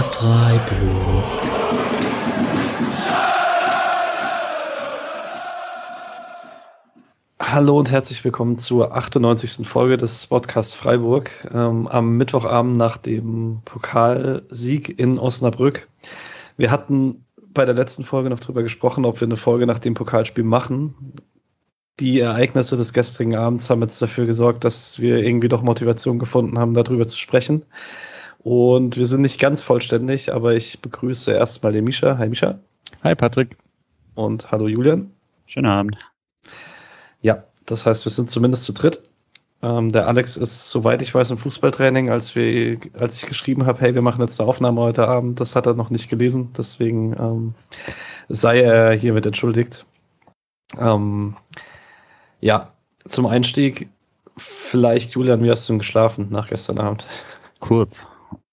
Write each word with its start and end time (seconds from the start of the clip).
Podcast 0.00 0.14
Freiburg. 0.14 1.24
Hallo 7.38 7.78
und 7.78 7.90
herzlich 7.90 8.24
willkommen 8.24 8.56
zur 8.56 8.96
98. 8.96 9.68
Folge 9.68 9.98
des 9.98 10.26
Podcast 10.28 10.74
Freiburg. 10.74 11.30
Ähm, 11.52 11.86
am 11.86 12.16
Mittwochabend 12.16 12.78
nach 12.78 12.96
dem 12.96 13.60
Pokalsieg 13.66 14.98
in 14.98 15.18
Osnabrück. 15.18 15.86
Wir 16.56 16.70
hatten 16.70 17.26
bei 17.52 17.66
der 17.66 17.74
letzten 17.74 18.04
Folge 18.04 18.30
noch 18.30 18.40
drüber 18.40 18.62
gesprochen, 18.62 19.04
ob 19.04 19.20
wir 19.20 19.28
eine 19.28 19.36
Folge 19.36 19.66
nach 19.66 19.80
dem 19.80 19.92
Pokalspiel 19.92 20.44
machen. 20.44 20.94
Die 21.98 22.20
Ereignisse 22.20 22.78
des 22.78 22.94
gestrigen 22.94 23.36
Abends 23.36 23.68
haben 23.68 23.82
jetzt 23.82 24.00
dafür 24.00 24.24
gesorgt, 24.24 24.64
dass 24.64 24.98
wir 24.98 25.18
irgendwie 25.18 25.50
doch 25.50 25.60
Motivation 25.60 26.18
gefunden 26.18 26.58
haben, 26.58 26.72
darüber 26.72 27.06
zu 27.06 27.18
sprechen. 27.18 27.66
Und 28.42 28.96
wir 28.96 29.06
sind 29.06 29.20
nicht 29.20 29.38
ganz 29.38 29.60
vollständig, 29.60 30.32
aber 30.32 30.54
ich 30.54 30.80
begrüße 30.80 31.32
erstmal 31.32 31.72
den 31.72 31.84
Misha. 31.84 32.16
Hi 32.16 32.28
Misha. 32.28 32.58
Hi 33.02 33.14
Patrick. 33.14 33.56
Und 34.14 34.50
hallo 34.50 34.66
Julian. 34.66 35.10
Schönen 35.44 35.66
Abend. 35.66 35.98
Ja, 37.20 37.44
das 37.66 37.84
heißt, 37.84 38.04
wir 38.06 38.12
sind 38.12 38.30
zumindest 38.30 38.64
zu 38.64 38.72
dritt. 38.72 39.02
Ähm, 39.62 39.92
der 39.92 40.08
Alex 40.08 40.38
ist, 40.38 40.70
soweit 40.70 41.02
ich 41.02 41.14
weiß, 41.14 41.30
im 41.30 41.38
Fußballtraining, 41.38 42.08
als 42.08 42.34
wir, 42.34 42.78
als 42.98 43.18
ich 43.18 43.28
geschrieben 43.28 43.66
habe, 43.66 43.78
hey, 43.80 43.94
wir 43.94 44.00
machen 44.00 44.22
jetzt 44.22 44.40
eine 44.40 44.48
Aufnahme 44.48 44.80
heute 44.80 45.06
Abend, 45.06 45.38
das 45.38 45.54
hat 45.54 45.66
er 45.66 45.74
noch 45.74 45.90
nicht 45.90 46.08
gelesen, 46.08 46.50
deswegen 46.56 47.12
ähm, 47.18 47.54
sei 48.30 48.62
er 48.62 48.92
hiermit 48.92 49.26
entschuldigt. 49.26 49.84
Ähm, 50.78 51.36
ja, 52.40 52.72
zum 53.06 53.26
Einstieg, 53.26 53.90
vielleicht, 54.38 55.12
Julian, 55.12 55.44
wie 55.44 55.50
hast 55.50 55.68
du 55.68 55.74
denn 55.74 55.80
geschlafen 55.80 56.28
nach 56.30 56.48
gestern 56.48 56.78
Abend? 56.78 57.06
Kurz. 57.58 58.06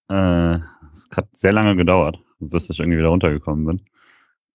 Äh, 0.09 0.59
es 0.94 1.09
hat 1.16 1.27
sehr 1.33 1.53
lange 1.53 1.75
gedauert, 1.75 2.19
bis 2.39 2.69
ich 2.69 2.80
irgendwie 2.80 3.00
wieder 3.00 3.09
runtergekommen 3.09 3.66
bin. 3.66 3.81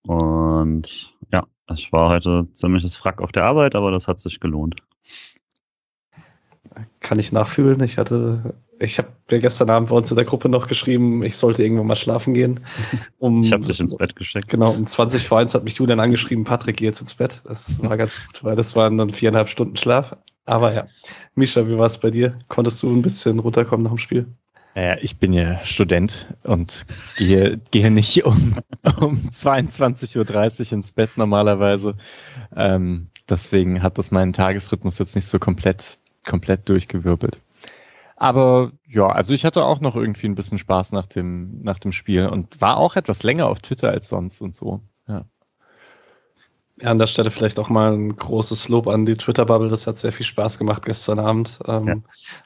Und 0.07 1.15
ja, 1.33 1.47
ich 1.71 1.93
war 1.93 2.09
heute 2.09 2.49
ziemliches 2.55 2.97
Frack 2.97 3.21
auf 3.21 3.33
der 3.33 3.45
Arbeit, 3.45 3.75
aber 3.75 3.91
das 3.91 4.09
hat 4.09 4.21
sich 4.21 4.41
gelohnt. 4.41 4.77
Kann 7.01 7.19
ich 7.19 7.33
nachfühlen. 7.33 7.83
Ich 7.83 7.99
hatte, 7.99 8.55
ich 8.79 8.99
habe 8.99 9.09
ja 9.31 9.39
gestern 9.39 9.69
Abend 9.69 9.91
bei 9.91 9.97
uns 9.97 10.11
in 10.11 10.17
der 10.17 10.25
Gruppe 10.25 10.49
noch 10.49 10.69
geschrieben, 10.69 11.23
ich 11.23 11.37
sollte 11.37 11.63
irgendwann 11.63 11.87
mal 11.87 11.97
schlafen 11.97 12.35
gehen. 12.35 12.61
Um, 13.19 13.43
ich 13.43 13.53
habe 13.53 13.65
dich 13.65 13.79
ins 13.79 13.97
Bett 13.97 14.17
geschickt. 14.17 14.49
Genau, 14.49 14.73
um 14.73 14.85
20 14.85 15.29
vor 15.29 15.39
1 15.39 15.55
hat 15.55 15.63
mich 15.63 15.77
Julian 15.77 16.01
angeschrieben, 16.01 16.43
Patrick, 16.43 16.79
geh 16.79 16.87
jetzt 16.87 17.01
ins 17.01 17.15
Bett. 17.15 17.41
Das 17.45 17.81
war 17.81 17.97
ganz 17.97 18.21
gut, 18.27 18.43
weil 18.43 18.57
das 18.57 18.75
waren 18.75 18.99
dann 18.99 19.11
viereinhalb 19.11 19.49
Stunden 19.49 19.77
Schlaf. 19.77 20.17
Aber 20.45 20.75
ja, 20.75 20.87
Misha, 21.37 21.69
wie 21.69 21.79
war 21.79 21.87
es 21.87 21.99
bei 21.99 22.11
dir? 22.11 22.37
Konntest 22.49 22.83
du 22.83 22.91
ein 22.91 23.03
bisschen 23.03 23.39
runterkommen 23.39 23.85
nach 23.85 23.93
dem 23.93 23.99
Spiel? 23.99 24.27
Naja, 24.75 24.97
ich 25.03 25.19
bin 25.19 25.33
ja 25.33 25.63
Student 25.65 26.35
und 26.45 26.87
gehe, 27.19 27.59
gehe 27.71 27.91
nicht 27.91 28.25
um, 28.25 28.57
um 29.01 29.29
22.30 29.31 30.67
Uhr 30.67 30.73
ins 30.73 30.93
Bett 30.93 31.11
normalerweise. 31.17 31.97
Ähm, 32.57 33.09
deswegen 33.29 33.83
hat 33.83 33.99
das 33.99 34.11
meinen 34.11 34.33
Tagesrhythmus 34.33 34.99
jetzt 34.99 35.15
nicht 35.15 35.27
so 35.27 35.39
komplett, 35.39 35.99
komplett 36.25 36.69
durchgewirbelt. 36.69 37.41
Aber 38.17 38.73
ja, 38.87 39.09
also 39.09 39.35
ich 39.35 39.45
hatte 39.45 39.65
auch 39.65 39.81
noch 39.81 39.97
irgendwie 39.97 40.29
ein 40.29 40.37
bisschen 40.37 40.59
Spaß 40.59 40.93
nach 40.93 41.07
dem, 41.07 41.61
nach 41.63 41.79
dem 41.79 41.93
Spiel 41.93 42.29
und 42.29 42.61
war 42.61 42.77
auch 42.77 42.97
etwas 42.97 43.25
länger 43.25 43.49
auf 43.49 43.61
Twitter 43.61 43.91
als 43.91 44.09
sonst 44.09 44.41
und 44.41 44.55
so. 44.55 44.81
Ja. 45.09 45.25
Ja, 46.83 46.91
an 46.91 46.99
der 46.99 47.07
Stelle 47.07 47.31
vielleicht 47.31 47.61
auch 47.61 47.69
mal 47.69 47.93
ein 47.93 48.17
großes 48.17 48.69
Lob 48.69 48.89
an 48.89 49.07
die 49.07 49.17
Twitter-Bubble. 49.17 49.69
Das 49.69 49.87
hat 49.87 49.99
sehr 49.99 50.11
viel 50.11 50.27
Spaß 50.27 50.59
gemacht 50.59 50.85
gestern 50.85 51.21
Abend. 51.21 51.61
Ähm, 51.67 51.87
ja. 51.87 51.95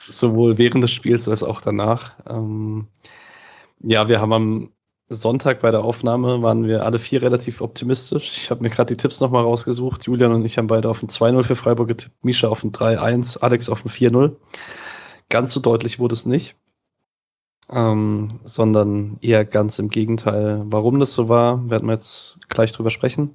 Sowohl 0.08 0.58
während 0.58 0.84
des 0.84 0.90
Spiels 0.92 1.26
als 1.26 1.42
auch 1.42 1.62
danach. 1.62 2.12
Ähm, 2.28 2.86
ja, 3.80 4.08
wir 4.08 4.20
haben 4.20 4.32
am 4.34 4.68
Sonntag 5.08 5.60
bei 5.60 5.70
der 5.70 5.84
Aufnahme 5.84 6.42
waren 6.42 6.66
wir 6.66 6.84
alle 6.84 6.98
vier 6.98 7.22
relativ 7.22 7.62
optimistisch. 7.62 8.32
Ich 8.36 8.50
habe 8.50 8.62
mir 8.62 8.70
gerade 8.70 8.94
die 8.94 9.00
Tipps 9.00 9.20
nochmal 9.20 9.44
rausgesucht. 9.44 10.04
Julian 10.04 10.32
und 10.32 10.44
ich 10.44 10.58
haben 10.58 10.66
beide 10.66 10.90
auf 10.90 11.02
ein 11.02 11.08
2-0 11.08 11.44
für 11.44 11.56
Freiburg 11.56 11.88
getippt, 11.88 12.24
Misha 12.24 12.48
auf 12.48 12.62
ein 12.62 12.72
3-1, 12.72 13.38
Alex 13.38 13.70
auf 13.70 13.86
ein 13.86 13.88
4-0. 13.88 14.36
Ganz 15.30 15.52
so 15.52 15.60
deutlich 15.60 15.98
wurde 15.98 16.14
es 16.14 16.26
nicht. 16.26 16.56
Ähm, 17.70 18.28
sondern 18.44 19.16
eher 19.22 19.44
ganz 19.46 19.78
im 19.78 19.88
Gegenteil. 19.88 20.62
Warum 20.66 21.00
das 21.00 21.14
so 21.14 21.28
war, 21.30 21.70
werden 21.70 21.88
wir 21.88 21.94
jetzt 21.94 22.38
gleich 22.48 22.72
drüber 22.72 22.90
sprechen. 22.90 23.34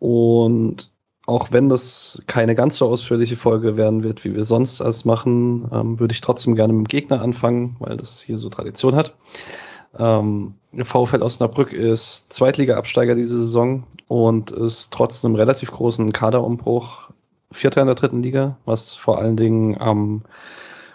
Und 0.00 0.90
auch 1.26 1.52
wenn 1.52 1.68
das 1.68 2.22
keine 2.26 2.56
ganz 2.56 2.78
so 2.78 2.88
ausführliche 2.88 3.36
Folge 3.36 3.76
werden 3.76 4.02
wird, 4.02 4.24
wie 4.24 4.34
wir 4.34 4.42
sonst 4.42 4.80
alles 4.80 5.04
machen, 5.04 5.68
ähm, 5.72 6.00
würde 6.00 6.12
ich 6.12 6.20
trotzdem 6.20 6.56
gerne 6.56 6.72
mit 6.72 6.86
dem 6.86 6.88
Gegner 6.88 7.22
anfangen, 7.22 7.76
weil 7.78 7.96
das 7.96 8.20
hier 8.20 8.36
so 8.36 8.48
Tradition 8.48 8.96
hat. 8.96 9.14
Ähm, 9.96 10.54
VfL 10.82 11.22
Osnabrück 11.22 11.72
ist 11.72 12.32
Zweitliga-Absteiger 12.32 13.14
diese 13.14 13.36
Saison 13.36 13.84
und 14.08 14.50
ist 14.50 14.92
trotz 14.92 15.24
einem 15.24 15.34
relativ 15.34 15.70
großen 15.70 16.12
Kaderumbruch 16.12 17.10
Vierter 17.52 17.80
in 17.80 17.88
der 17.88 17.96
dritten 17.96 18.22
Liga, 18.22 18.56
was 18.64 18.94
vor 18.94 19.18
allen 19.18 19.36
Dingen 19.36 19.80
am 19.80 20.22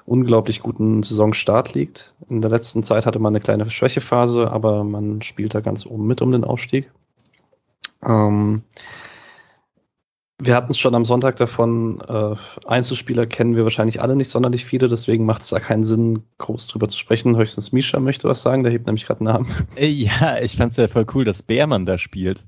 unglaublich 0.05 0.61
guten 0.61 1.03
Saisonstart 1.03 1.73
liegt. 1.73 2.13
In 2.29 2.41
der 2.41 2.51
letzten 2.51 2.83
Zeit 2.83 3.05
hatte 3.05 3.19
man 3.19 3.31
eine 3.31 3.41
kleine 3.41 3.69
Schwächephase, 3.69 4.51
aber 4.51 4.83
man 4.83 5.21
spielt 5.21 5.53
da 5.53 5.61
ganz 5.61 5.85
oben 5.85 6.07
mit 6.07 6.21
um 6.21 6.31
den 6.31 6.43
Aufstieg. 6.43 6.91
Ähm, 8.05 8.63
wir 10.41 10.55
hatten 10.55 10.71
es 10.71 10.77
schon 10.77 10.95
am 10.95 11.05
Sonntag 11.05 11.37
davon, 11.37 12.01
äh, 12.01 12.35
Einzelspieler 12.65 13.25
kennen 13.25 13.55
wir 13.55 13.63
wahrscheinlich 13.63 14.01
alle 14.01 14.15
nicht 14.15 14.29
sonderlich 14.29 14.65
viele, 14.65 14.89
deswegen 14.89 15.25
macht 15.25 15.43
es 15.43 15.49
da 15.49 15.59
keinen 15.59 15.85
Sinn, 15.85 16.23
groß 16.39 16.67
drüber 16.67 16.89
zu 16.89 16.97
sprechen. 16.97 17.37
Höchstens 17.37 17.71
Misha 17.71 17.99
möchte 17.99 18.27
was 18.27 18.41
sagen, 18.41 18.63
der 18.63 18.71
hebt 18.71 18.85
nämlich 18.85 19.05
gerade 19.05 19.21
einen 19.21 19.33
Namen. 19.33 19.67
Äh, 19.75 19.87
ja, 19.87 20.37
ich 20.39 20.57
fand 20.57 20.71
es 20.71 20.77
ja 20.77 20.87
voll 20.87 21.05
cool, 21.13 21.23
dass 21.23 21.41
Beermann 21.41 21.85
da 21.85 21.97
spielt. 21.97 22.45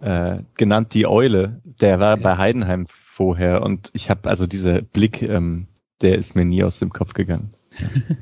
Äh, 0.00 0.42
genannt 0.56 0.94
die 0.94 1.06
Eule. 1.06 1.60
Der 1.64 2.00
war 2.00 2.16
ja. 2.16 2.22
bei 2.22 2.36
Heidenheim 2.36 2.86
vorher 2.88 3.62
und 3.62 3.90
ich 3.92 4.10
habe 4.10 4.28
also 4.28 4.46
dieser 4.46 4.82
Blick, 4.82 5.22
ähm, 5.22 5.68
der 6.02 6.16
ist 6.16 6.34
mir 6.34 6.44
nie 6.44 6.64
aus 6.64 6.78
dem 6.78 6.90
Kopf 6.90 7.14
gegangen. 7.14 7.52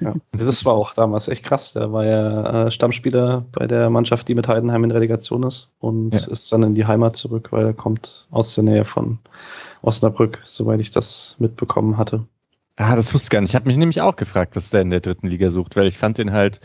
Ja, 0.01 0.15
das 0.33 0.65
war 0.65 0.75
auch 0.75 0.95
damals 0.95 1.29
echt 1.29 1.43
krass. 1.43 1.73
Der 1.73 1.93
war 1.93 2.05
ja 2.05 2.67
äh, 2.67 2.71
Stammspieler 2.71 3.45
bei 3.53 3.67
der 3.67 3.91
Mannschaft, 3.91 4.29
die 4.29 4.35
mit 4.35 4.47
Heidenheim 4.49 4.85
in 4.85 4.91
Relegation 4.91 5.43
ist 5.43 5.71
und 5.81 6.15
ja. 6.15 6.27
ist 6.29 6.53
dann 6.53 6.63
in 6.63 6.75
die 6.75 6.87
Heimat 6.87 7.17
zurück, 7.17 7.49
weil 7.51 7.67
er 7.67 7.75
kommt 7.75 8.27
aus 8.31 8.55
der 8.55 8.65
Nähe 8.65 8.85
von 8.85 9.19
Osnabrück, 9.83 10.43
soweit 10.45 10.81
ich 10.81 10.91
das 10.91 11.37
mitbekommen 11.39 11.97
hatte. 11.97 12.25
Ah, 12.77 12.95
das 12.95 13.13
wusste 13.13 13.27
ich 13.27 13.31
gar 13.31 13.41
nicht. 13.41 13.51
Ich 13.51 13.55
habe 13.57 13.67
mich 13.67 13.77
nämlich 13.77 14.01
auch 14.01 14.17
gefragt, 14.17 14.55
was 14.55 14.71
der 14.71 14.83
in 14.83 14.91
der 14.91 15.01
dritten 15.01 15.27
Liga 15.27 15.51
sucht, 15.51 15.77
weil 15.77 15.89
ich 15.89 15.99
fand 15.99 16.19
den 16.19 16.33
halt, 16.33 16.61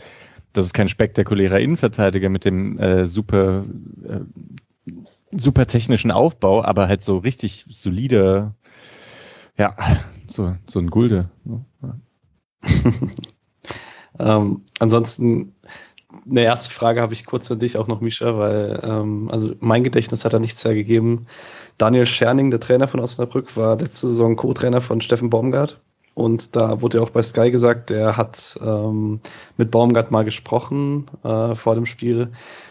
das 0.52 0.66
ist 0.66 0.74
kein 0.74 0.88
spektakulärer 0.88 1.58
Innenverteidiger 1.58 2.28
mit 2.28 2.44
dem 2.44 2.78
äh, 2.78 3.06
super, 3.06 3.64
äh, 4.04 4.90
super 5.32 5.66
technischen 5.66 6.12
Aufbau, 6.12 6.62
aber 6.62 6.86
halt 6.86 7.02
so 7.02 7.18
richtig 7.18 7.66
solide, 7.68 8.52
ja, 9.58 9.76
so, 10.28 10.54
so 10.66 10.78
ein 10.78 10.90
Gulde. 10.90 11.30
Ne? 11.44 11.64
Ähm, 14.18 14.62
ansonsten, 14.78 15.54
eine 16.28 16.42
erste 16.42 16.70
Frage 16.70 17.00
habe 17.00 17.14
ich 17.14 17.26
kurz 17.26 17.50
an 17.50 17.58
dich 17.58 17.76
auch 17.76 17.88
noch, 17.88 18.00
Misha, 18.00 18.38
weil 18.38 18.80
ähm, 18.84 19.28
also 19.30 19.54
mein 19.60 19.84
Gedächtnis 19.84 20.24
hat 20.24 20.32
da 20.32 20.38
nichts 20.38 20.64
hergegeben. 20.64 21.26
Daniel 21.78 22.06
Scherning, 22.06 22.50
der 22.50 22.60
Trainer 22.60 22.86
von 22.86 23.00
Osnabrück, 23.00 23.56
war 23.56 23.76
letzte 23.76 24.08
Saison 24.08 24.36
Co-Trainer 24.36 24.80
von 24.80 25.00
Steffen 25.00 25.30
Baumgart. 25.30 25.80
Und 26.14 26.54
da 26.54 26.80
wurde 26.80 26.98
ja 26.98 27.02
auch 27.02 27.10
bei 27.10 27.22
Sky 27.22 27.50
gesagt, 27.50 27.90
der 27.90 28.16
hat 28.16 28.56
ähm, 28.64 29.18
mit 29.56 29.72
Baumgart 29.72 30.12
mal 30.12 30.24
gesprochen 30.24 31.06
äh, 31.24 31.56
vor 31.56 31.74
dem 31.74 31.86
Spiel. 31.86 32.30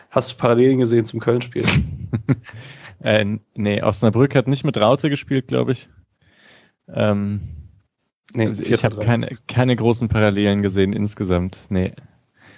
Hast 0.09 0.31
du 0.31 0.37
Parallelen 0.37 0.79
gesehen 0.79 1.06
zum 1.06 1.19
Köln-Spiel? 1.19 1.65
äh, 3.03 3.25
nee, 3.56 3.83
Osnabrück 3.83 4.33
hat 4.35 4.47
nicht 4.47 4.63
mit 4.63 4.77
Raute 4.77 5.09
gespielt, 5.09 5.47
glaube 5.50 5.73
ich. 5.73 5.89
Ähm, 6.88 7.41
Nee, 8.33 8.47
also 8.47 8.63
ich 8.63 8.83
habe 8.83 8.97
keine, 8.97 9.38
keine 9.47 9.75
großen 9.75 10.09
Parallelen 10.09 10.62
gesehen 10.62 10.94
insgesamt. 10.94 11.62
Nee. 11.69 11.94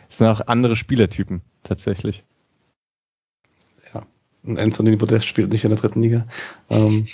Es 0.09 0.19
sind 0.19 0.27
auch 0.27 0.41
andere 0.47 0.75
Spielertypen, 0.75 1.41
tatsächlich. 1.63 2.25
Ja. 3.93 4.05
Und 4.43 4.59
Anthony 4.59 4.95
Modest 4.95 5.27
spielt 5.27 5.51
nicht 5.51 5.63
in 5.63 5.71
der 5.71 5.79
dritten 5.79 6.01
Liga. 6.01 6.27
Ähm, 6.69 7.07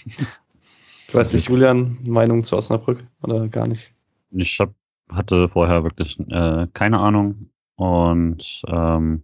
weiß 1.12 1.34
nicht, 1.34 1.50
Julian, 1.50 1.98
Meinung 2.08 2.44
zu 2.44 2.56
Osnabrück 2.56 3.04
oder 3.24 3.48
gar 3.48 3.68
nicht? 3.68 3.92
Ich 4.32 4.60
hab, 4.60 4.74
hatte 5.10 5.48
vorher 5.48 5.84
wirklich 5.84 6.20
äh, 6.30 6.68
keine 6.74 7.00
Ahnung 7.00 7.50
und 7.76 8.62
ähm, 8.68 9.24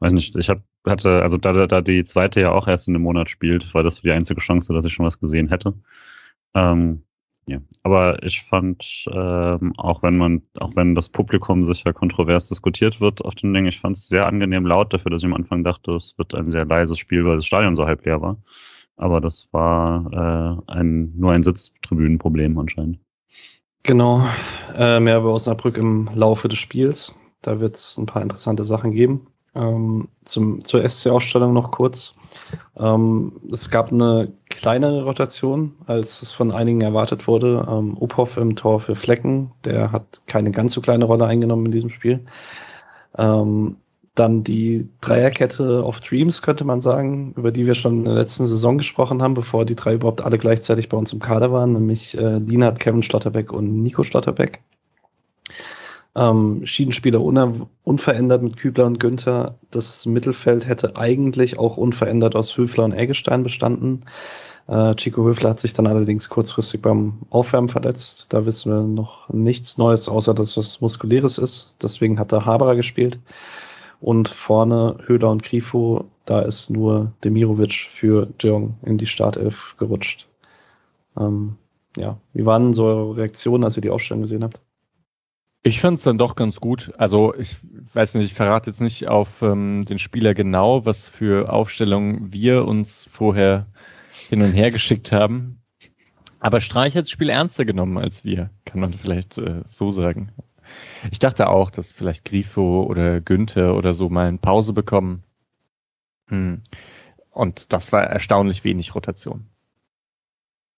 weiß 0.00 0.12
nicht, 0.12 0.36
ich 0.36 0.48
hab, 0.48 0.62
hatte, 0.86 1.22
also 1.22 1.36
da, 1.38 1.66
da 1.66 1.80
die 1.80 2.04
zweite 2.04 2.40
ja 2.40 2.52
auch 2.52 2.68
erst 2.68 2.88
in 2.88 2.94
einem 2.94 3.02
Monat 3.02 3.30
spielt, 3.30 3.72
war 3.74 3.82
das 3.82 4.02
die 4.02 4.12
einzige 4.12 4.40
Chance, 4.40 4.72
dass 4.72 4.84
ich 4.84 4.92
schon 4.92 5.06
was 5.06 5.18
gesehen 5.18 5.48
hätte. 5.48 5.74
Ähm, 6.54 7.02
ja, 7.48 7.58
aber 7.84 8.22
ich 8.24 8.42
fand, 8.42 9.04
ähm, 9.12 9.72
auch 9.76 10.02
wenn 10.02 10.16
man, 10.16 10.42
auch 10.58 10.74
wenn 10.74 10.96
das 10.96 11.08
Publikum 11.08 11.64
sicher 11.64 11.92
kontrovers 11.92 12.48
diskutiert 12.48 13.00
wird 13.00 13.24
auf 13.24 13.36
den 13.36 13.54
Dingen, 13.54 13.68
ich 13.68 13.78
fand 13.78 13.96
es 13.96 14.08
sehr 14.08 14.26
angenehm 14.26 14.66
laut 14.66 14.92
dafür, 14.92 15.12
dass 15.12 15.22
ich 15.22 15.26
am 15.26 15.34
Anfang 15.34 15.62
dachte, 15.62 15.92
es 15.92 16.18
wird 16.18 16.34
ein 16.34 16.50
sehr 16.50 16.64
leises 16.64 16.98
Spiel, 16.98 17.24
weil 17.24 17.36
das 17.36 17.46
Stadion 17.46 17.76
so 17.76 17.86
halb 17.86 18.04
leer 18.04 18.20
war. 18.20 18.36
Aber 18.96 19.20
das 19.20 19.48
war 19.52 20.62
äh, 20.68 20.72
ein, 20.72 21.12
nur 21.16 21.32
ein 21.32 21.44
Sitztribünenproblem 21.44 22.58
anscheinend. 22.58 22.98
Genau, 23.84 24.26
äh, 24.74 24.98
mehr 24.98 25.18
über 25.18 25.32
Osnabrück 25.32 25.76
im 25.76 26.10
Laufe 26.14 26.48
des 26.48 26.58
Spiels. 26.58 27.14
Da 27.42 27.60
wird 27.60 27.76
es 27.76 27.96
ein 27.96 28.06
paar 28.06 28.22
interessante 28.22 28.64
Sachen 28.64 28.90
geben. 28.90 29.28
Ähm, 29.54 30.08
zum, 30.24 30.64
zur 30.64 30.86
SC-Ausstellung 30.86 31.52
noch 31.52 31.70
kurz. 31.70 32.16
Ähm, 32.76 33.40
es 33.52 33.70
gab 33.70 33.92
eine 33.92 34.32
kleinere 34.56 35.04
Rotation, 35.04 35.76
als 35.86 36.22
es 36.22 36.32
von 36.32 36.50
einigen 36.50 36.80
erwartet 36.80 37.28
wurde. 37.28 37.66
Ähm, 37.70 37.96
Uphoff 38.00 38.36
im 38.36 38.56
Tor 38.56 38.80
für 38.80 38.96
Flecken, 38.96 39.52
der 39.64 39.92
hat 39.92 40.22
keine 40.26 40.50
ganz 40.50 40.72
so 40.72 40.80
kleine 40.80 41.04
Rolle 41.04 41.26
eingenommen 41.26 41.66
in 41.66 41.72
diesem 41.72 41.90
Spiel. 41.90 42.24
Ähm, 43.16 43.76
dann 44.14 44.42
die 44.44 44.88
Dreierkette 45.02 45.84
of 45.84 46.00
Dreams, 46.00 46.40
könnte 46.42 46.64
man 46.64 46.80
sagen, 46.80 47.34
über 47.36 47.52
die 47.52 47.66
wir 47.66 47.74
schon 47.74 47.98
in 47.98 48.04
der 48.06 48.14
letzten 48.14 48.46
Saison 48.46 48.78
gesprochen 48.78 49.22
haben, 49.22 49.34
bevor 49.34 49.66
die 49.66 49.76
drei 49.76 49.94
überhaupt 49.94 50.22
alle 50.22 50.38
gleichzeitig 50.38 50.88
bei 50.88 50.96
uns 50.96 51.12
im 51.12 51.20
Kader 51.20 51.52
waren, 51.52 51.74
nämlich 51.74 52.16
äh, 52.16 52.38
Linhard, 52.38 52.80
Kevin 52.80 53.02
Schlotterbeck 53.02 53.52
und 53.52 53.82
Nico 53.82 54.02
Schlotterbeck. 54.02 54.62
Ähm, 56.16 56.64
Schiedenspieler 56.64 57.20
un 57.20 57.66
unverändert 57.84 58.42
mit 58.42 58.56
Kübler 58.56 58.86
und 58.86 58.98
Günther. 58.98 59.58
Das 59.70 60.06
Mittelfeld 60.06 60.66
hätte 60.66 60.96
eigentlich 60.96 61.58
auch 61.58 61.76
unverändert 61.76 62.34
aus 62.34 62.56
Höfler 62.56 62.84
und 62.84 62.92
Eggestein 62.92 63.42
bestanden. 63.42 64.06
Äh, 64.66 64.94
Chico 64.94 65.24
Höfler 65.24 65.50
hat 65.50 65.60
sich 65.60 65.74
dann 65.74 65.86
allerdings 65.86 66.30
kurzfristig 66.30 66.80
beim 66.80 67.18
Aufwärmen 67.28 67.68
verletzt. 67.68 68.26
Da 68.30 68.46
wissen 68.46 68.72
wir 68.72 68.80
noch 68.82 69.28
nichts 69.28 69.76
Neues, 69.76 70.08
außer 70.08 70.32
dass 70.32 70.56
was 70.56 70.80
Muskuläres 70.80 71.36
ist. 71.36 71.76
Deswegen 71.82 72.18
hat 72.18 72.32
er 72.32 72.46
Haberer 72.46 72.76
gespielt. 72.76 73.18
Und 74.00 74.28
vorne 74.28 74.96
Höhler 75.06 75.30
und 75.30 75.42
Grifo, 75.42 76.06
da 76.24 76.40
ist 76.40 76.70
nur 76.70 77.12
Demirovic 77.24 77.90
für 77.92 78.28
Jong 78.40 78.74
in 78.82 78.98
die 78.98 79.06
Startelf 79.06 79.74
gerutscht. 79.78 80.26
Ähm, 81.18 81.56
ja, 81.96 82.18
wie 82.32 82.46
waren 82.46 82.74
so 82.74 82.84
eure 82.84 83.16
Reaktionen, 83.18 83.64
als 83.64 83.76
ihr 83.76 83.82
die 83.82 83.90
Aufstellung 83.90 84.22
gesehen 84.22 84.44
habt? 84.44 84.60
Ich 85.66 85.80
fand 85.80 85.98
es 85.98 86.04
dann 86.04 86.16
doch 86.16 86.36
ganz 86.36 86.60
gut. 86.60 86.92
Also 86.96 87.34
ich 87.34 87.56
weiß 87.92 88.14
nicht, 88.14 88.26
ich 88.26 88.34
verrate 88.34 88.70
jetzt 88.70 88.80
nicht 88.80 89.08
auf 89.08 89.42
ähm, 89.42 89.84
den 89.84 89.98
Spieler 89.98 90.32
genau, 90.32 90.86
was 90.86 91.08
für 91.08 91.52
Aufstellungen 91.52 92.32
wir 92.32 92.66
uns 92.66 93.04
vorher 93.10 93.66
hin 94.28 94.42
und 94.42 94.52
her 94.52 94.70
geschickt 94.70 95.10
haben. 95.10 95.60
Aber 96.38 96.60
Streich 96.60 96.94
hat 96.94 97.06
das 97.06 97.10
Spiel 97.10 97.30
ernster 97.30 97.64
genommen 97.64 97.98
als 97.98 98.24
wir, 98.24 98.50
kann 98.64 98.78
man 98.78 98.92
vielleicht 98.92 99.38
äh, 99.38 99.62
so 99.64 99.90
sagen. 99.90 100.30
Ich 101.10 101.18
dachte 101.18 101.48
auch, 101.48 101.72
dass 101.72 101.90
vielleicht 101.90 102.24
Grifo 102.26 102.84
oder 102.84 103.20
Günther 103.20 103.74
oder 103.74 103.92
so 103.92 104.08
mal 104.08 104.28
eine 104.28 104.38
Pause 104.38 104.72
bekommen. 104.72 105.24
Hm. 106.28 106.62
Und 107.30 107.72
das 107.72 107.92
war 107.92 108.04
erstaunlich 108.04 108.62
wenig 108.62 108.94
Rotation. 108.94 109.46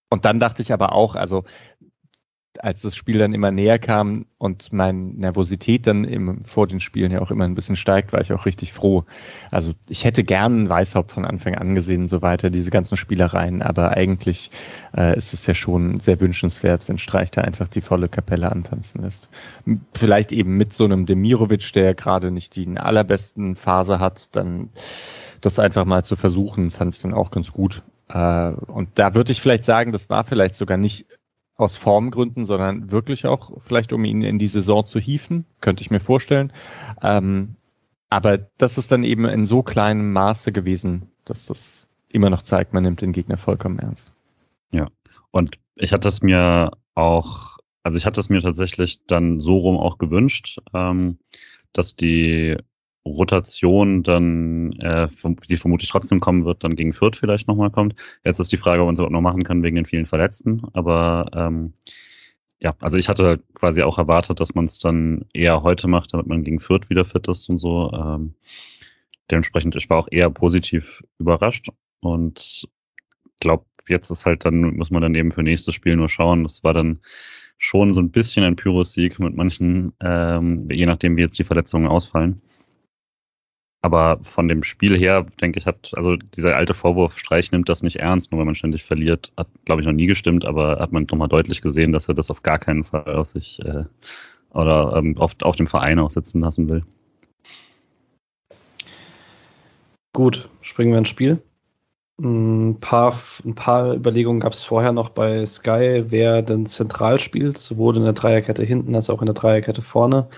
Und 0.08 0.24
dann 0.24 0.40
dachte 0.40 0.62
ich 0.62 0.72
aber 0.72 0.94
auch, 0.94 1.14
also 1.14 1.44
als 2.62 2.82
das 2.82 2.96
Spiel 2.96 3.18
dann 3.18 3.32
immer 3.32 3.50
näher 3.50 3.78
kam 3.78 4.26
und 4.38 4.72
meine 4.72 4.98
Nervosität 4.98 5.86
dann 5.86 6.04
im, 6.04 6.44
vor 6.44 6.66
den 6.66 6.80
Spielen 6.80 7.10
ja 7.10 7.20
auch 7.20 7.30
immer 7.30 7.44
ein 7.44 7.54
bisschen 7.54 7.76
steigt, 7.76 8.12
war 8.12 8.20
ich 8.20 8.32
auch 8.32 8.46
richtig 8.46 8.72
froh. 8.72 9.04
Also 9.50 9.72
ich 9.88 10.04
hätte 10.04 10.24
gern 10.24 10.68
Weißhaupt 10.68 11.12
von 11.12 11.24
Anfang 11.24 11.54
an 11.54 11.74
gesehen, 11.74 12.06
so 12.08 12.22
weiter, 12.22 12.50
diese 12.50 12.70
ganzen 12.70 12.96
Spielereien, 12.96 13.62
aber 13.62 13.96
eigentlich 13.96 14.50
äh, 14.96 15.16
ist 15.16 15.34
es 15.34 15.46
ja 15.46 15.54
schon 15.54 16.00
sehr 16.00 16.20
wünschenswert, 16.20 16.88
wenn 16.88 16.98
Streich 16.98 17.30
da 17.30 17.42
einfach 17.42 17.68
die 17.68 17.80
volle 17.80 18.08
Kapelle 18.08 18.50
antanzen 18.50 19.02
lässt. 19.02 19.28
Vielleicht 19.94 20.32
eben 20.32 20.56
mit 20.56 20.72
so 20.72 20.84
einem 20.84 21.06
Demirovic, 21.06 21.72
der 21.72 21.94
gerade 21.94 22.30
nicht 22.30 22.56
die 22.56 22.68
allerbesten 22.76 23.56
Phase 23.56 23.98
hat, 24.00 24.34
dann 24.36 24.70
das 25.40 25.58
einfach 25.58 25.84
mal 25.84 26.04
zu 26.04 26.16
versuchen, 26.16 26.70
fand 26.70 26.94
ich 26.94 27.02
dann 27.02 27.14
auch 27.14 27.30
ganz 27.30 27.52
gut. 27.52 27.82
Äh, 28.08 28.50
und 28.50 28.90
da 28.94 29.14
würde 29.14 29.32
ich 29.32 29.40
vielleicht 29.40 29.64
sagen, 29.64 29.92
das 29.92 30.10
war 30.10 30.24
vielleicht 30.24 30.54
sogar 30.54 30.76
nicht 30.76 31.06
aus 31.58 31.76
Formgründen, 31.76 32.46
sondern 32.46 32.90
wirklich 32.90 33.26
auch 33.26 33.60
vielleicht, 33.60 33.92
um 33.92 34.04
ihn 34.04 34.22
in 34.22 34.38
die 34.38 34.48
Saison 34.48 34.86
zu 34.86 34.98
hieven, 35.00 35.44
könnte 35.60 35.82
ich 35.82 35.90
mir 35.90 36.00
vorstellen. 36.00 36.52
Ähm, 37.02 37.56
aber 38.10 38.38
das 38.38 38.78
ist 38.78 38.90
dann 38.90 39.02
eben 39.02 39.26
in 39.26 39.44
so 39.44 39.62
kleinem 39.62 40.12
Maße 40.12 40.52
gewesen, 40.52 41.10
dass 41.24 41.46
das 41.46 41.86
immer 42.08 42.30
noch 42.30 42.42
zeigt, 42.42 42.72
man 42.72 42.84
nimmt 42.84 43.02
den 43.02 43.12
Gegner 43.12 43.36
vollkommen 43.36 43.80
ernst. 43.80 44.12
Ja, 44.70 44.86
und 45.32 45.58
ich 45.74 45.92
hatte 45.92 46.08
es 46.08 46.22
mir 46.22 46.70
auch, 46.94 47.58
also 47.82 47.98
ich 47.98 48.06
hatte 48.06 48.20
es 48.20 48.30
mir 48.30 48.40
tatsächlich 48.40 49.04
dann 49.06 49.40
so 49.40 49.58
rum 49.58 49.76
auch 49.76 49.98
gewünscht, 49.98 50.60
ähm, 50.72 51.18
dass 51.72 51.96
die 51.96 52.56
Rotation 53.06 54.02
dann, 54.02 54.72
äh, 54.80 55.08
die 55.48 55.56
vermutlich 55.56 55.90
trotzdem 55.90 56.20
kommen 56.20 56.44
wird, 56.44 56.64
dann 56.64 56.76
gegen 56.76 56.92
Fürth 56.92 57.16
vielleicht 57.16 57.48
nochmal 57.48 57.70
kommt. 57.70 57.94
Jetzt 58.24 58.38
ist 58.38 58.52
die 58.52 58.56
Frage, 58.56 58.82
ob 58.82 58.86
man 58.86 58.94
es 58.94 58.98
überhaupt 58.98 59.12
noch 59.12 59.20
machen 59.20 59.44
kann 59.44 59.62
wegen 59.62 59.76
den 59.76 59.86
vielen 59.86 60.06
Verletzten. 60.06 60.62
Aber 60.74 61.30
ähm, 61.34 61.72
ja, 62.60 62.74
also 62.80 62.98
ich 62.98 63.08
hatte 63.08 63.40
quasi 63.54 63.82
auch 63.82 63.98
erwartet, 63.98 64.40
dass 64.40 64.54
man 64.54 64.64
es 64.64 64.78
dann 64.78 65.24
eher 65.32 65.62
heute 65.62 65.88
macht, 65.88 66.12
damit 66.12 66.26
man 66.26 66.44
gegen 66.44 66.60
Fürth 66.60 66.90
wieder 66.90 67.04
fit 67.04 67.28
ist 67.28 67.48
und 67.48 67.58
so. 67.58 67.90
Ähm, 67.92 68.34
dementsprechend, 69.30 69.76
ich 69.76 69.88
war 69.90 69.98
auch 69.98 70.08
eher 70.10 70.30
positiv 70.30 71.02
überrascht 71.18 71.68
und 72.00 72.68
glaube, 73.40 73.64
jetzt 73.88 74.10
ist 74.10 74.26
halt 74.26 74.44
dann, 74.44 74.76
muss 74.76 74.90
man 74.90 75.02
dann 75.02 75.14
eben 75.14 75.32
für 75.32 75.42
nächstes 75.42 75.74
Spiel 75.74 75.96
nur 75.96 76.08
schauen. 76.08 76.42
Das 76.44 76.64
war 76.64 76.74
dann 76.74 77.00
schon 77.58 77.94
so 77.94 78.00
ein 78.00 78.10
bisschen 78.10 78.44
ein 78.44 78.56
Pyrrhus-Sieg 78.56 79.18
mit 79.18 79.34
manchen, 79.36 79.92
ähm, 80.00 80.68
je 80.70 80.86
nachdem, 80.86 81.16
wie 81.16 81.22
jetzt 81.22 81.38
die 81.38 81.44
Verletzungen 81.44 81.88
ausfallen. 81.88 82.40
Aber 83.80 84.18
von 84.22 84.48
dem 84.48 84.64
Spiel 84.64 84.98
her, 84.98 85.24
denke 85.40 85.58
ich, 85.58 85.66
hat, 85.66 85.92
also 85.94 86.16
dieser 86.16 86.56
alte 86.56 86.74
Vorwurf, 86.74 87.16
Streich 87.16 87.52
nimmt 87.52 87.68
das 87.68 87.82
nicht 87.82 87.96
ernst, 87.96 88.32
nur 88.32 88.40
wenn 88.40 88.46
man 88.46 88.56
ständig 88.56 88.82
verliert, 88.82 89.32
hat, 89.36 89.48
glaube 89.66 89.80
ich, 89.80 89.86
noch 89.86 89.94
nie 89.94 90.06
gestimmt, 90.06 90.44
aber 90.44 90.80
hat 90.80 90.90
man 90.90 91.06
nochmal 91.08 91.28
deutlich 91.28 91.62
gesehen, 91.62 91.92
dass 91.92 92.08
er 92.08 92.14
das 92.14 92.30
auf 92.30 92.42
gar 92.42 92.58
keinen 92.58 92.82
Fall 92.82 93.14
aus 93.14 93.30
sich 93.30 93.60
äh, 93.64 93.84
oder 94.50 94.96
ähm, 94.96 95.16
auf, 95.18 95.36
auf 95.42 95.54
dem 95.54 95.68
Verein 95.68 96.00
aussitzen 96.00 96.40
lassen 96.40 96.68
will. 96.68 96.84
Gut, 100.12 100.48
springen 100.62 100.90
wir 100.90 100.98
ins 100.98 101.08
Spiel. 101.10 101.40
Ein 102.20 102.80
paar, 102.80 103.14
ein 103.44 103.54
paar 103.54 103.94
Überlegungen 103.94 104.40
gab 104.40 104.52
es 104.52 104.64
vorher 104.64 104.90
noch 104.90 105.10
bei 105.10 105.46
Sky, 105.46 106.04
wer 106.08 106.42
denn 106.42 106.66
zentral 106.66 107.20
spielt, 107.20 107.58
sowohl 107.58 107.96
in 107.96 108.02
der 108.02 108.14
Dreierkette 108.14 108.64
hinten 108.64 108.96
als 108.96 109.08
auch 109.08 109.22
in 109.22 109.26
der 109.26 109.34
Dreierkette 109.34 109.82
vorne. 109.82 110.28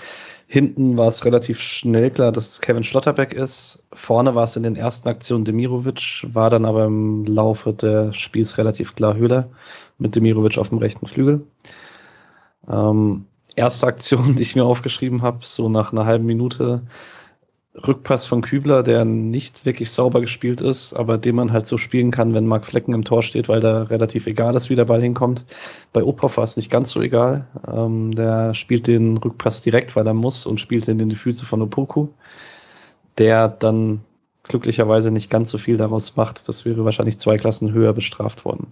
Hinten 0.52 0.98
war 0.98 1.06
es 1.06 1.24
relativ 1.24 1.60
schnell 1.60 2.10
klar, 2.10 2.32
dass 2.32 2.60
Kevin 2.60 2.82
Schlotterbeck 2.82 3.32
ist. 3.32 3.84
Vorne 3.92 4.34
war 4.34 4.42
es 4.42 4.56
in 4.56 4.64
den 4.64 4.74
ersten 4.74 5.08
Aktionen 5.08 5.44
Demirovic, 5.44 6.26
war 6.32 6.50
dann 6.50 6.64
aber 6.64 6.86
im 6.86 7.24
Laufe 7.24 7.72
des 7.72 8.16
Spiels 8.16 8.58
relativ 8.58 8.96
klar 8.96 9.14
Höhler 9.14 9.48
mit 9.98 10.16
Demirovic 10.16 10.58
auf 10.58 10.70
dem 10.70 10.78
rechten 10.78 11.06
Flügel. 11.06 11.46
Ähm, 12.68 13.26
erste 13.54 13.86
Aktion, 13.86 14.34
die 14.36 14.42
ich 14.42 14.56
mir 14.56 14.64
aufgeschrieben 14.64 15.22
habe, 15.22 15.38
so 15.42 15.68
nach 15.68 15.92
einer 15.92 16.04
halben 16.04 16.26
Minute, 16.26 16.82
Rückpass 17.74 18.26
von 18.26 18.40
Kübler, 18.42 18.82
der 18.82 19.04
nicht 19.04 19.64
wirklich 19.64 19.92
sauber 19.92 20.20
gespielt 20.20 20.60
ist, 20.60 20.92
aber 20.92 21.18
den 21.18 21.36
man 21.36 21.52
halt 21.52 21.66
so 21.66 21.78
spielen 21.78 22.10
kann, 22.10 22.34
wenn 22.34 22.46
Mark 22.46 22.66
Flecken 22.66 22.94
im 22.94 23.04
Tor 23.04 23.22
steht, 23.22 23.48
weil 23.48 23.60
da 23.60 23.84
relativ 23.84 24.26
egal 24.26 24.56
ist, 24.56 24.70
wie 24.70 24.74
der 24.74 24.86
Ball 24.86 25.00
hinkommt. 25.00 25.44
Bei 25.92 26.02
Ophoff 26.02 26.36
war 26.36 26.44
es 26.44 26.56
nicht 26.56 26.70
ganz 26.70 26.90
so 26.90 27.00
egal. 27.00 27.46
Ähm, 27.72 28.14
der 28.14 28.54
spielt 28.54 28.88
den 28.88 29.18
Rückpass 29.18 29.62
direkt, 29.62 29.94
weil 29.94 30.06
er 30.06 30.14
muss 30.14 30.46
und 30.46 30.58
spielt 30.58 30.88
ihn 30.88 30.98
in 30.98 31.08
die 31.08 31.16
Füße 31.16 31.46
von 31.46 31.62
Opoku, 31.62 32.08
der 33.18 33.48
dann 33.48 34.00
glücklicherweise 34.42 35.12
nicht 35.12 35.30
ganz 35.30 35.50
so 35.50 35.58
viel 35.58 35.76
daraus 35.76 36.16
macht. 36.16 36.48
Das 36.48 36.64
wäre 36.64 36.84
wahrscheinlich 36.84 37.18
zwei 37.18 37.36
Klassen 37.36 37.72
höher 37.72 37.92
bestraft 37.92 38.44
worden. 38.44 38.66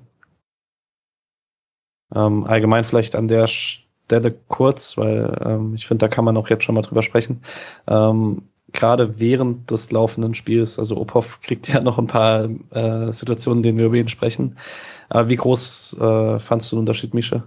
Ähm, 2.15 2.45
allgemein 2.45 2.85
vielleicht 2.85 3.15
an 3.15 3.29
der 3.29 3.47
Stelle 3.47 4.35
kurz, 4.49 4.97
weil 4.97 5.41
ähm, 5.45 5.75
ich 5.75 5.87
finde, 5.87 6.07
da 6.07 6.09
kann 6.09 6.25
man 6.25 6.37
auch 6.37 6.49
jetzt 6.49 6.65
schon 6.65 6.75
mal 6.75 6.83
drüber 6.83 7.03
sprechen. 7.03 7.43
Ähm, 7.87 8.48
gerade 8.73 9.19
während 9.19 9.71
des 9.71 9.91
laufenden 9.91 10.35
Spiels, 10.35 10.79
also 10.79 10.97
Ophoff 10.99 11.41
kriegt 11.41 11.69
ja 11.69 11.81
noch 11.81 11.99
ein 11.99 12.07
paar 12.07 12.49
äh, 12.71 13.13
Situationen, 13.13 13.63
denen 13.63 13.79
wir 13.79 13.87
über 13.87 13.97
ihn 13.97 14.09
sprechen. 14.09 14.57
Aber 15.09 15.29
wie 15.29 15.37
groß 15.37 15.97
äh, 15.99 16.39
fandst 16.41 16.71
du 16.71 16.77
den 16.77 16.81
Unterschied, 16.81 17.15
Mische, 17.15 17.45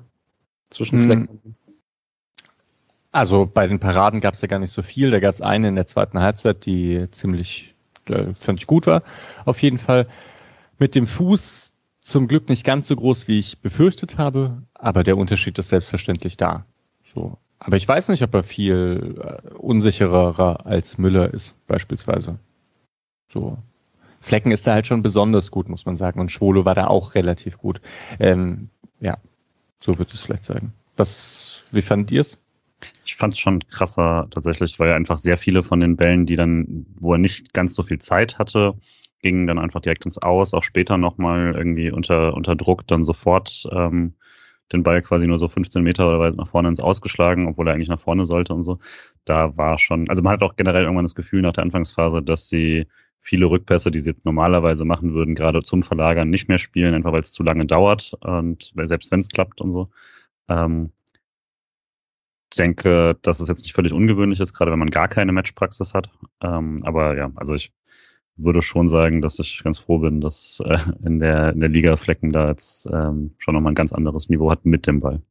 zwischen 0.70 1.00
hm. 1.00 1.06
Flecken? 1.06 1.56
Also 3.12 3.46
bei 3.46 3.68
den 3.68 3.80
Paraden 3.80 4.22
gab 4.22 4.36
es 4.36 4.42
ja 4.42 4.48
gar 4.48 4.60
nicht 4.60 4.72
so 4.72 4.82
viel. 4.82 5.12
Da 5.12 5.20
gab 5.20 5.34
es 5.34 5.42
eine 5.42 5.68
in 5.68 5.76
der 5.76 5.86
zweiten 5.86 6.20
Halbzeit, 6.20 6.66
die 6.66 7.08
ziemlich, 7.12 7.76
äh, 8.08 8.34
fand 8.34 8.60
ich 8.60 8.68
gut 8.68 8.88
war, 8.88 9.04
auf 9.46 9.62
jeden 9.62 9.80
Fall. 9.80 10.08
Mit 10.80 10.96
dem 10.96 11.06
Fuß 11.06 11.74
zum 12.00 12.28
Glück 12.28 12.50
nicht 12.50 12.66
ganz 12.66 12.88
so 12.88 12.96
groß, 12.96 13.28
wie 13.28 13.40
ich 13.40 13.60
befürchtet 13.60 14.18
habe, 14.18 14.64
aber 14.74 15.04
der 15.04 15.18
Unterschied 15.18 15.60
ist 15.60 15.70
selbstverständlich 15.70 16.38
da. 16.38 16.66
So. 17.14 17.38
Aber 17.64 17.78
ich 17.78 17.88
weiß 17.88 18.10
nicht, 18.10 18.24
ob 18.24 18.34
er 18.34 18.44
viel 18.44 19.22
äh, 19.22 19.54
unsicherer 19.54 20.66
als 20.66 20.98
Müller 20.98 21.32
ist, 21.32 21.56
beispielsweise. 21.68 22.40
So. 23.32 23.58
Flecken 24.20 24.52
ist 24.52 24.66
da 24.66 24.74
halt 24.74 24.88
schon 24.88 25.04
besonders 25.04 25.52
gut, 25.52 25.70
muss 25.70 25.86
man 25.86 25.96
sagen. 25.96 26.20
Und 26.20 26.32
Schwolo 26.32 26.66
war 26.66 26.74
da 26.74 26.88
auch 26.88 27.14
relativ 27.14 27.60
gut. 27.60 27.80
Ähm, 28.20 28.70
ja, 29.00 29.18
so 29.80 29.94
würde 29.98 30.10
ich 30.10 30.16
es 30.16 30.22
vielleicht 30.22 30.44
sagen. 30.44 30.74
Was, 30.98 31.64
wie 31.72 31.84
fandet 31.84 32.12
ihr 32.12 32.22
es? 32.22 32.40
Ich 33.06 33.16
fand 33.16 33.36
es 33.36 33.40
schon 33.40 33.60
krasser 33.68 34.28
tatsächlich, 34.32 34.80
weil 34.80 34.94
einfach 34.94 35.20
sehr 35.20 35.38
viele 35.38 35.62
von 35.62 35.80
den 35.82 35.98
Bällen, 35.98 36.26
die 36.26 36.36
dann, 36.36 36.88
wo 37.00 37.14
er 37.14 37.20
nicht 37.20 37.54
ganz 37.54 37.76
so 37.76 37.84
viel 37.84 38.00
Zeit 38.00 38.40
hatte, 38.40 38.74
gingen 39.22 39.46
dann 39.46 39.60
einfach 39.60 39.82
direkt 39.82 40.06
ins 40.06 40.18
Aus, 40.18 40.56
auch 40.56 40.64
später 40.64 40.98
nochmal 40.98 41.54
irgendwie 41.56 41.92
unter, 41.92 42.34
unter 42.34 42.56
Druck 42.56 42.88
dann 42.88 43.04
sofort 43.04 43.68
ähm, 43.72 44.16
den 44.72 44.84
Ball 44.84 45.02
quasi 45.02 45.28
nur 45.28 45.38
so 45.38 45.48
15 45.48 45.84
Meter 45.84 46.08
oder 46.08 46.32
nach 46.32 46.48
vorne 46.50 46.70
ins 46.70 46.80
Ausgeschlagen, 46.80 47.48
obwohl 47.48 47.68
er 47.68 47.74
eigentlich 47.74 47.90
nach 47.90 48.00
vorne 48.00 48.26
sollte 48.26 48.54
und 48.54 48.64
so. 48.64 48.80
Da 49.26 49.58
war 49.58 49.78
schon, 49.80 50.10
also 50.10 50.24
man 50.24 50.34
hat 50.34 50.44
auch 50.44 50.56
generell 50.56 50.84
irgendwann 50.84 51.06
das 51.06 51.16
Gefühl 51.16 51.42
nach 51.42 51.54
der 51.54 51.64
Anfangsphase, 51.64 52.22
dass 52.22 52.48
sie 52.50 52.88
viele 53.22 53.46
Rückpässe, 53.48 53.92
die 53.92 54.00
sie 54.00 54.16
normalerweise 54.24 54.86
machen 54.86 55.14
würden, 55.14 55.36
gerade 55.36 55.64
zum 55.64 55.84
Verlagern 55.84 56.30
nicht 56.30 56.48
mehr 56.50 56.58
spielen, 56.58 56.94
einfach 56.96 57.12
weil 57.14 57.22
es 57.22 57.32
zu 57.32 57.44
lange 57.44 57.66
dauert 57.66 58.14
und 58.22 58.74
selbst 58.76 59.12
wenn 59.12 59.20
es 59.20 59.30
klappt 59.30 59.62
und 59.62 59.72
so. 59.74 59.90
Ähm, 60.50 60.92
denke, 62.58 63.18
dass 63.22 63.40
es 63.40 63.48
jetzt 63.48 63.64
nicht 63.64 63.74
völlig 63.74 63.94
ungewöhnlich 63.94 64.40
ist, 64.40 64.54
gerade 64.54 64.72
wenn 64.72 64.80
man 64.80 64.90
gar 64.90 65.08
keine 65.08 65.32
Matchpraxis 65.32 65.94
hat. 65.94 66.10
Ähm, 66.42 66.78
aber 66.84 67.16
ja, 67.16 67.32
also 67.36 67.54
ich 67.54 67.72
würde 68.38 68.62
schon 68.62 68.88
sagen, 68.88 69.22
dass 69.22 69.40
ich 69.40 69.64
ganz 69.64 69.80
froh 69.80 70.00
bin, 70.00 70.22
dass 70.22 70.62
äh, 70.66 70.78
in, 71.06 71.20
der, 71.20 71.52
in 71.54 71.60
der 71.60 71.70
Liga 71.70 71.98
Flecken 71.98 72.32
da 72.32 72.50
jetzt 72.50 72.88
ähm, 72.92 73.32
schon 73.38 73.54
nochmal 73.54 73.72
ein 73.72 73.76
ganz 73.76 73.94
anderes 73.94 74.30
Niveau 74.30 74.50
hat 74.52 74.66
mit 74.66 74.88
dem 74.88 75.00
Ball. 75.00 75.22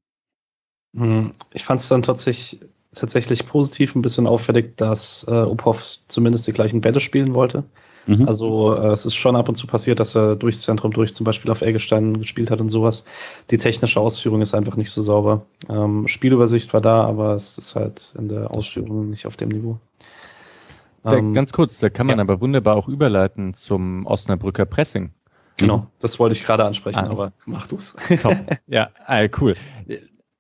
Hm, 0.95 1.33
ich 1.53 1.65
fand 1.65 1.81
es 1.81 1.89
dann 1.89 2.03
tatsächlich, 2.03 2.61
tatsächlich 2.95 3.47
positiv 3.47 3.95
ein 3.95 4.03
bisschen 4.03 4.27
auffällig, 4.27 4.77
dass 4.77 5.25
äh, 5.29 5.33
Uphoff 5.33 5.99
zumindest 6.09 6.47
die 6.47 6.53
gleichen 6.53 6.81
Bälle 6.81 7.01
spielen 7.01 7.35
wollte. 7.35 7.65
Mhm. 8.07 8.27
Also 8.27 8.75
äh, 8.75 8.89
es 8.89 9.05
ist 9.05 9.15
schon 9.15 9.37
ab 9.37 9.49
und 9.49 9.55
zu 9.55 9.67
passiert, 9.67 10.01
dass 10.01 10.17
er 10.17 10.37
durchs 10.37 10.63
Zentrum 10.63 10.93
durch 10.93 11.15
zum 11.15 11.25
Beispiel 11.25 11.51
auf 11.51 11.63
Eggestein 11.63 12.19
gespielt 12.19 12.51
hat 12.51 12.61
und 12.61 12.69
sowas. 12.69 13.05
Die 13.51 13.59
technische 13.59 14.01
Ausführung 14.01 14.41
ist 14.41 14.55
einfach 14.55 14.77
nicht 14.77 14.91
so 14.91 15.03
sauber. 15.03 15.47
Ähm, 15.69 16.09
Spielübersicht 16.09 16.73
war 16.73 16.81
da, 16.81 17.05
aber 17.05 17.35
es 17.35 17.59
ist 17.59 17.75
halt 17.75 18.15
in 18.19 18.29
der 18.29 18.51
Ausführung 18.51 19.11
nicht 19.11 19.27
auf 19.27 19.37
dem 19.37 19.51
Niveau. 19.51 19.79
Da, 21.03 21.15
ähm, 21.15 21.33
ganz 21.33 21.53
kurz, 21.53 21.79
da 21.79 21.89
kann 21.89 22.07
man 22.07 22.19
ja. 22.19 22.23
aber 22.23 22.41
wunderbar 22.41 22.77
auch 22.77 22.89
überleiten 22.89 23.55
zum 23.55 24.07
Osnabrücker 24.07 24.67
Pressing. 24.67 25.13
Genau, 25.57 25.87
das 25.99 26.19
wollte 26.19 26.35
ich 26.35 26.45
gerade 26.45 26.65
ansprechen, 26.65 27.01
ah. 27.01 27.11
aber 27.11 27.33
mach 27.45 27.67
du's. 27.67 27.97
ja, 28.67 28.91
äh, 29.07 29.29
cool. 29.41 29.55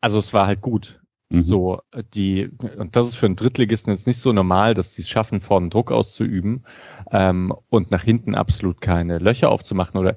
Also 0.00 0.18
es 0.18 0.32
war 0.32 0.46
halt 0.46 0.60
gut. 0.60 1.00
Mhm. 1.30 1.42
So, 1.42 1.80
die, 2.14 2.50
und 2.76 2.96
das 2.96 3.08
ist 3.08 3.16
für 3.16 3.26
einen 3.26 3.36
Drittligisten 3.36 3.92
jetzt 3.92 4.06
nicht 4.06 4.18
so 4.18 4.32
normal, 4.32 4.74
dass 4.74 4.94
sie 4.94 5.02
es 5.02 5.08
schaffen, 5.08 5.40
vorne 5.40 5.68
Druck 5.68 5.92
auszuüben 5.92 6.64
ähm, 7.12 7.54
und 7.68 7.90
nach 7.90 8.02
hinten 8.02 8.34
absolut 8.34 8.80
keine 8.80 9.18
Löcher 9.18 9.50
aufzumachen. 9.50 10.00
Oder 10.00 10.16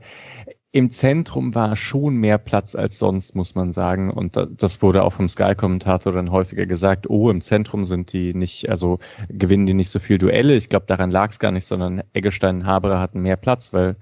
im 0.73 0.89
Zentrum 0.89 1.53
war 1.53 1.75
schon 1.75 2.15
mehr 2.15 2.39
Platz 2.39 2.73
als 2.73 2.97
sonst, 2.97 3.35
muss 3.35 3.53
man 3.53 3.73
sagen. 3.73 4.09
Und 4.09 4.35
das 4.57 4.81
wurde 4.81 5.03
auch 5.03 5.13
vom 5.13 5.27
Sky-Kommentator 5.27 6.11
dann 6.11 6.31
häufiger 6.31 6.65
gesagt, 6.65 7.07
oh, 7.07 7.29
im 7.29 7.41
Zentrum 7.41 7.85
sind 7.85 8.11
die 8.11 8.33
nicht, 8.33 8.71
also 8.71 8.97
gewinnen 9.29 9.67
die 9.67 9.75
nicht 9.75 9.91
so 9.91 9.99
viel 9.99 10.17
Duelle. 10.17 10.55
Ich 10.55 10.69
glaube, 10.69 10.87
daran 10.87 11.11
lag 11.11 11.29
es 11.29 11.37
gar 11.37 11.51
nicht, 11.51 11.67
sondern 11.67 12.01
Eggestein 12.13 12.61
und 12.61 12.65
Haberer 12.65 12.99
hatten 12.99 13.21
mehr 13.21 13.35
Platz, 13.35 13.71
weil 13.71 13.97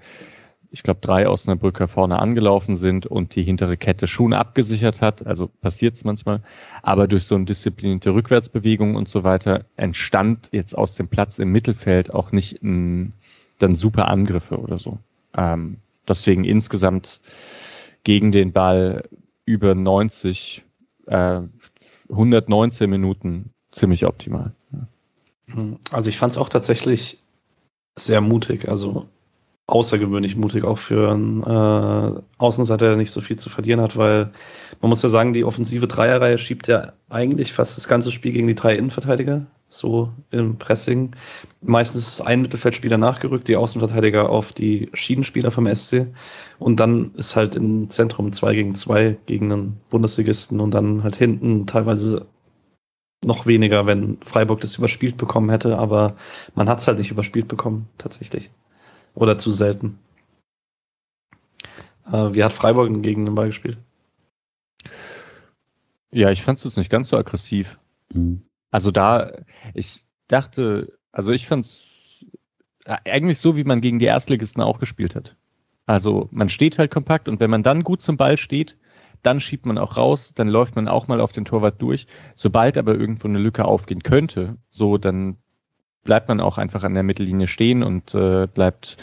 ich 0.70 0.82
glaube, 0.82 1.00
drei 1.02 1.28
Osnabrücker 1.28 1.88
vorne 1.88 2.18
angelaufen 2.18 2.78
sind 2.78 3.04
und 3.04 3.34
die 3.34 3.42
hintere 3.42 3.76
Kette 3.76 4.06
schon 4.06 4.32
abgesichert 4.32 5.02
hat. 5.02 5.26
Also 5.26 5.48
passiert 5.48 5.96
es 5.96 6.04
manchmal. 6.04 6.40
Aber 6.82 7.06
durch 7.06 7.24
so 7.24 7.34
eine 7.34 7.44
disziplinierte 7.44 8.14
Rückwärtsbewegung 8.14 8.94
und 8.94 9.10
so 9.10 9.24
weiter 9.24 9.66
entstand 9.76 10.48
jetzt 10.52 10.74
aus 10.78 10.94
dem 10.94 11.08
Platz 11.08 11.38
im 11.38 11.52
Mittelfeld 11.52 12.14
auch 12.14 12.32
nicht 12.32 12.62
ein, 12.62 13.12
dann 13.58 13.74
super 13.74 14.08
Angriffe 14.08 14.58
oder 14.58 14.78
so. 14.78 14.98
Ähm, 15.36 15.76
deswegen 16.08 16.44
insgesamt 16.44 17.20
gegen 18.04 18.32
den 18.32 18.52
Ball 18.52 19.08
über 19.44 19.74
90, 19.74 20.64
äh, 21.06 21.40
119 22.08 22.90
Minuten 22.90 23.50
ziemlich 23.70 24.06
optimal. 24.06 24.52
Also 25.90 26.10
ich 26.10 26.18
fand 26.18 26.32
es 26.32 26.38
auch 26.38 26.48
tatsächlich 26.48 27.18
sehr 27.96 28.20
mutig. 28.20 28.68
Also 28.68 29.06
außergewöhnlich 29.66 30.36
mutig, 30.36 30.64
auch 30.64 30.78
für 30.78 31.12
einen 31.12 31.42
äh, 31.42 32.20
Außenseiter, 32.38 32.88
der 32.88 32.96
nicht 32.96 33.10
so 33.10 33.20
viel 33.20 33.38
zu 33.38 33.48
verlieren 33.48 33.80
hat, 33.80 33.96
weil 33.96 34.30
man 34.80 34.88
muss 34.88 35.02
ja 35.02 35.08
sagen, 35.08 35.32
die 35.32 35.44
offensive 35.44 35.86
Dreierreihe 35.86 36.36
schiebt 36.36 36.68
ja 36.68 36.92
eigentlich 37.08 37.52
fast 37.52 37.76
das 37.76 37.88
ganze 37.88 38.10
Spiel 38.10 38.32
gegen 38.32 38.48
die 38.48 38.54
drei 38.54 38.76
Innenverteidiger, 38.76 39.46
so 39.72 40.12
im 40.30 40.58
Pressing. 40.58 41.16
Meistens 41.62 42.06
ist 42.06 42.20
ein 42.20 42.42
Mittelfeldspieler 42.42 42.98
nachgerückt, 42.98 43.48
die 43.48 43.56
Außenverteidiger 43.56 44.28
auf 44.28 44.52
die 44.52 44.90
Schiedenspieler 44.92 45.50
vom 45.50 45.72
SC 45.72 46.06
und 46.58 46.78
dann 46.78 47.12
ist 47.14 47.36
halt 47.36 47.54
im 47.54 47.88
Zentrum 47.88 48.32
zwei 48.32 48.54
gegen 48.54 48.74
zwei 48.74 49.16
gegen 49.26 49.50
einen 49.50 49.80
Bundesligisten 49.90 50.60
und 50.60 50.72
dann 50.72 51.02
halt 51.02 51.16
hinten 51.16 51.66
teilweise 51.66 52.26
noch 53.24 53.46
weniger, 53.46 53.86
wenn 53.86 54.18
Freiburg 54.24 54.60
das 54.60 54.76
überspielt 54.76 55.16
bekommen 55.16 55.48
hätte, 55.48 55.78
aber 55.78 56.16
man 56.54 56.68
hat 56.68 56.80
es 56.80 56.88
halt 56.88 56.98
nicht 56.98 57.10
überspielt 57.10 57.48
bekommen, 57.48 57.88
tatsächlich. 57.96 58.50
Oder 59.14 59.38
zu 59.38 59.50
selten. 59.50 59.98
Äh, 62.06 62.34
wie 62.34 62.42
hat 62.42 62.52
Freiburg 62.52 63.02
gegen 63.02 63.24
den 63.24 63.34
Ball 63.34 63.46
gespielt? 63.46 63.78
Ja, 66.10 66.30
ich 66.30 66.42
fand 66.42 66.62
es 66.64 66.76
nicht 66.76 66.90
ganz 66.90 67.08
so 67.08 67.16
aggressiv. 67.16 67.78
Mhm. 68.12 68.42
Also 68.72 68.90
da, 68.90 69.30
ich 69.74 70.06
dachte, 70.26 70.98
also 71.12 71.30
ich 71.30 71.46
fand 71.46 71.66
es 71.66 72.26
äh, 72.84 72.96
eigentlich 73.08 73.38
so, 73.38 73.56
wie 73.56 73.64
man 73.64 73.80
gegen 73.80 74.00
die 74.00 74.06
Erstligisten 74.06 74.62
auch 74.62 74.80
gespielt 74.80 75.14
hat. 75.14 75.36
Also 75.86 76.28
man 76.32 76.48
steht 76.48 76.78
halt 76.78 76.90
kompakt 76.90 77.28
und 77.28 77.38
wenn 77.38 77.50
man 77.50 77.62
dann 77.62 77.84
gut 77.84 78.02
zum 78.02 78.16
Ball 78.16 78.36
steht, 78.36 78.76
dann 79.22 79.40
schiebt 79.40 79.66
man 79.66 79.78
auch 79.78 79.96
raus, 79.96 80.32
dann 80.34 80.48
läuft 80.48 80.74
man 80.74 80.88
auch 80.88 81.06
mal 81.06 81.20
auf 81.20 81.32
den 81.32 81.44
Torwart 81.44 81.80
durch. 81.80 82.06
Sobald 82.34 82.76
aber 82.76 82.94
irgendwo 82.94 83.28
eine 83.28 83.38
Lücke 83.38 83.64
aufgehen 83.64 84.02
könnte, 84.02 84.56
so 84.70 84.98
dann 84.98 85.36
bleibt 86.02 86.28
man 86.28 86.40
auch 86.40 86.58
einfach 86.58 86.82
an 86.82 86.94
der 86.94 87.04
Mittellinie 87.04 87.46
stehen 87.46 87.82
und 87.82 88.14
äh, 88.14 88.48
bleibt 88.52 88.96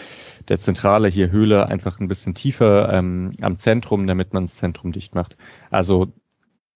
der 0.49 0.59
Zentrale 0.59 1.07
hier 1.07 1.31
Höhle 1.31 1.67
einfach 1.67 1.99
ein 1.99 2.07
bisschen 2.07 2.33
tiefer 2.33 2.91
ähm, 2.91 3.31
am 3.41 3.57
Zentrum, 3.57 4.07
damit 4.07 4.33
man 4.33 4.45
das 4.45 4.55
Zentrum 4.55 4.91
dicht 4.91 5.15
macht. 5.15 5.37
Also 5.69 6.11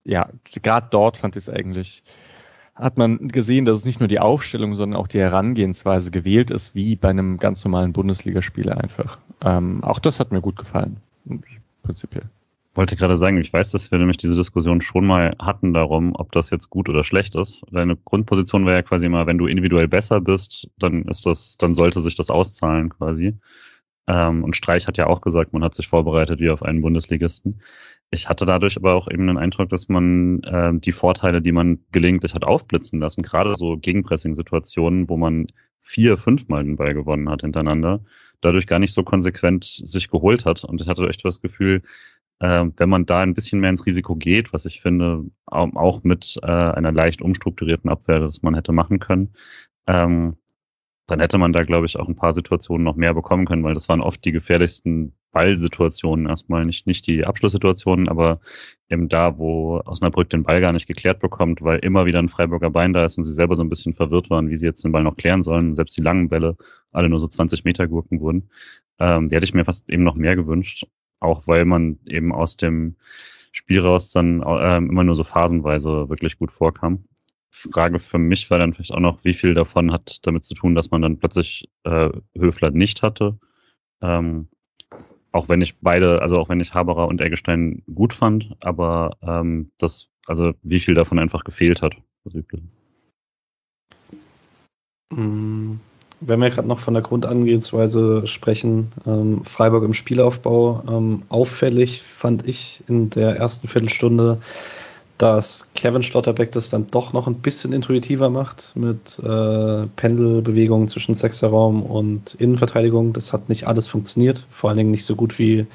ja, 0.06 0.30
gerade 0.44 0.88
dort 0.92 1.18
fand 1.18 1.36
ich 1.36 1.44
es 1.44 1.50
eigentlich, 1.50 2.04
hat 2.76 2.98
man 2.98 3.28
gesehen, 3.28 3.66
dass 3.66 3.80
es 3.80 3.86
nicht 3.86 4.00
nur 4.00 4.08
die 4.08 4.20
Aufstellung, 4.20 4.74
sondern 4.74 5.00
auch 5.00 5.08
die 5.08 5.20
Herangehensweise 5.20 6.12
gewählt 6.12 6.52
ist, 6.52 6.74
wie 6.76 6.96
bei 6.96 7.10
einem 7.10 7.38
ganz 7.38 7.64
normalen 7.64 7.94
Bundesligaspieler 7.94 8.78
einfach. 8.78 9.20
Ähm, 9.42 9.84
auch 9.84 10.00
das 10.00 10.20
hat 10.20 10.32
mir 10.32 10.42
gut 10.42 10.58
gefallen, 10.58 10.98
prinzipiell 11.84 12.24
wollte 12.76 12.96
gerade 12.96 13.18
sagen, 13.18 13.38
ich 13.38 13.54
weiß, 13.54 13.72
dass 13.72 13.92
wir 13.92 14.00
nämlich 14.00 14.18
diese 14.18 14.36
Diskussion 14.36 14.82
schon 14.82 15.06
mal 15.06 15.36
hatten 15.40 15.74
darum, 15.74 16.16
ob 16.16 16.32
das 16.32 16.50
jetzt 16.50 16.70
gut 16.70 16.90
oder 16.90 17.04
schlecht 17.04 17.36
ist. 17.36 17.62
Deine 17.72 17.96
Grundposition 17.96 18.66
wäre 18.66 18.78
ja 18.78 18.82
quasi 18.82 19.06
immer, 19.06 19.28
wenn 19.28 19.38
du 19.38 19.48
individuell 19.48 19.88
besser 19.88 20.22
bist, 20.22 20.68
dann 20.80 21.04
ist 21.04 21.26
das, 21.26 21.58
dann 21.58 21.76
sollte 21.76 22.02
sich 22.02 22.16
das 22.16 22.30
auszahlen 22.30 22.90
quasi. 22.90 23.36
Ähm, 24.08 24.44
und 24.44 24.56
Streich 24.56 24.88
hat 24.88 24.98
ja 24.98 25.08
auch 25.08 25.22
gesagt, 25.22 25.54
man 25.54 25.64
hat 25.64 25.76
sich 25.76 25.88
vorbereitet 25.88 26.40
wie 26.40 26.50
auf 26.50 26.64
einen 26.64 26.82
Bundesligisten. 26.82 27.62
Ich 28.12 28.30
hatte 28.30 28.46
dadurch 28.46 28.78
aber 28.78 28.94
auch 28.94 29.10
eben 29.10 29.28
den 29.28 29.38
Eindruck, 29.38 29.70
dass 29.70 29.90
man 29.90 30.44
äh, 30.44 30.72
die 30.74 30.92
Vorteile, 30.92 31.42
die 31.42 31.52
man 31.52 31.80
gelegentlich 31.92 32.36
hat 32.36 32.46
aufblitzen 32.46 33.00
lassen, 33.00 33.24
gerade 33.24 33.56
so 33.56 33.78
Gegenpressing-Situationen, 33.78 35.10
wo 35.10 35.18
man 35.18 35.48
vier, 35.82 36.18
fünfmal 36.18 36.64
den 36.64 36.76
Ball 36.76 36.94
gewonnen 36.94 37.30
hat 37.30 37.42
hintereinander, 37.42 38.02
dadurch 38.42 38.68
gar 38.68 38.80
nicht 38.80 38.94
so 38.94 39.04
konsequent 39.04 39.64
sich 39.64 40.10
geholt 40.10 40.46
hat. 40.46 40.64
Und 40.64 40.82
ich 40.82 40.88
hatte 40.88 41.08
echt 41.08 41.26
das 41.26 41.42
Gefühl, 41.42 41.82
äh, 42.40 42.66
wenn 42.78 42.90
man 42.90 43.06
da 43.06 43.22
ein 43.22 43.34
bisschen 43.34 43.60
mehr 43.60 43.70
ins 43.70 43.86
Risiko 43.86 44.16
geht, 44.16 44.54
was 44.54 44.66
ich 44.66 44.82
finde, 44.82 45.24
auch 45.46 46.04
mit 46.04 46.40
äh, 46.44 46.48
einer 46.48 46.92
leicht 46.92 47.22
umstrukturierten 47.22 47.90
Abwehr, 47.90 48.20
das 48.20 48.42
man 48.42 48.56
hätte 48.56 48.74
machen 48.74 49.00
können, 49.00 49.34
ähm, 49.88 50.38
dann 51.14 51.20
hätte 51.20 51.38
man 51.38 51.54
da, 51.54 51.64
glaube 51.64 51.86
ich, 51.86 51.98
auch 51.98 52.08
ein 52.08 52.16
paar 52.16 52.34
Situationen 52.34 52.84
noch 52.84 52.96
mehr 52.96 53.14
bekommen 53.14 53.46
können, 53.46 53.64
weil 53.64 53.76
das 53.76 53.88
waren 53.90 54.02
oft 54.02 54.26
die 54.26 54.32
gefährlichsten 54.32 55.14
Ballsituationen 55.32 56.28
erstmal, 56.28 56.66
nicht, 56.66 56.88
nicht 56.88 57.08
die 57.08 57.26
Abschlusssituationen, 57.26 58.10
aber 58.10 58.40
eben 58.90 59.10
da, 59.10 59.38
wo 59.38 59.82
Osnabrück 59.86 60.30
den 60.30 60.44
Ball 60.44 60.60
gar 60.62 60.74
nicht 60.74 60.88
geklärt 60.88 61.20
bekommt, 61.20 61.62
weil 61.62 61.80
immer 61.80 62.06
wieder 62.06 62.20
ein 62.20 62.30
Freiburger 62.30 62.72
Bein 62.72 62.94
da 62.94 63.06
ist 63.06 63.18
und 63.18 63.26
sie 63.26 63.34
selber 63.34 63.56
so 63.56 63.64
ein 63.64 63.70
bisschen 63.70 63.94
verwirrt 63.94 64.30
waren, 64.30 64.50
wie 64.50 64.58
sie 64.58 64.66
jetzt 64.66 64.84
den 64.84 64.92
Ball 64.92 65.04
noch 65.04 65.16
klären 65.16 65.44
sollen. 65.44 65.76
Selbst 65.76 65.96
die 65.98 66.02
langen 66.02 66.30
Bälle 66.30 66.58
alle 66.92 67.10
nur 67.10 67.20
so 67.20 67.28
20 67.28 67.64
Meter 67.64 67.88
Gurken 67.88 68.20
wurden. 68.20 68.50
Ähm, 69.00 69.30
die 69.30 69.36
hätte 69.36 69.46
ich 69.46 69.54
mir 69.54 69.66
fast 69.66 69.90
eben 69.90 70.04
noch 70.04 70.16
mehr 70.16 70.36
gewünscht 70.36 70.86
auch 71.24 71.48
weil 71.48 71.66
man 71.66 72.00
eben 72.06 72.32
aus 72.34 72.58
dem 72.58 72.96
Spiel 73.52 73.80
raus 73.80 74.12
dann 74.12 74.42
äh, 74.42 74.78
immer 74.78 75.04
nur 75.04 75.16
so 75.16 75.24
phasenweise 75.24 76.10
wirklich 76.10 76.38
gut 76.38 76.52
vorkam. 76.52 77.06
Frage 77.54 78.00
für 78.00 78.18
mich 78.18 78.50
war 78.50 78.58
dann 78.58 78.74
vielleicht 78.74 78.94
auch 78.94 79.00
noch, 79.00 79.24
wie 79.24 79.34
viel 79.34 79.54
davon 79.54 79.92
hat 79.92 80.26
damit 80.26 80.44
zu 80.44 80.56
tun, 80.56 80.74
dass 80.74 80.90
man 80.90 81.04
dann 81.04 81.20
plötzlich 81.20 81.70
äh, 81.84 82.10
Höfler 82.36 82.72
nicht 82.72 83.04
hatte. 83.04 83.38
Ähm, 84.02 84.48
auch 85.32 85.50
wenn 85.50 85.62
ich 85.62 85.80
beide, 85.80 86.22
also 86.22 86.40
auch 86.40 86.50
wenn 86.50 86.60
ich 86.60 86.74
Haberer 86.74 87.08
und 87.08 87.22
Eggestein 87.22 87.84
gut 87.94 88.14
fand, 88.14 88.56
aber 88.60 89.18
ähm, 89.22 89.72
das, 89.78 90.10
also 90.26 90.54
wie 90.64 90.80
viel 90.80 90.96
davon 90.96 91.20
einfach 91.20 91.44
gefehlt 91.44 91.82
hat. 91.84 91.96
Das 92.24 92.34
mm, 95.12 95.74
wenn 96.22 96.42
wir 96.42 96.50
gerade 96.50 96.68
noch 96.68 96.80
von 96.80 96.96
der 96.96 97.04
Grundangehensweise 97.04 98.26
sprechen, 98.26 98.92
ähm, 99.06 99.44
Freiburg 99.46 99.84
im 99.84 99.94
Spielaufbau, 99.94 100.84
ähm, 100.88 101.24
auffällig 101.30 102.02
fand 102.02 102.48
ich 102.48 102.84
in 102.88 103.10
der 103.12 103.36
ersten 103.36 103.68
Viertelstunde, 103.68 104.40
dass 105.24 105.72
Kevin 105.74 106.04
Schlotterbeck 106.04 106.52
das 106.52 106.70
dann 106.70 106.88
doch 106.88 107.14
noch 107.14 107.28
ein 107.28 107.36
bisschen 107.36 107.72
intuitiver 107.72 108.30
macht 108.30 108.74
mit 108.76 109.18
äh, 109.20 109.88
Pendelbewegungen 109.96 110.90
zwischen 110.90 111.16
Sechserraum 111.16 111.82
und 111.82 112.34
Innenverteidigung. 112.34 113.14
Das 113.14 113.32
hat 113.32 113.48
nicht 113.48 113.66
alles 113.66 113.88
funktioniert, 113.88 114.46
vor 114.52 114.70
allen 114.70 114.80
Dingen 114.80 114.92
nicht 114.92 115.06
so 115.06 115.16
gut 115.16 115.40
wie 115.40 115.66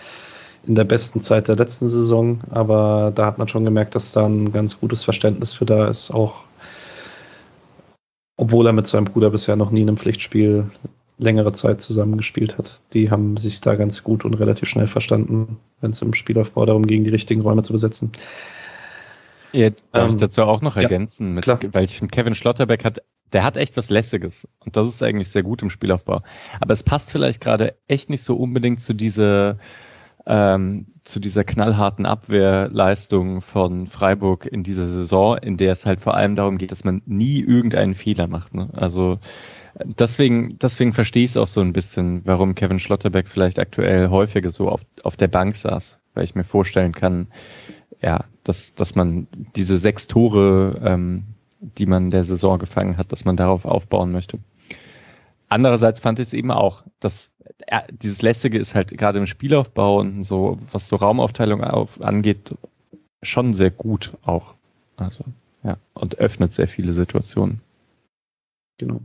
in 0.67 0.75
der 0.75 0.85
besten 0.85 1.23
Zeit 1.23 1.49
der 1.49 1.57
letzten 1.57 1.89
Saison, 1.89 2.41
aber 2.51 3.11
da 3.15 3.25
hat 3.25 3.39
man 3.39 3.49
schon 3.49 3.65
gemerkt, 3.65 3.95
dass 3.95 4.13
da 4.13 4.27
ein 4.27 4.53
ganz 4.53 4.79
gutes 4.79 5.03
Verständnis 5.03 5.55
für 5.55 5.65
da 5.65 5.89
ist, 5.89 6.11
auch 6.11 6.35
obwohl 8.37 8.67
er 8.67 8.75
mit 8.75 8.87
seinem 8.87 9.07
Bruder 9.07 9.31
bisher 9.31 9.57
noch 9.57 9.71
nie 9.71 9.81
in 9.81 9.89
einem 9.89 9.97
Pflichtspiel 9.97 10.67
längere 11.17 11.53
Zeit 11.53 11.81
zusammengespielt 11.81 12.59
hat. 12.59 12.83
Die 12.93 13.11
haben 13.11 13.39
sich 13.39 13.63
da 13.63 13.77
ganz 13.77 14.05
gut 14.05 14.27
und 14.27 14.35
relativ 14.35 14.69
schnell 14.69 14.89
verstanden, 14.89 15.57
wenn 15.81 15.93
es 15.93 16.03
im 16.03 16.13
Spielaufbau 16.13 16.67
darum 16.67 16.87
ging, 16.87 17.03
die 17.03 17.11
richtigen 17.11 17.41
Räume 17.41 17.63
zu 17.63 17.73
besetzen. 17.73 18.13
Ja, 19.53 19.71
darf 19.93 20.05
ähm, 20.05 20.11
ich 20.11 20.17
dazu 20.17 20.43
auch 20.43 20.61
noch 20.61 20.77
ergänzen, 20.77 21.35
mit, 21.35 21.47
weil 21.47 21.85
ich 21.85 21.99
finde, 21.99 22.15
Kevin 22.15 22.35
Schlotterbeck 22.35 22.85
hat, 22.85 23.03
der 23.33 23.45
hat 23.45 23.57
echt 23.57 23.77
was 23.77 23.91
Lässiges 23.91 24.47
und 24.65 24.77
das 24.77 24.89
ist 24.89 25.03
eigentlich 25.03 25.31
sehr 25.31 25.43
gut 25.43 25.63
im 25.63 25.71
Spielaufbau. 25.71 26.23
Aber 26.61 26.73
es 26.73 26.83
passt 26.83 27.11
vielleicht 27.11 27.41
gerade 27.41 27.77
echt 27.87 28.11
nicht 28.11 28.23
so 28.23 28.37
unbedingt 28.37 28.81
zu 28.81 28.95
dieser 28.95 29.59
ähm, 30.27 30.87
zu 31.05 31.21
dieser 31.21 31.43
knallharten 31.43 32.05
Abwehrleistung 32.05 33.41
von 33.41 33.87
Freiburg 33.87 34.45
in 34.45 34.63
dieser 34.63 34.87
Saison, 34.87 35.39
in 35.39 35.57
der 35.57 35.73
es 35.73 35.87
halt 35.87 36.01
vor 36.01 36.15
allem 36.15 36.37
darum 36.37 36.59
geht, 36.59 36.71
dass 36.71 36.85
man 36.85 37.01
nie 37.07 37.41
irgendeinen 37.41 37.95
Fehler 37.95 38.27
macht. 38.27 38.55
Ne? 38.55 38.69
Also 38.75 39.19
deswegen, 39.85 40.59
deswegen 40.59 40.93
verstehe 40.93 41.25
ich 41.25 41.31
es 41.31 41.37
auch 41.39 41.47
so 41.47 41.63
ein 41.63 41.73
bisschen, 41.73 42.23
warum 42.27 42.55
Kevin 42.55 42.79
Schlotterbeck 42.79 43.27
vielleicht 43.27 43.59
aktuell 43.59 44.11
häufiger 44.11 44.51
so 44.51 44.69
auf, 44.69 44.83
auf 45.03 45.17
der 45.17 45.29
Bank 45.29 45.57
saß, 45.57 45.99
weil 46.13 46.25
ich 46.25 46.35
mir 46.35 46.45
vorstellen 46.45 46.93
kann, 46.93 47.29
ja, 48.03 48.25
dass, 48.49 48.75
dass 48.75 48.95
man 48.95 49.29
diese 49.57 49.77
sechs 49.77 50.09
Tore, 50.09 50.81
ähm, 50.83 51.25
die 51.61 51.85
man 51.85 52.09
der 52.09 52.25
Saison 52.25 52.59
gefangen 52.59 52.97
hat, 52.97 53.13
dass 53.13 53.27
man 53.27 53.37
darauf 53.37 53.67
aufbauen 53.67 54.11
möchte. 54.11 54.39
Andererseits 55.51 56.01
fand 56.01 56.19
ich 56.19 56.29
es 56.29 56.33
eben 56.33 56.51
auch, 56.51 56.83
dass 56.99 57.31
äh, 57.67 57.81
dieses 57.91 58.23
Lästige 58.23 58.59
ist 58.59 58.75
halt 58.75 58.97
gerade 58.97 59.19
im 59.19 59.27
Spielaufbau 59.27 59.99
und 59.99 60.23
so, 60.23 60.57
was 60.73 60.89
so 60.89 60.97
Raumaufteilung 60.97 61.63
auf, 61.63 62.01
angeht, 62.01 62.55
schon 63.23 63.53
sehr 63.53 63.71
gut 63.71 64.15
auch. 64.25 64.55
Also, 64.97 65.25
ja, 65.63 65.77
und 65.93 66.19
öffnet 66.19 66.55
sehr 66.55 66.69
viele 66.69 66.95
Situationen. 66.95 67.61
Genau. 68.79 69.01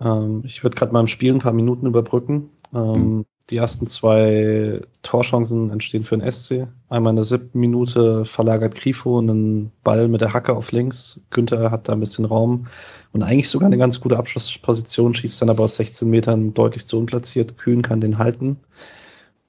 Ähm, 0.00 0.42
ich 0.44 0.62
würde 0.62 0.76
gerade 0.76 0.92
mal 0.92 1.00
im 1.00 1.08
Spiel 1.08 1.34
ein 1.34 1.40
paar 1.40 1.52
Minuten 1.52 1.86
überbrücken. 1.86 2.48
Ähm, 2.72 2.92
mhm. 2.92 3.26
Die 3.50 3.56
ersten 3.56 3.86
zwei 3.86 4.82
Torchancen 5.02 5.70
entstehen 5.70 6.04
für 6.04 6.18
den 6.18 6.30
SC. 6.30 6.66
Einmal 6.90 7.12
in 7.12 7.16
der 7.16 7.24
siebten 7.24 7.58
Minute 7.58 8.26
verlagert 8.26 8.74
Grifo 8.74 9.18
einen 9.18 9.72
Ball 9.84 10.08
mit 10.08 10.20
der 10.20 10.34
Hacke 10.34 10.54
auf 10.54 10.70
links. 10.70 11.20
Günther 11.30 11.70
hat 11.70 11.88
da 11.88 11.94
ein 11.94 12.00
bisschen 12.00 12.26
Raum 12.26 12.66
und 13.12 13.22
eigentlich 13.22 13.48
sogar 13.48 13.68
eine 13.68 13.78
ganz 13.78 14.00
gute 14.00 14.18
Abschlussposition, 14.18 15.14
schießt 15.14 15.40
dann 15.40 15.48
aber 15.48 15.64
aus 15.64 15.76
16 15.76 16.10
Metern 16.10 16.52
deutlich 16.52 16.86
zu 16.86 16.98
unplatziert. 16.98 17.56
Kühn 17.56 17.80
kann 17.80 18.02
den 18.02 18.18
halten. 18.18 18.58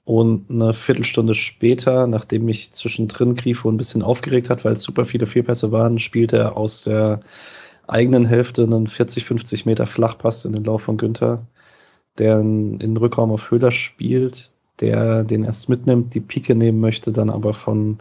Und 0.04 0.50
eine 0.50 0.72
Viertelstunde 0.72 1.34
später, 1.34 2.06
nachdem 2.06 2.46
mich 2.46 2.72
zwischendrin 2.72 3.34
Grifo 3.34 3.70
ein 3.70 3.76
bisschen 3.76 4.02
aufgeregt 4.02 4.48
hat, 4.48 4.64
weil 4.64 4.72
es 4.72 4.82
super 4.82 5.04
viele 5.04 5.26
Fehlpässe 5.26 5.72
waren, 5.72 5.98
spielt 5.98 6.32
er 6.32 6.56
aus 6.56 6.84
der 6.84 7.20
eigenen 7.86 8.24
Hälfte 8.24 8.62
einen 8.62 8.86
40, 8.86 9.24
50 9.26 9.66
Meter 9.66 9.86
Flachpass 9.86 10.46
in 10.46 10.52
den 10.52 10.64
Lauf 10.64 10.82
von 10.82 10.96
Günther 10.96 11.46
der 12.18 12.40
in, 12.40 12.96
Rückraum 12.96 13.30
auf 13.30 13.50
Höhler 13.50 13.70
spielt, 13.70 14.50
der 14.80 15.24
den 15.24 15.44
erst 15.44 15.68
mitnimmt, 15.68 16.14
die 16.14 16.20
Pike 16.20 16.54
nehmen 16.54 16.80
möchte, 16.80 17.12
dann 17.12 17.30
aber 17.30 17.54
von, 17.54 17.98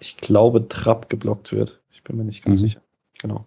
ich 0.00 0.16
glaube, 0.16 0.68
Trapp 0.68 1.08
geblockt 1.08 1.52
wird. 1.52 1.80
Ich 1.90 2.02
bin 2.02 2.16
mir 2.16 2.24
nicht 2.24 2.44
ganz 2.44 2.60
mhm. 2.60 2.66
sicher. 2.66 2.80
Genau. 3.18 3.46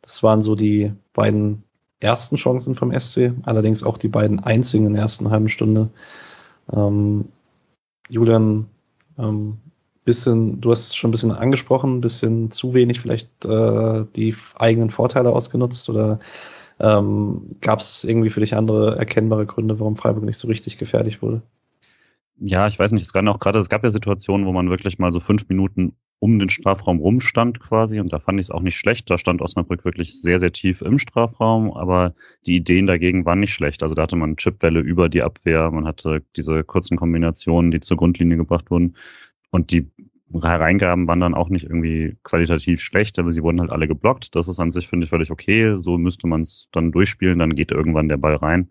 Das 0.00 0.22
waren 0.22 0.42
so 0.42 0.54
die 0.54 0.92
beiden 1.12 1.62
ersten 2.00 2.36
Chancen 2.36 2.74
vom 2.74 2.98
SC, 2.98 3.32
allerdings 3.44 3.84
auch 3.84 3.96
die 3.96 4.08
beiden 4.08 4.40
einzigen 4.40 4.86
in 4.86 4.94
der 4.94 5.02
ersten 5.02 5.30
halben 5.30 5.48
Stunde. 5.48 5.88
Ähm, 6.72 7.28
Julian, 8.08 8.66
ähm, 9.18 9.58
bisschen, 10.04 10.60
du 10.60 10.70
hast 10.70 10.88
es 10.88 10.96
schon 10.96 11.10
ein 11.10 11.12
bisschen 11.12 11.32
angesprochen, 11.32 11.98
ein 11.98 12.00
bisschen 12.00 12.50
zu 12.50 12.74
wenig 12.74 13.00
vielleicht 13.00 13.44
äh, 13.44 14.04
die 14.16 14.34
eigenen 14.56 14.90
Vorteile 14.90 15.30
ausgenutzt 15.30 15.88
oder 15.88 16.18
ähm, 16.82 17.56
Gab 17.60 17.78
es 17.78 18.04
irgendwie 18.04 18.30
für 18.30 18.40
dich 18.40 18.54
andere 18.54 18.96
erkennbare 18.98 19.46
Gründe, 19.46 19.78
warum 19.78 19.96
Freiburg 19.96 20.24
nicht 20.24 20.36
so 20.36 20.48
richtig 20.48 20.78
gefährlich 20.78 21.22
wurde? 21.22 21.42
Ja, 22.38 22.66
ich 22.66 22.78
weiß 22.78 22.90
nicht, 22.90 23.02
es, 23.02 23.14
auch 23.14 23.38
grade, 23.38 23.60
es 23.60 23.68
gab 23.68 23.84
ja 23.84 23.90
Situationen, 23.90 24.46
wo 24.46 24.52
man 24.52 24.68
wirklich 24.68 24.98
mal 24.98 25.12
so 25.12 25.20
fünf 25.20 25.48
Minuten 25.48 25.94
um 26.18 26.38
den 26.38 26.50
Strafraum 26.50 26.98
rumstand 26.98 27.60
quasi 27.60 28.00
und 28.00 28.12
da 28.12 28.18
fand 28.18 28.40
ich 28.40 28.46
es 28.46 28.50
auch 28.50 28.60
nicht 28.60 28.76
schlecht. 28.76 29.10
Da 29.10 29.18
stand 29.18 29.42
Osnabrück 29.42 29.84
wirklich 29.84 30.20
sehr, 30.20 30.40
sehr 30.40 30.52
tief 30.52 30.82
im 30.82 30.98
Strafraum, 30.98 31.72
aber 31.72 32.14
die 32.46 32.56
Ideen 32.56 32.86
dagegen 32.86 33.24
waren 33.26 33.40
nicht 33.40 33.54
schlecht. 33.54 33.82
Also 33.82 33.94
da 33.94 34.02
hatte 34.02 34.16
man 34.16 34.36
Chipwelle 34.36 34.80
über 34.80 35.08
die 35.08 35.22
Abwehr, 35.22 35.70
man 35.70 35.86
hatte 35.86 36.22
diese 36.36 36.64
kurzen 36.64 36.96
Kombinationen, 36.96 37.70
die 37.70 37.80
zur 37.80 37.96
Grundlinie 37.96 38.36
gebracht 38.36 38.70
wurden 38.70 38.96
und 39.50 39.70
die 39.70 39.90
Hereingaben 40.40 41.06
waren 41.06 41.20
dann 41.20 41.34
auch 41.34 41.48
nicht 41.48 41.64
irgendwie 41.64 42.16
qualitativ 42.22 42.80
schlecht, 42.80 43.18
aber 43.18 43.32
sie 43.32 43.42
wurden 43.42 43.60
halt 43.60 43.72
alle 43.72 43.88
geblockt. 43.88 44.34
Das 44.34 44.48
ist 44.48 44.60
an 44.60 44.72
sich, 44.72 44.88
finde 44.88 45.04
ich, 45.04 45.10
völlig 45.10 45.30
okay. 45.30 45.76
So 45.78 45.98
müsste 45.98 46.26
man 46.26 46.42
es 46.42 46.68
dann 46.72 46.92
durchspielen, 46.92 47.38
dann 47.38 47.54
geht 47.54 47.70
irgendwann 47.70 48.08
der 48.08 48.16
Ball 48.16 48.36
rein. 48.36 48.70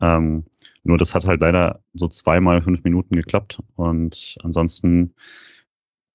Ähm, 0.00 0.44
nur 0.84 0.98
das 0.98 1.14
hat 1.14 1.26
halt 1.26 1.40
leider 1.40 1.82
so 1.94 2.08
zweimal 2.08 2.62
fünf 2.62 2.84
Minuten 2.84 3.16
geklappt 3.16 3.60
und 3.76 4.36
ansonsten 4.42 5.14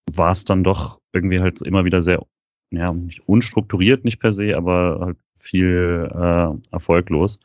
war 0.09 0.31
es 0.31 0.43
dann 0.45 0.63
doch 0.63 0.99
irgendwie 1.13 1.39
halt 1.39 1.61
immer 1.61 1.85
wieder 1.85 2.01
sehr, 2.01 2.25
ja, 2.71 2.91
nicht 2.93 3.27
unstrukturiert, 3.27 4.05
nicht 4.05 4.19
per 4.19 4.33
se, 4.33 4.55
aber 4.55 4.99
halt 5.01 5.17
viel 5.35 6.09
äh, 6.13 6.73
erfolglos. 6.73 7.39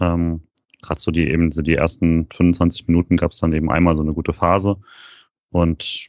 Ähm, 0.00 0.42
Gerade 0.82 1.00
so 1.00 1.10
die 1.10 1.28
eben 1.28 1.50
die 1.50 1.74
ersten 1.74 2.28
25 2.32 2.86
Minuten 2.86 3.16
gab 3.16 3.32
es 3.32 3.40
dann 3.40 3.52
eben 3.52 3.70
einmal 3.70 3.96
so 3.96 4.02
eine 4.02 4.12
gute 4.14 4.32
Phase 4.32 4.78
und 5.50 6.08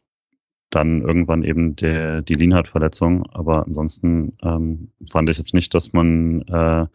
dann 0.69 1.01
irgendwann 1.01 1.43
eben 1.43 1.75
der, 1.75 2.21
die 2.21 2.33
Lienhardt-Verletzung. 2.33 3.25
Aber 3.31 3.65
ansonsten 3.65 4.37
ähm, 4.43 4.91
fand 5.11 5.29
ich 5.29 5.37
jetzt 5.37 5.53
nicht, 5.53 5.73
dass 5.73 5.93
man 5.93 6.41
äh, 6.43 6.85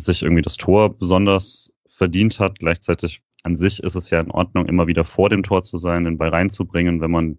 sich 0.00 0.22
irgendwie 0.22 0.42
das 0.42 0.56
Tor 0.56 0.96
besonders 0.96 1.72
verdient 1.86 2.40
hat. 2.40 2.58
Gleichzeitig 2.58 3.22
an 3.42 3.56
sich 3.56 3.82
ist 3.82 3.94
es 3.94 4.10
ja 4.10 4.20
in 4.20 4.30
Ordnung, 4.30 4.66
immer 4.66 4.86
wieder 4.86 5.04
vor 5.04 5.28
dem 5.28 5.42
Tor 5.42 5.62
zu 5.62 5.76
sein, 5.76 6.04
den 6.04 6.18
Ball 6.18 6.30
reinzubringen, 6.30 7.00
wenn 7.00 7.10
man 7.10 7.38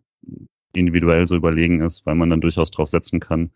individuell 0.74 1.28
so 1.28 1.36
überlegen 1.36 1.82
ist, 1.82 2.06
weil 2.06 2.16
man 2.16 2.30
dann 2.30 2.42
durchaus 2.42 2.72
drauf 2.72 2.90
setzen 2.90 3.20
kann, 3.20 3.52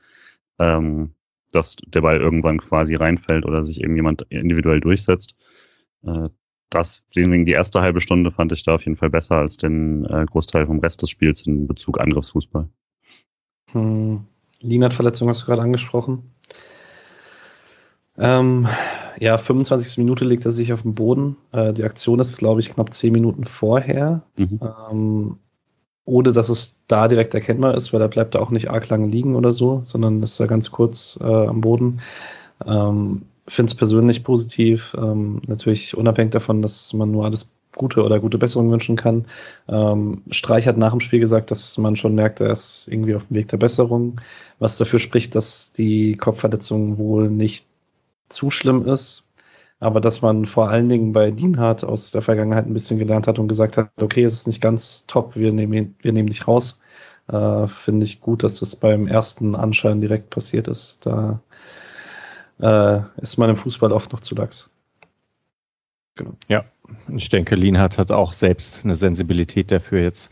ähm, 0.60 1.14
dass 1.52 1.76
der 1.88 2.02
Ball 2.02 2.20
irgendwann 2.20 2.60
quasi 2.60 2.96
reinfällt 2.96 3.46
oder 3.46 3.64
sich 3.64 3.80
irgendjemand 3.80 4.24
individuell 4.30 4.82
durchsetzt. 4.82 5.36
Äh, 6.04 6.30
das, 6.76 7.04
deswegen 7.16 7.46
die 7.46 7.54
erste 7.54 7.82
halbe 7.82 8.02
Stunde 8.02 8.32
fand 8.32 8.52
ich 8.52 8.64
da 8.64 8.76
auf 8.76 8.86
jeden 8.86 8.98
Fall 8.98 9.10
besser 9.10 9.38
als 9.38 9.58
den 9.58 10.06
äh, 10.06 10.26
Großteil 10.26 10.68
vom 10.68 10.80
Rest 10.80 11.02
des 11.02 11.10
Spiels 11.10 11.46
in 11.46 11.68
Bezug 11.68 12.00
Angriffsfußball. 12.00 12.68
Hm. 13.72 14.26
Lienert-Verletzung 14.62 15.30
hast 15.30 15.44
du 15.44 15.46
gerade 15.48 15.62
angesprochen. 15.62 16.32
Ähm, 18.18 18.68
ja, 19.20 19.38
25. 19.38 19.98
Minute 19.98 20.26
legt 20.26 20.46
er 20.46 20.52
sich 20.52 20.74
auf 20.74 20.84
den 20.84 20.96
Boden. 20.96 21.38
Äh, 21.52 21.74
die 21.74 21.84
Aktion 21.84 22.20
ist, 22.20 22.38
glaube 22.38 22.62
ich, 22.62 22.74
knapp 22.74 22.94
10 22.94 23.12
Minuten 23.12 23.46
vorher. 23.46 24.24
Mhm. 24.38 24.60
Ähm, 24.92 25.38
ohne 26.06 26.32
dass 26.32 26.50
es 26.50 26.80
da 26.88 27.08
direkt 27.08 27.34
erkennbar 27.34 27.74
ist, 27.76 27.92
weil 27.92 28.02
er 28.02 28.08
bleibt 28.08 28.36
da 28.36 28.40
auch 28.40 28.52
nicht 28.52 28.70
arg 28.70 28.88
lange 28.90 29.08
liegen 29.08 29.36
oder 29.36 29.52
so, 29.52 29.82
sondern 29.84 30.22
ist 30.22 30.40
da 30.40 30.46
ganz 30.46 30.72
kurz 30.72 31.18
äh, 31.22 31.26
am 31.26 31.62
Boden. 31.62 32.00
Ähm, 32.66 33.24
finde 33.48 33.70
es 33.72 33.76
persönlich 33.76 34.24
positiv. 34.24 34.96
Ähm, 34.98 35.42
natürlich 35.48 35.96
unabhängig 35.96 36.32
davon, 36.32 36.62
dass 36.62 36.94
man 36.94 37.12
nur 37.12 37.26
alles 37.26 37.52
Gute 37.76 38.04
oder 38.04 38.20
gute 38.20 38.38
Besserung 38.38 38.72
wünschen 38.72 38.96
kann. 38.96 39.26
Ähm, 39.68 40.24
Streich 40.32 40.68
hat 40.68 40.78
nach 40.78 40.92
dem 40.92 41.02
Spiel 41.02 41.20
gesagt, 41.20 41.52
dass 41.52 41.78
man 41.78 41.96
schon 41.96 42.16
merkt, 42.16 42.40
er 42.40 42.52
ist 42.52 42.88
irgendwie 42.90 43.16
auf 43.16 43.26
dem 43.28 43.36
Weg 43.36 43.50
der 43.50 43.58
Besserung, 43.58 44.22
was 44.60 44.78
dafür 44.78 45.00
spricht, 45.00 45.36
dass 45.36 45.74
die 45.74 46.16
Kopfverletzung 46.18 46.98
wohl 46.98 47.30
nicht 47.30 47.68
zu 48.30 48.50
schlimm 48.50 48.88
ist, 48.88 49.30
aber 49.80 50.02
dass 50.02 50.22
man 50.22 50.46
vor 50.46 50.70
allen 50.70 50.90
Dingen 50.90 51.14
bei 51.14 51.32
Dienhardt 51.32 51.84
aus 51.84 52.12
der 52.12 52.22
Vergangenheit 52.22 52.66
ein 52.66 52.74
bisschen 52.74 52.98
gelernt 53.00 53.28
hat 53.28 53.40
und 53.40 53.48
gesagt 53.48 53.78
hat, 53.78 53.90
okay, 54.02 54.24
es 54.24 54.36
ist 54.36 54.48
nicht 54.48 54.62
ganz 54.62 55.06
top, 55.08 55.36
wir 55.36 55.52
nehmen, 55.52 55.96
wir 56.02 56.14
nehmen 56.14 56.30
dich 56.30 56.48
raus. 56.48 56.80
Äh, 57.28 57.68
Finde 57.68 58.06
ich 58.06 58.22
gut, 58.22 58.44
dass 58.44 58.60
das 58.60 58.76
beim 58.76 59.08
ersten 59.08 59.56
Anschein 59.56 60.02
direkt 60.02 60.30
passiert 60.30 60.68
ist. 60.68 61.06
Da 61.06 61.42
äh, 62.60 63.02
ist 63.18 63.38
man 63.38 63.50
im 63.50 63.58
Fußball 63.58 63.92
oft 63.92 64.12
noch 64.12 64.20
zu 64.20 64.36
lax. 64.36 64.70
Genau. 66.16 66.34
Ja, 66.48 66.64
ich 67.10 67.30
denke, 67.30 67.56
Lienhardt 67.56 67.98
hat 67.98 68.12
auch 68.12 68.34
selbst 68.34 68.82
eine 68.84 68.96
Sensibilität 68.96 69.72
dafür 69.72 70.02
jetzt. 70.02 70.32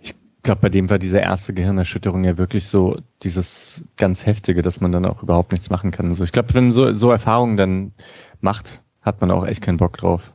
Ich 0.00 0.14
glaube, 0.42 0.62
bei 0.62 0.68
dem 0.70 0.88
war 0.90 0.98
diese 0.98 1.18
erste 1.18 1.52
Gehirnerschütterung 1.52 2.24
ja 2.24 2.38
wirklich 2.38 2.66
so 2.66 2.98
dieses 3.22 3.84
ganz 3.96 4.24
heftige, 4.24 4.62
dass 4.62 4.80
man 4.80 4.90
dann 4.90 5.04
auch 5.04 5.22
überhaupt 5.22 5.52
nichts 5.52 5.70
machen 5.70 5.90
kann. 5.90 6.12
So, 6.14 6.24
ich 6.24 6.32
glaube, 6.32 6.54
wenn 6.54 6.72
so, 6.72 6.94
so 6.94 7.10
Erfahrungen 7.10 7.56
dann 7.56 7.92
macht, 8.40 8.80
hat 9.02 9.20
man 9.20 9.30
auch 9.30 9.46
echt 9.46 9.62
keinen 9.62 9.76
Bock 9.76 9.96
drauf. 9.98 10.32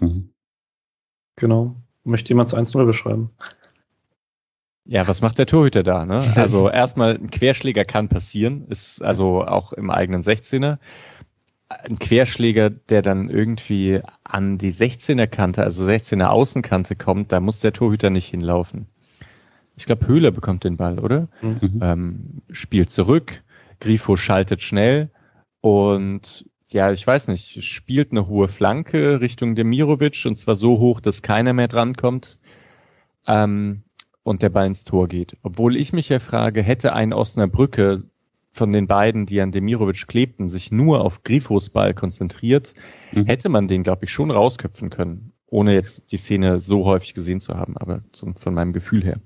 Mhm. 0.00 0.30
Genau. 1.36 1.74
Möchte 2.04 2.30
jemand 2.30 2.54
1-0 2.54 2.86
beschreiben? 2.86 3.30
Ja, 4.90 5.06
was 5.06 5.20
macht 5.20 5.38
der 5.38 5.46
Torhüter 5.46 5.84
da? 5.84 6.04
Ne? 6.04 6.32
Also 6.34 6.68
erstmal 6.68 7.14
ein 7.14 7.30
Querschläger 7.30 7.84
kann 7.84 8.08
passieren, 8.08 8.66
ist 8.68 9.00
also 9.00 9.44
auch 9.44 9.72
im 9.72 9.88
eigenen 9.88 10.20
16er. 10.20 10.78
ein 11.68 12.00
Querschläger, 12.00 12.70
der 12.70 13.00
dann 13.00 13.30
irgendwie 13.30 14.00
an 14.24 14.58
die 14.58 14.72
16er 14.72 15.28
Kante, 15.28 15.62
also 15.62 15.84
16er 15.84 16.26
Außenkante 16.26 16.96
kommt, 16.96 17.30
da 17.30 17.38
muss 17.38 17.60
der 17.60 17.72
Torhüter 17.72 18.10
nicht 18.10 18.26
hinlaufen. 18.26 18.88
Ich 19.76 19.86
glaube, 19.86 20.08
Höhler 20.08 20.32
bekommt 20.32 20.64
den 20.64 20.76
Ball, 20.76 20.98
oder? 20.98 21.28
Mhm. 21.40 21.80
Ähm, 21.80 22.42
spielt 22.50 22.90
zurück, 22.90 23.44
Grifo 23.78 24.16
schaltet 24.16 24.60
schnell 24.60 25.10
und 25.60 26.46
ja, 26.66 26.90
ich 26.90 27.06
weiß 27.06 27.28
nicht, 27.28 27.64
spielt 27.64 28.10
eine 28.10 28.26
hohe 28.26 28.48
Flanke 28.48 29.20
Richtung 29.20 29.54
Demirovic 29.54 30.24
und 30.26 30.34
zwar 30.34 30.56
so 30.56 30.80
hoch, 30.80 30.98
dass 30.98 31.22
keiner 31.22 31.52
mehr 31.52 31.68
drankommt 31.68 32.40
ähm, 33.28 33.84
und 34.22 34.42
der 34.42 34.50
Ball 34.50 34.66
ins 34.66 34.84
Tor 34.84 35.08
geht. 35.08 35.36
Obwohl 35.42 35.76
ich 35.76 35.92
mich 35.92 36.08
ja 36.08 36.18
frage, 36.18 36.62
hätte 36.62 36.92
ein 36.92 37.12
Osnabrücke 37.12 38.04
von 38.50 38.72
den 38.72 38.86
beiden, 38.86 39.26
die 39.26 39.40
an 39.40 39.52
Demirovic 39.52 40.06
klebten, 40.06 40.48
sich 40.48 40.72
nur 40.72 41.02
auf 41.04 41.22
Grifos 41.22 41.70
Ball 41.70 41.94
konzentriert, 41.94 42.74
mhm. 43.12 43.26
hätte 43.26 43.48
man 43.48 43.68
den, 43.68 43.82
glaube 43.82 44.04
ich, 44.04 44.12
schon 44.12 44.30
rausköpfen 44.30 44.90
können, 44.90 45.32
ohne 45.46 45.72
jetzt 45.72 46.10
die 46.12 46.16
Szene 46.16 46.60
so 46.60 46.84
häufig 46.84 47.14
gesehen 47.14 47.40
zu 47.40 47.54
haben, 47.54 47.76
aber 47.76 48.00
zum, 48.12 48.34
von 48.34 48.54
meinem 48.54 48.72
Gefühl 48.72 49.04
her. 49.04 49.20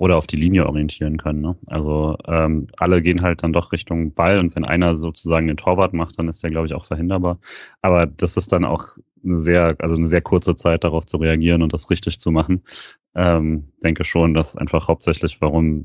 Oder 0.00 0.16
auf 0.16 0.26
die 0.26 0.36
Linie 0.36 0.66
orientieren 0.66 1.18
können. 1.18 1.42
Ne? 1.42 1.56
Also 1.66 2.16
ähm, 2.26 2.68
alle 2.78 3.02
gehen 3.02 3.20
halt 3.20 3.42
dann 3.42 3.52
doch 3.52 3.70
Richtung 3.70 4.14
Ball 4.14 4.38
und 4.38 4.56
wenn 4.56 4.64
einer 4.64 4.94
sozusagen 4.94 5.46
den 5.46 5.58
Torwart 5.58 5.92
macht, 5.92 6.18
dann 6.18 6.26
ist 6.26 6.42
der, 6.42 6.48
glaube 6.48 6.66
ich, 6.66 6.72
auch 6.72 6.86
verhinderbar. 6.86 7.38
Aber 7.82 8.06
das 8.06 8.38
ist 8.38 8.50
dann 8.50 8.64
auch 8.64 8.88
eine 9.22 9.38
sehr, 9.38 9.76
also 9.78 9.94
eine 9.94 10.08
sehr 10.08 10.22
kurze 10.22 10.56
Zeit 10.56 10.84
darauf 10.84 11.04
zu 11.04 11.18
reagieren 11.18 11.60
und 11.60 11.74
das 11.74 11.90
richtig 11.90 12.18
zu 12.18 12.30
machen. 12.30 12.62
Ähm, 13.14 13.72
denke 13.84 14.04
schon, 14.04 14.32
dass 14.32 14.56
einfach 14.56 14.88
hauptsächlich, 14.88 15.38
warum 15.42 15.84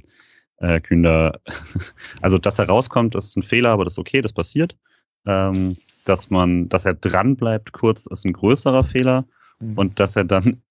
äh, 0.59 0.79
Kühn 0.79 1.05
also 2.21 2.37
dass 2.37 2.57
er 2.57 2.69
rauskommt, 2.69 3.15
ist 3.15 3.35
ein 3.35 3.43
Fehler, 3.43 3.71
aber 3.71 3.83
das 3.83 3.95
ist 3.95 3.99
okay, 3.99 4.21
das 4.21 4.31
passiert. 4.31 4.77
Ähm, 5.25 5.75
dass 6.05 6.29
man, 6.29 6.69
dass 6.69 6.85
er 6.85 6.93
dran 6.93 7.35
bleibt 7.35 7.73
kurz, 7.73 8.05
ist 8.05 8.25
ein 8.25 8.31
größerer 8.31 8.85
Fehler. 8.85 9.25
Mhm. 9.59 9.77
Und 9.77 9.99
dass 9.99 10.15
er 10.15 10.23
dann 10.23 10.61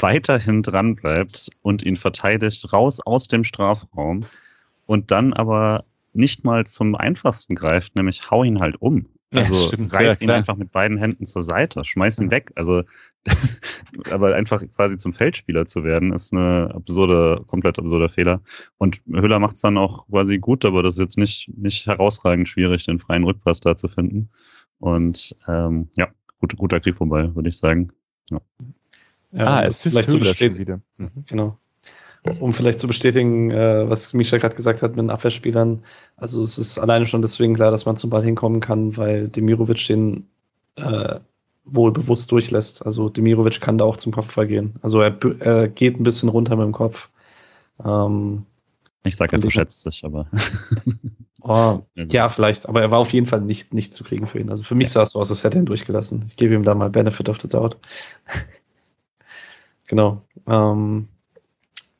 weiterhin 0.00 0.62
dran 0.62 0.96
bleibt 0.96 1.50
und 1.62 1.82
ihn 1.82 1.96
verteidigt, 1.96 2.72
raus 2.72 3.00
aus 3.00 3.28
dem 3.28 3.44
Strafraum 3.44 4.26
und 4.86 5.10
dann 5.10 5.32
aber 5.32 5.84
nicht 6.12 6.44
mal 6.44 6.66
zum 6.66 6.94
einfachsten 6.94 7.54
greift, 7.54 7.94
nämlich 7.96 8.30
hau 8.30 8.44
ihn 8.44 8.60
halt 8.60 8.80
um. 8.80 9.06
Also 9.30 9.76
ja, 9.76 9.86
reiß 9.90 10.22
ihn 10.22 10.30
einfach 10.30 10.56
mit 10.56 10.72
beiden 10.72 10.96
Händen 10.96 11.26
zur 11.26 11.42
Seite, 11.42 11.84
schmeiß 11.84 12.18
ihn 12.18 12.26
ja. 12.26 12.30
weg. 12.30 12.50
Also 12.54 12.82
aber 14.10 14.34
einfach 14.34 14.62
quasi 14.74 14.96
zum 14.96 15.12
Feldspieler 15.12 15.66
zu 15.66 15.84
werden, 15.84 16.12
ist 16.12 16.32
eine 16.32 16.70
absurde, 16.74 17.42
komplett 17.46 17.78
absurder 17.78 18.08
Fehler. 18.08 18.40
Und 18.78 19.02
Hüller 19.06 19.38
macht 19.38 19.56
es 19.56 19.60
dann 19.60 19.76
auch 19.76 20.06
quasi 20.08 20.38
gut, 20.38 20.64
aber 20.64 20.82
das 20.82 20.94
ist 20.94 21.00
jetzt 21.00 21.18
nicht, 21.18 21.50
nicht 21.56 21.86
herausragend 21.86 22.48
schwierig, 22.48 22.86
den 22.86 22.98
freien 22.98 23.24
Rückpass 23.24 23.60
da 23.60 23.76
zu 23.76 23.88
finden. 23.88 24.30
Und 24.78 25.36
ähm, 25.46 25.88
ja, 25.96 26.08
gut, 26.40 26.56
guter 26.56 26.80
Griffoball, 26.80 27.34
würde 27.34 27.50
ich 27.50 27.58
sagen. 27.58 27.92
Ja. 28.30 28.38
Ja, 29.32 29.46
ah, 29.46 29.62
es 29.62 29.84
ist 29.84 29.92
vielleicht 29.92 30.10
zu 30.10 30.18
bestätigen. 30.18 30.82
Mhm. 30.96 31.10
Genau. 31.28 31.58
Um 32.40 32.52
vielleicht 32.52 32.80
zu 32.80 32.86
bestätigen, 32.86 33.50
äh, 33.50 33.88
was 33.88 34.12
Misha 34.12 34.38
gerade 34.38 34.56
gesagt 34.56 34.82
hat 34.82 34.92
mit 34.92 35.00
den 35.00 35.10
Abwehrspielern. 35.10 35.82
Also 36.16 36.42
es 36.42 36.58
ist 36.58 36.78
alleine 36.78 37.06
schon 37.06 37.22
deswegen 37.22 37.54
klar, 37.54 37.70
dass 37.70 37.86
man 37.86 37.96
zum 37.96 38.10
Ball 38.10 38.24
hinkommen 38.24 38.60
kann, 38.60 38.96
weil 38.96 39.28
Demirovic 39.28 39.86
den 39.86 40.26
äh, 40.76 41.20
wohl 41.64 41.92
bewusst 41.92 42.30
durchlässt. 42.32 42.84
Also 42.84 43.08
Demirovic 43.08 43.60
kann 43.60 43.78
da 43.78 43.84
auch 43.84 43.96
zum 43.96 44.12
Kopfball 44.12 44.46
gehen. 44.46 44.74
Also 44.82 45.00
er, 45.00 45.16
er 45.40 45.68
geht 45.68 45.98
ein 45.98 46.04
bisschen 46.04 46.28
runter 46.28 46.56
mit 46.56 46.66
dem 46.66 46.72
Kopf. 46.72 47.08
Ähm, 47.84 48.44
ich 49.04 49.16
sage, 49.16 49.36
er 49.36 49.40
verschätzt 49.40 49.82
sich, 49.82 50.04
aber. 50.04 50.26
oh, 51.42 51.80
ja, 51.94 52.28
vielleicht, 52.28 52.68
aber 52.68 52.82
er 52.82 52.90
war 52.90 52.98
auf 52.98 53.12
jeden 53.12 53.26
Fall 53.26 53.40
nicht, 53.40 53.72
nicht 53.72 53.94
zu 53.94 54.04
kriegen 54.04 54.26
für 54.26 54.38
ihn. 54.38 54.50
Also 54.50 54.62
für 54.62 54.74
mich 54.74 54.90
sah 54.90 55.02
es 55.02 55.10
so 55.10 55.20
aus, 55.20 55.30
als 55.30 55.44
hätte 55.44 55.58
er 55.58 55.62
ihn 55.62 55.66
durchgelassen. 55.66 56.24
Ich 56.28 56.36
gebe 56.36 56.54
ihm 56.54 56.64
da 56.64 56.74
mal 56.74 56.90
Benefit 56.90 57.28
of 57.28 57.40
the 57.40 57.48
Doubt. 57.48 57.76
Genau. 59.88 60.22
Ähm, 60.46 61.08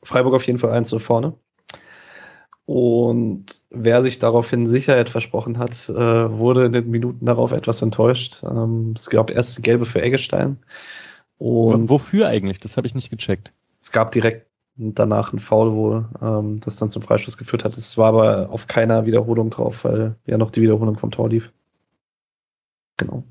Freiburg 0.01 0.33
auf 0.33 0.47
jeden 0.47 0.59
Fall 0.59 0.71
eins 0.71 0.89
so 0.89 0.99
vorne. 0.99 1.33
Und 2.65 3.63
wer 3.71 4.03
sich 4.03 4.19
daraufhin 4.19 4.67
Sicherheit 4.67 5.09
versprochen 5.09 5.57
hat, 5.57 5.89
äh, 5.89 5.93
wurde 6.37 6.65
in 6.65 6.71
den 6.71 6.89
Minuten 6.89 7.25
darauf 7.25 7.51
etwas 7.51 7.81
enttäuscht. 7.81 8.43
Ähm, 8.43 8.93
es 8.95 9.09
gab 9.09 9.31
erst 9.31 9.63
gelbe 9.63 9.85
für 9.85 10.01
Eggestein. 10.01 10.57
Und 11.39 11.89
wofür 11.89 12.27
eigentlich? 12.27 12.59
Das 12.59 12.77
habe 12.77 12.85
ich 12.85 12.93
nicht 12.93 13.09
gecheckt. 13.09 13.53
Es 13.81 13.91
gab 13.91 14.11
direkt 14.11 14.45
danach 14.75 15.33
ein 15.33 15.39
Foul 15.39 15.73
wohl, 15.73 16.05
ähm, 16.21 16.59
das 16.59 16.75
dann 16.77 16.91
zum 16.91 17.01
Freistoß 17.01 17.37
geführt 17.37 17.65
hat. 17.65 17.75
Es 17.75 17.97
war 17.97 18.09
aber 18.09 18.49
auf 18.49 18.67
keiner 18.67 19.05
Wiederholung 19.05 19.49
drauf, 19.49 19.83
weil 19.83 20.15
ja 20.25 20.37
noch 20.37 20.51
die 20.51 20.61
Wiederholung 20.61 20.97
vom 20.97 21.11
Tor 21.11 21.29
lief. 21.29 21.51
Genau. 22.97 23.23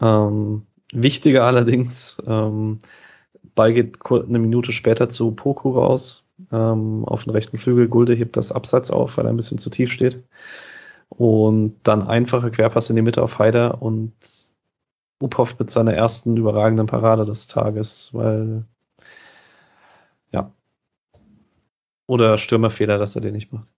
Ähm, 0.00 0.62
wichtiger 0.92 1.44
allerdings, 1.44 2.22
ähm, 2.26 2.78
Ball 3.56 3.72
geht 3.72 3.98
eine 4.08 4.38
Minute 4.38 4.70
später 4.70 5.08
zu 5.08 5.32
Poku 5.32 5.70
raus, 5.70 6.22
ähm, 6.52 7.04
auf 7.06 7.24
den 7.24 7.32
rechten 7.32 7.58
Flügel. 7.58 7.88
Gulde 7.88 8.14
hebt 8.14 8.36
das 8.36 8.52
Abseits 8.52 8.92
auf, 8.92 9.16
weil 9.16 9.26
er 9.26 9.30
ein 9.30 9.36
bisschen 9.36 9.58
zu 9.58 9.70
tief 9.70 9.90
steht. 9.90 10.22
Und 11.08 11.76
dann 11.82 12.02
einfache 12.02 12.50
Querpass 12.50 12.90
in 12.90 12.96
die 12.96 13.02
Mitte 13.02 13.22
auf 13.22 13.38
Haider 13.38 13.82
und 13.82 14.12
Uphoff 15.20 15.58
mit 15.58 15.70
seiner 15.70 15.94
ersten 15.94 16.36
überragenden 16.36 16.86
Parade 16.86 17.24
des 17.24 17.46
Tages, 17.46 18.10
weil 18.12 18.64
ja. 20.32 20.52
Oder 22.06 22.38
Stürmerfehler, 22.38 22.98
dass 22.98 23.16
er 23.16 23.22
den 23.22 23.32
nicht 23.32 23.52
macht. 23.52 23.68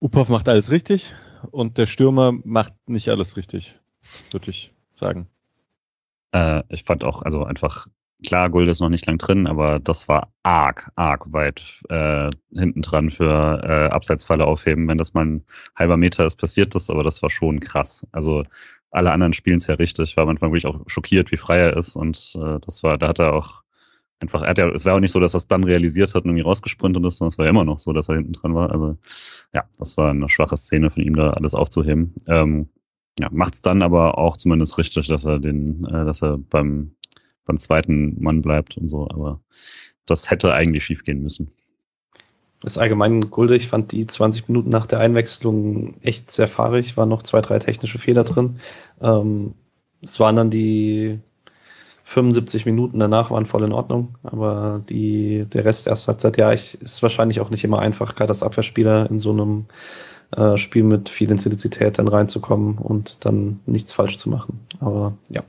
Uphoff 0.00 0.28
macht 0.28 0.48
alles 0.48 0.70
richtig 0.70 1.14
und 1.50 1.78
der 1.78 1.86
Stürmer 1.86 2.32
macht 2.44 2.74
nicht 2.86 3.08
alles 3.08 3.36
richtig, 3.36 3.78
würde 4.32 4.50
ich 4.50 4.74
sagen. 4.92 5.28
Äh, 6.32 6.62
ich 6.68 6.84
fand 6.84 7.04
auch, 7.04 7.22
also 7.22 7.44
einfach 7.44 7.86
Klar, 8.26 8.50
Gold 8.50 8.68
ist 8.68 8.80
noch 8.80 8.88
nicht 8.88 9.06
lang 9.06 9.18
drin, 9.18 9.46
aber 9.46 9.80
das 9.80 10.08
war 10.08 10.32
arg, 10.42 10.90
arg 10.96 11.32
weit 11.32 11.82
äh, 11.88 12.30
hinten 12.52 12.82
dran 12.82 13.10
für 13.10 13.60
äh, 13.64 13.92
Abseitsfalle 13.92 14.44
aufheben. 14.44 14.86
Wenn 14.86 14.98
das 14.98 15.14
mal 15.14 15.26
ein 15.26 15.44
halber 15.76 15.96
Meter 15.96 16.26
ist, 16.26 16.36
passiert 16.36 16.74
das, 16.74 16.90
aber 16.90 17.02
das 17.02 17.22
war 17.22 17.30
schon 17.30 17.60
krass. 17.60 18.06
Also 18.12 18.44
alle 18.90 19.10
anderen 19.10 19.32
spielen 19.32 19.56
es 19.56 19.66
ja 19.66 19.74
richtig. 19.74 20.16
War 20.16 20.26
manchmal 20.26 20.50
wirklich 20.50 20.66
auch 20.66 20.80
schockiert, 20.86 21.32
wie 21.32 21.36
frei 21.36 21.58
er 21.58 21.76
ist. 21.76 21.96
Und 21.96 22.36
äh, 22.36 22.60
das 22.60 22.82
war, 22.82 22.98
da 22.98 23.08
hat 23.08 23.18
er 23.18 23.32
auch 23.32 23.62
einfach, 24.20 24.42
er 24.42 24.50
hat 24.50 24.58
ja, 24.58 24.68
es 24.68 24.84
war 24.84 24.94
auch 24.94 25.00
nicht 25.00 25.12
so, 25.12 25.20
dass 25.20 25.34
er 25.34 25.38
es 25.38 25.48
dann 25.48 25.64
realisiert 25.64 26.14
hat 26.14 26.24
und 26.24 26.30
irgendwie 26.30 26.44
rausgesprintet 26.44 27.04
ist, 27.04 27.16
sondern 27.16 27.32
es 27.32 27.38
war 27.38 27.46
ja 27.46 27.50
immer 27.50 27.64
noch 27.64 27.80
so, 27.80 27.92
dass 27.92 28.08
er 28.08 28.16
hinten 28.16 28.34
dran 28.34 28.54
war. 28.54 28.70
Also 28.70 28.98
ja, 29.52 29.64
das 29.78 29.96
war 29.96 30.10
eine 30.10 30.28
schwache 30.28 30.56
Szene 30.56 30.90
von 30.90 31.02
ihm, 31.02 31.16
da 31.16 31.30
alles 31.30 31.54
aufzuheben. 31.54 32.14
Ähm, 32.28 32.68
ja, 33.18 33.28
macht 33.30 33.54
es 33.54 33.62
dann 33.62 33.82
aber 33.82 34.16
auch 34.18 34.36
zumindest 34.36 34.78
richtig, 34.78 35.08
dass 35.08 35.24
er 35.24 35.38
den, 35.38 35.84
äh, 35.84 36.04
dass 36.04 36.22
er 36.22 36.38
beim 36.38 36.94
beim 37.44 37.58
zweiten 37.58 38.22
Mann 38.22 38.42
bleibt 38.42 38.76
und 38.76 38.88
so, 38.88 39.08
aber 39.10 39.40
das 40.06 40.30
hätte 40.30 40.52
eigentlich 40.52 40.84
schief 40.84 41.04
gehen 41.04 41.22
müssen. 41.22 41.52
Das 42.60 42.78
allgemein 42.78 43.30
Gulde, 43.30 43.56
ich 43.56 43.68
fand 43.68 43.90
die 43.90 44.06
20 44.06 44.48
Minuten 44.48 44.68
nach 44.68 44.86
der 44.86 45.00
Einwechslung 45.00 46.00
echt 46.00 46.30
sehr 46.30 46.46
fahrig, 46.46 46.96
waren 46.96 47.08
noch 47.08 47.24
zwei, 47.24 47.40
drei 47.40 47.58
technische 47.58 47.98
Fehler 47.98 48.22
drin. 48.22 48.60
Ähm, 49.00 49.54
es 50.00 50.20
waren 50.20 50.36
dann 50.36 50.50
die 50.50 51.18
75 52.04 52.66
Minuten 52.66 52.98
danach 52.98 53.30
waren 53.30 53.46
voll 53.46 53.64
in 53.64 53.72
Ordnung, 53.72 54.16
aber 54.22 54.82
die, 54.88 55.46
der 55.52 55.64
Rest 55.64 55.86
erst 55.86 56.08
Halbzeit, 56.08 56.36
ja, 56.36 56.52
ich, 56.52 56.80
ist 56.80 57.02
wahrscheinlich 57.02 57.40
auch 57.40 57.50
nicht 57.50 57.64
immer 57.64 57.78
einfach, 57.78 58.14
gerade 58.14 58.30
als 58.30 58.42
Abwehrspieler 58.42 59.08
in 59.10 59.18
so 59.18 59.30
einem 59.30 59.66
äh, 60.36 60.56
Spiel 60.56 60.82
mit 60.84 61.08
viel 61.08 61.30
Intensität 61.30 61.98
dann 61.98 62.08
reinzukommen 62.08 62.78
und 62.78 63.24
dann 63.24 63.60
nichts 63.66 63.92
falsch 63.92 64.18
zu 64.18 64.28
machen. 64.28 64.60
Aber 64.80 65.14
ja. 65.30 65.42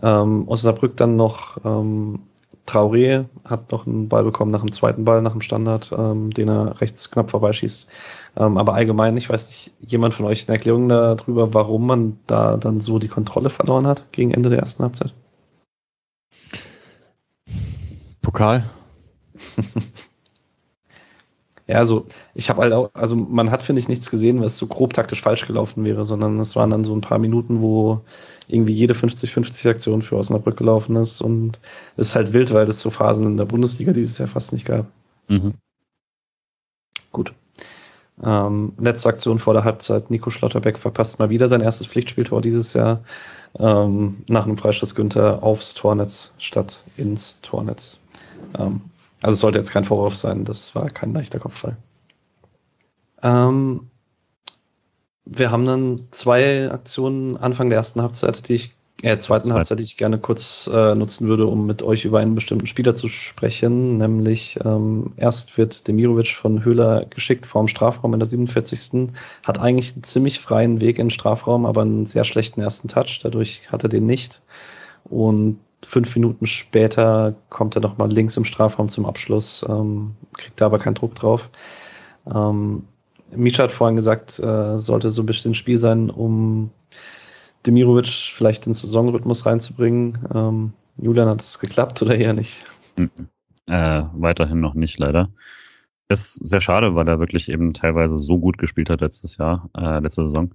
Ähm, 0.00 0.48
Osnabrück 0.48 0.96
dann 0.96 1.16
noch 1.16 1.58
ähm, 1.64 2.20
Traoré 2.66 3.26
hat 3.44 3.72
noch 3.72 3.86
einen 3.86 4.08
Ball 4.08 4.24
bekommen 4.24 4.52
nach 4.52 4.60
dem 4.60 4.72
zweiten 4.72 5.04
Ball, 5.04 5.20
nach 5.20 5.32
dem 5.32 5.40
Standard, 5.40 5.92
ähm, 5.96 6.30
den 6.30 6.48
er 6.48 6.80
rechts 6.80 7.10
knapp 7.10 7.30
vorbeischießt. 7.30 7.86
Ähm, 8.36 8.56
aber 8.56 8.74
allgemein, 8.74 9.16
ich 9.16 9.28
weiß 9.28 9.48
nicht, 9.48 9.72
jemand 9.80 10.14
von 10.14 10.26
euch 10.26 10.48
eine 10.48 10.56
Erklärung 10.56 10.88
darüber, 10.88 11.52
warum 11.54 11.86
man 11.86 12.18
da 12.26 12.56
dann 12.56 12.80
so 12.80 12.98
die 12.98 13.08
Kontrolle 13.08 13.50
verloren 13.50 13.86
hat 13.86 14.12
gegen 14.12 14.30
Ende 14.30 14.48
der 14.48 14.60
ersten 14.60 14.84
Halbzeit? 14.84 15.12
Pokal. 18.22 18.70
ja, 21.66 21.76
also 21.76 22.06
ich 22.34 22.48
habe 22.48 22.62
halt 22.62 22.72
auch, 22.72 22.90
also 22.94 23.16
man 23.16 23.50
hat, 23.50 23.62
finde 23.62 23.80
ich, 23.80 23.88
nichts 23.88 24.08
gesehen, 24.08 24.40
was 24.40 24.56
so 24.56 24.68
grob 24.68 24.94
taktisch 24.94 25.20
falsch 25.20 25.46
gelaufen 25.46 25.84
wäre, 25.84 26.04
sondern 26.04 26.38
es 26.38 26.54
waren 26.54 26.70
dann 26.70 26.84
so 26.84 26.94
ein 26.94 27.00
paar 27.00 27.18
Minuten, 27.18 27.60
wo 27.60 28.02
irgendwie 28.48 28.74
jede 28.74 28.94
50-50 28.94 29.68
Aktion 29.68 30.02
für 30.02 30.16
Osnabrück 30.16 30.56
gelaufen 30.56 30.96
ist 30.96 31.20
und 31.20 31.60
es 31.96 32.08
ist 32.08 32.14
halt 32.16 32.32
wild, 32.32 32.52
weil 32.52 32.68
es 32.68 32.80
so 32.80 32.90
Phasen 32.90 33.26
in 33.26 33.36
der 33.36 33.44
Bundesliga 33.44 33.92
dieses 33.92 34.18
Jahr 34.18 34.28
fast 34.28 34.52
nicht 34.52 34.66
gab. 34.66 34.86
Mhm. 35.28 35.54
Gut. 37.10 37.32
Ähm, 38.22 38.74
letzte 38.78 39.08
Aktion 39.08 39.38
vor 39.38 39.54
der 39.54 39.64
Halbzeit. 39.64 40.10
Nico 40.10 40.30
Schlotterbeck 40.30 40.78
verpasst 40.78 41.18
mal 41.18 41.30
wieder 41.30 41.48
sein 41.48 41.60
erstes 41.60 41.86
Pflichtspieltor 41.86 42.40
dieses 42.42 42.72
Jahr. 42.74 43.02
Ähm, 43.58 44.24
nach 44.28 44.44
einem 44.44 44.56
Freistoß 44.56 44.94
Günther 44.94 45.42
aufs 45.42 45.74
Tornetz 45.74 46.32
statt 46.38 46.84
ins 46.96 47.40
Tornetz. 47.42 47.98
Ähm, 48.58 48.80
also 49.22 49.34
es 49.34 49.40
sollte 49.40 49.58
jetzt 49.58 49.70
kein 49.70 49.84
Vorwurf 49.84 50.16
sein, 50.16 50.44
das 50.44 50.74
war 50.74 50.88
kein 50.88 51.12
leichter 51.12 51.38
Kopfball. 51.38 51.76
Ähm, 53.22 53.88
wir 55.24 55.50
haben 55.50 55.66
dann 55.66 56.08
zwei 56.10 56.70
Aktionen 56.70 57.36
Anfang 57.36 57.68
der 57.68 57.78
ersten 57.78 58.02
Halbzeit, 58.02 58.48
die 58.48 58.54
ich 58.54 58.72
äh, 59.02 59.18
zweiten 59.18 59.46
Zweit. 59.46 59.56
Halbzeit, 59.56 59.78
die 59.80 59.84
ich 59.84 59.96
gerne 59.96 60.18
kurz 60.18 60.70
äh, 60.72 60.94
nutzen 60.94 61.26
würde, 61.26 61.46
um 61.46 61.66
mit 61.66 61.82
euch 61.82 62.04
über 62.04 62.20
einen 62.20 62.36
bestimmten 62.36 62.68
Spieler 62.68 62.94
zu 62.94 63.08
sprechen. 63.08 63.98
Nämlich 63.98 64.58
ähm, 64.64 65.12
erst 65.16 65.58
wird 65.58 65.88
Demirovic 65.88 66.28
von 66.28 66.64
Höhler 66.64 67.06
geschickt 67.06 67.44
vorm 67.44 67.66
Strafraum 67.66 68.14
in 68.14 68.20
der 68.20 68.28
47. 68.28 69.08
Hat 69.44 69.58
eigentlich 69.58 69.94
einen 69.94 70.04
ziemlich 70.04 70.38
freien 70.38 70.80
Weg 70.80 70.98
in 70.98 71.06
den 71.06 71.10
Strafraum, 71.10 71.66
aber 71.66 71.82
einen 71.82 72.06
sehr 72.06 72.24
schlechten 72.24 72.60
ersten 72.60 72.86
Touch. 72.86 73.18
Dadurch 73.22 73.62
hat 73.72 73.82
er 73.82 73.88
den 73.88 74.06
nicht. 74.06 74.40
Und 75.04 75.58
fünf 75.84 76.14
Minuten 76.14 76.46
später 76.46 77.34
kommt 77.50 77.74
er 77.74 77.82
nochmal 77.82 78.10
links 78.10 78.36
im 78.36 78.44
Strafraum 78.44 78.88
zum 78.88 79.04
Abschluss, 79.04 79.64
ähm, 79.68 80.12
kriegt 80.34 80.60
da 80.60 80.66
aber 80.66 80.78
keinen 80.78 80.94
Druck 80.94 81.16
drauf. 81.16 81.50
Ähm, 82.32 82.84
Misha 83.34 83.64
hat 83.64 83.72
vorhin 83.72 83.96
gesagt, 83.96 84.38
äh, 84.38 84.76
sollte 84.78 85.10
so 85.10 85.22
ein 85.22 85.26
bisschen 85.26 85.54
Spiel 85.54 85.78
sein, 85.78 86.10
um 86.10 86.70
Demirovic 87.66 88.08
vielleicht 88.08 88.66
den 88.66 88.74
Saisonrhythmus 88.74 89.46
reinzubringen. 89.46 90.18
Ähm, 90.34 90.72
Julian, 90.98 91.28
hat 91.28 91.40
es 91.40 91.58
geklappt 91.58 92.02
oder 92.02 92.14
eher 92.14 92.32
nicht? 92.32 92.64
Mhm. 92.96 93.10
Äh, 93.66 94.02
weiterhin 94.14 94.60
noch 94.60 94.74
nicht, 94.74 94.98
leider. 94.98 95.30
Ist 96.08 96.34
sehr 96.46 96.60
schade, 96.60 96.94
weil 96.94 97.08
er 97.08 97.20
wirklich 97.20 97.48
eben 97.48 97.72
teilweise 97.72 98.18
so 98.18 98.38
gut 98.38 98.58
gespielt 98.58 98.90
hat 98.90 99.00
letztes 99.00 99.36
Jahr, 99.36 99.70
äh, 99.76 100.00
letzte 100.00 100.28
Saison. 100.28 100.54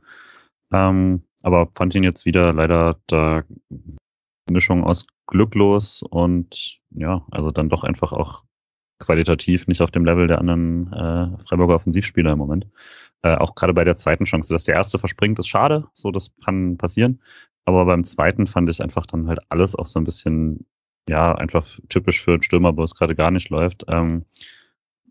Ähm, 0.71 1.23
aber 1.41 1.69
fand 1.75 1.95
ihn 1.95 2.03
jetzt 2.03 2.25
wieder 2.25 2.53
leider 2.53 2.99
da 3.07 3.43
Mischung 4.49 4.83
aus 4.83 5.07
glücklos 5.27 6.03
und 6.03 6.79
ja, 6.91 7.25
also 7.31 7.51
dann 7.51 7.69
doch 7.69 7.83
einfach 7.83 8.11
auch 8.13 8.43
qualitativ 8.99 9.67
nicht 9.67 9.81
auf 9.81 9.91
dem 9.91 10.05
Level 10.05 10.27
der 10.27 10.39
anderen 10.39 10.91
äh, 10.93 11.37
Freiburger 11.43 11.75
Offensivspieler 11.75 12.33
im 12.33 12.39
Moment. 12.39 12.67
Äh, 13.23 13.35
auch 13.35 13.55
gerade 13.55 13.73
bei 13.73 13.83
der 13.83 13.95
zweiten 13.95 14.25
Chance, 14.25 14.53
dass 14.53 14.63
der 14.63 14.75
erste 14.75 14.99
verspringt, 14.99 15.39
ist 15.39 15.47
schade, 15.47 15.87
so 15.93 16.11
das 16.11 16.31
kann 16.43 16.77
passieren. 16.77 17.21
Aber 17.65 17.85
beim 17.85 18.05
zweiten 18.05 18.47
fand 18.47 18.69
ich 18.69 18.81
einfach 18.81 19.05
dann 19.05 19.27
halt 19.27 19.39
alles 19.49 19.75
auch 19.75 19.87
so 19.87 19.99
ein 19.99 20.05
bisschen, 20.05 20.65
ja, 21.09 21.35
einfach 21.35 21.67
typisch 21.89 22.21
für 22.21 22.33
einen 22.33 22.43
Stürmer, 22.43 22.77
wo 22.77 22.83
es 22.83 22.95
gerade 22.95 23.15
gar 23.15 23.31
nicht 23.31 23.49
läuft. 23.49 23.85
Ähm, 23.87 24.23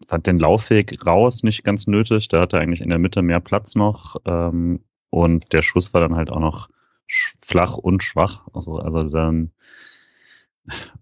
fand 0.08 0.26
den 0.26 0.38
Laufweg 0.38 1.06
raus 1.06 1.42
nicht 1.42 1.64
ganz 1.64 1.86
nötig. 1.86 2.28
Da 2.28 2.40
hatte 2.40 2.58
eigentlich 2.58 2.80
in 2.80 2.88
der 2.90 2.98
Mitte 2.98 3.22
mehr 3.22 3.40
Platz 3.40 3.74
noch. 3.74 4.16
Ähm, 4.24 4.80
und 5.10 5.52
der 5.52 5.62
Schuss 5.62 5.92
war 5.94 6.00
dann 6.00 6.16
halt 6.16 6.30
auch 6.30 6.40
noch 6.40 6.68
flach 7.08 7.76
und 7.76 8.02
schwach. 8.02 8.46
Also, 8.52 8.78
also 8.78 9.02
dann 9.02 9.52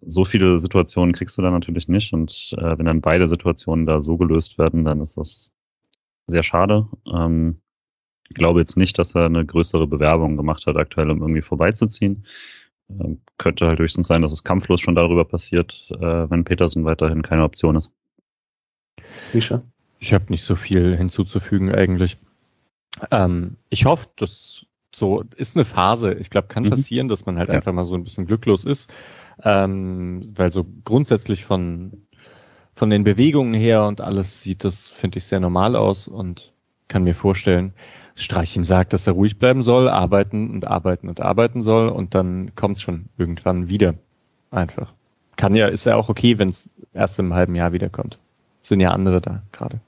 so 0.02 0.24
viele 0.24 0.58
Situationen 0.58 1.14
kriegst 1.14 1.38
du 1.38 1.42
da 1.42 1.50
natürlich 1.50 1.88
nicht. 1.88 2.12
Und 2.12 2.54
äh, 2.58 2.78
wenn 2.78 2.86
dann 2.86 3.00
beide 3.00 3.28
Situationen 3.28 3.86
da 3.86 4.00
so 4.00 4.16
gelöst 4.16 4.58
werden, 4.58 4.84
dann 4.84 5.00
ist 5.00 5.16
das 5.16 5.52
sehr 6.26 6.42
schade. 6.42 6.88
Ähm, 7.12 7.60
ich 8.28 8.34
glaube 8.34 8.60
jetzt 8.60 8.76
nicht, 8.76 8.98
dass 8.98 9.14
er 9.14 9.26
eine 9.26 9.44
größere 9.44 9.86
Bewerbung 9.86 10.36
gemacht 10.36 10.66
hat, 10.66 10.76
aktuell, 10.76 11.10
um 11.10 11.20
irgendwie 11.20 11.42
vorbeizuziehen. 11.42 12.24
Ähm, 12.90 13.20
könnte 13.38 13.66
halt 13.66 13.78
höchstens 13.78 14.06
sein, 14.06 14.22
dass 14.22 14.32
es 14.32 14.44
kampflos 14.44 14.80
schon 14.80 14.94
darüber 14.94 15.24
passiert, 15.24 15.88
äh, 15.90 16.30
wenn 16.30 16.44
Peterson 16.44 16.84
weiterhin 16.84 17.22
keine 17.22 17.44
Option 17.44 17.76
ist. 17.76 17.90
Misha? 19.32 19.62
Ich 19.98 20.12
habe 20.12 20.26
nicht 20.28 20.44
so 20.44 20.54
viel 20.54 20.96
hinzuzufügen 20.96 21.74
eigentlich. 21.74 22.18
Ähm, 23.10 23.56
ich 23.70 23.86
hoffe, 23.86 24.08
dass 24.16 24.66
so 24.94 25.24
ist 25.36 25.56
eine 25.56 25.64
Phase. 25.64 26.14
Ich 26.14 26.30
glaube, 26.30 26.48
kann 26.48 26.64
mhm. 26.64 26.70
passieren, 26.70 27.08
dass 27.08 27.26
man 27.26 27.38
halt 27.38 27.48
ja. 27.48 27.56
einfach 27.56 27.72
mal 27.72 27.84
so 27.84 27.96
ein 27.96 28.04
bisschen 28.04 28.26
glücklos 28.26 28.64
ist, 28.64 28.92
ähm, 29.42 30.32
weil 30.36 30.52
so 30.52 30.64
grundsätzlich 30.84 31.44
von 31.44 32.04
von 32.74 32.90
den 32.90 33.04
Bewegungen 33.04 33.54
her 33.54 33.84
und 33.84 34.00
alles 34.00 34.42
sieht 34.42 34.64
das, 34.64 34.90
finde 34.90 35.18
ich, 35.18 35.24
sehr 35.24 35.38
normal 35.38 35.76
aus 35.76 36.08
und 36.08 36.52
kann 36.88 37.04
mir 37.04 37.14
vorstellen, 37.14 37.72
Streich 38.16 38.56
ihm 38.56 38.64
sagt, 38.64 38.92
dass 38.92 39.06
er 39.06 39.14
ruhig 39.14 39.38
bleiben 39.38 39.62
soll, 39.62 39.88
arbeiten 39.88 40.50
und 40.50 40.66
arbeiten 40.66 41.08
und 41.08 41.20
arbeiten 41.20 41.62
soll 41.62 41.88
und 41.88 42.14
dann 42.14 42.54
kommt 42.54 42.76
es 42.76 42.82
schon 42.82 43.06
irgendwann 43.16 43.68
wieder. 43.68 43.94
Einfach. 44.50 44.92
Kann 45.36 45.54
ja, 45.54 45.66
ist 45.68 45.86
ja 45.86 45.96
auch 45.96 46.08
okay, 46.08 46.38
wenn 46.38 46.50
es 46.50 46.70
erst 46.92 47.18
im 47.18 47.32
halben 47.32 47.54
Jahr 47.54 47.72
wiederkommt. 47.72 48.18
Sind 48.62 48.80
ja 48.80 48.90
andere 48.90 49.20
da 49.20 49.42
gerade. 49.50 49.80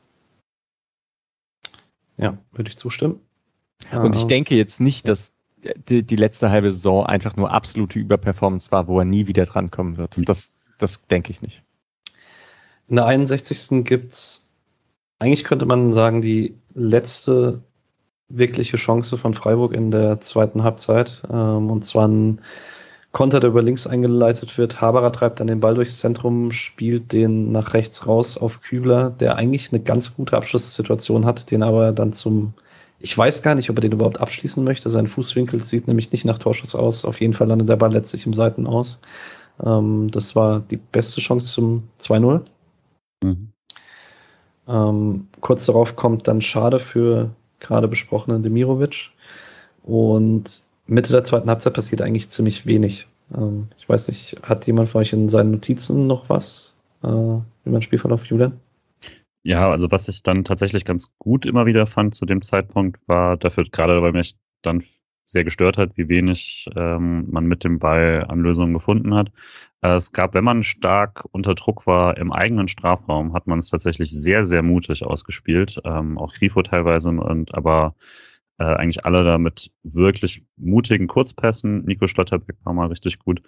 Ja, 2.16 2.38
würde 2.52 2.70
ich 2.70 2.78
zustimmen. 2.78 3.20
Und 3.92 4.16
ich 4.16 4.22
ähm, 4.22 4.28
denke 4.28 4.54
jetzt 4.54 4.80
nicht, 4.80 5.06
dass 5.08 5.34
die, 5.88 6.02
die, 6.02 6.16
letzte 6.16 6.50
halbe 6.50 6.70
Saison 6.72 7.06
einfach 7.06 7.36
nur 7.36 7.50
absolute 7.50 7.98
Überperformance 7.98 8.70
war, 8.70 8.86
wo 8.88 8.98
er 8.98 9.04
nie 9.04 9.26
wieder 9.26 9.46
drankommen 9.46 9.96
wird. 9.96 10.16
Das, 10.28 10.52
das 10.78 11.06
denke 11.06 11.30
ich 11.30 11.42
nicht. 11.42 11.62
In 12.88 12.96
der 12.96 13.06
61. 13.06 13.84
gibt's 13.84 14.46
eigentlich 15.18 15.44
könnte 15.44 15.66
man 15.66 15.92
sagen, 15.92 16.20
die 16.20 16.56
letzte 16.74 17.62
wirkliche 18.28 18.76
Chance 18.76 19.16
von 19.18 19.34
Freiburg 19.34 19.72
in 19.72 19.90
der 19.90 20.20
zweiten 20.20 20.62
Halbzeit. 20.62 21.22
Ähm, 21.30 21.70
und 21.70 21.84
zwar 21.84 22.08
ein 22.08 22.40
Konter, 23.12 23.40
der 23.40 23.50
über 23.50 23.62
links 23.62 23.86
eingeleitet 23.86 24.58
wird. 24.58 24.80
Haberer 24.80 25.12
treibt 25.12 25.40
dann 25.40 25.46
den 25.46 25.60
Ball 25.60 25.74
durchs 25.74 26.00
Zentrum, 26.00 26.50
spielt 26.50 27.12
den 27.12 27.50
nach 27.50 27.72
rechts 27.72 28.06
raus 28.06 28.36
auf 28.36 28.60
Kübler, 28.60 29.10
der 29.10 29.36
eigentlich 29.36 29.72
eine 29.72 29.82
ganz 29.82 30.14
gute 30.14 30.36
Abschlusssituation 30.36 31.24
hat, 31.24 31.50
den 31.50 31.62
aber 31.62 31.92
dann 31.92 32.12
zum 32.12 32.52
ich 33.06 33.16
weiß 33.16 33.42
gar 33.42 33.54
nicht, 33.54 33.70
ob 33.70 33.78
er 33.78 33.82
den 33.82 33.92
überhaupt 33.92 34.18
abschließen 34.18 34.64
möchte. 34.64 34.90
Sein 34.90 35.06
Fußwinkel 35.06 35.62
sieht 35.62 35.86
nämlich 35.86 36.10
nicht 36.10 36.24
nach 36.24 36.38
Torschuss 36.38 36.74
aus. 36.74 37.04
Auf 37.04 37.20
jeden 37.20 37.34
Fall 37.34 37.46
landet 37.46 37.68
der 37.68 37.76
Ball 37.76 37.92
letztlich 37.92 38.26
im 38.26 38.34
Seiten 38.34 38.66
aus. 38.66 39.00
Ähm, 39.64 40.10
das 40.10 40.34
war 40.34 40.58
die 40.58 40.76
beste 40.76 41.20
Chance 41.20 41.52
zum 41.52 41.84
2-0. 42.00 42.40
Mhm. 43.22 43.52
Ähm, 44.66 45.28
kurz 45.40 45.66
darauf 45.66 45.94
kommt 45.94 46.26
dann 46.26 46.40
Schade 46.42 46.80
für 46.80 47.30
gerade 47.60 47.86
besprochenen 47.86 48.42
Demirovic. 48.42 49.12
Und 49.84 50.64
Mitte 50.88 51.12
der 51.12 51.22
zweiten 51.22 51.48
Halbzeit 51.48 51.74
passiert 51.74 52.02
eigentlich 52.02 52.28
ziemlich 52.28 52.66
wenig. 52.66 53.06
Ähm, 53.32 53.68
ich 53.78 53.88
weiß 53.88 54.08
nicht, 54.08 54.36
hat 54.42 54.66
jemand 54.66 54.88
von 54.88 55.02
euch 55.02 55.12
in 55.12 55.28
seinen 55.28 55.52
Notizen 55.52 56.08
noch 56.08 56.28
was 56.28 56.74
äh, 57.04 57.06
über 57.06 57.44
den 57.64 57.82
Spielverlauf, 57.82 58.24
Julian? 58.24 58.58
Ja, 59.46 59.70
also 59.70 59.88
was 59.92 60.08
ich 60.08 60.24
dann 60.24 60.42
tatsächlich 60.42 60.84
ganz 60.84 61.16
gut 61.20 61.46
immer 61.46 61.66
wieder 61.66 61.86
fand 61.86 62.16
zu 62.16 62.26
dem 62.26 62.42
Zeitpunkt, 62.42 62.98
war 63.06 63.36
dafür, 63.36 63.62
gerade 63.70 64.02
weil 64.02 64.10
mich 64.10 64.34
dann 64.62 64.82
sehr 65.26 65.44
gestört 65.44 65.78
hat, 65.78 65.96
wie 65.96 66.08
wenig 66.08 66.68
ähm, 66.74 67.30
man 67.30 67.46
mit 67.46 67.62
dem 67.62 67.78
Ball 67.78 68.24
an 68.28 68.40
Lösungen 68.40 68.74
gefunden 68.74 69.14
hat. 69.14 69.30
Äh, 69.82 69.94
es 69.94 70.10
gab, 70.10 70.34
wenn 70.34 70.42
man 70.42 70.64
stark 70.64 71.24
unter 71.30 71.54
Druck 71.54 71.86
war 71.86 72.16
im 72.16 72.32
eigenen 72.32 72.66
Strafraum, 72.66 73.34
hat 73.34 73.46
man 73.46 73.60
es 73.60 73.70
tatsächlich 73.70 74.10
sehr, 74.10 74.44
sehr 74.44 74.62
mutig 74.62 75.04
ausgespielt. 75.04 75.80
Ähm, 75.84 76.18
auch 76.18 76.32
Grifo 76.34 76.62
teilweise 76.62 77.10
und 77.10 77.54
aber 77.54 77.94
äh, 78.58 78.64
eigentlich 78.64 79.04
alle 79.04 79.24
da 79.24 79.38
mit 79.38 79.70
wirklich 79.82 80.44
mutigen 80.56 81.06
Kurzpässen. 81.06 81.84
Nico 81.84 82.06
Schlotterbeck 82.06 82.56
war 82.64 82.72
mal 82.72 82.88
richtig 82.88 83.18
gut. 83.18 83.42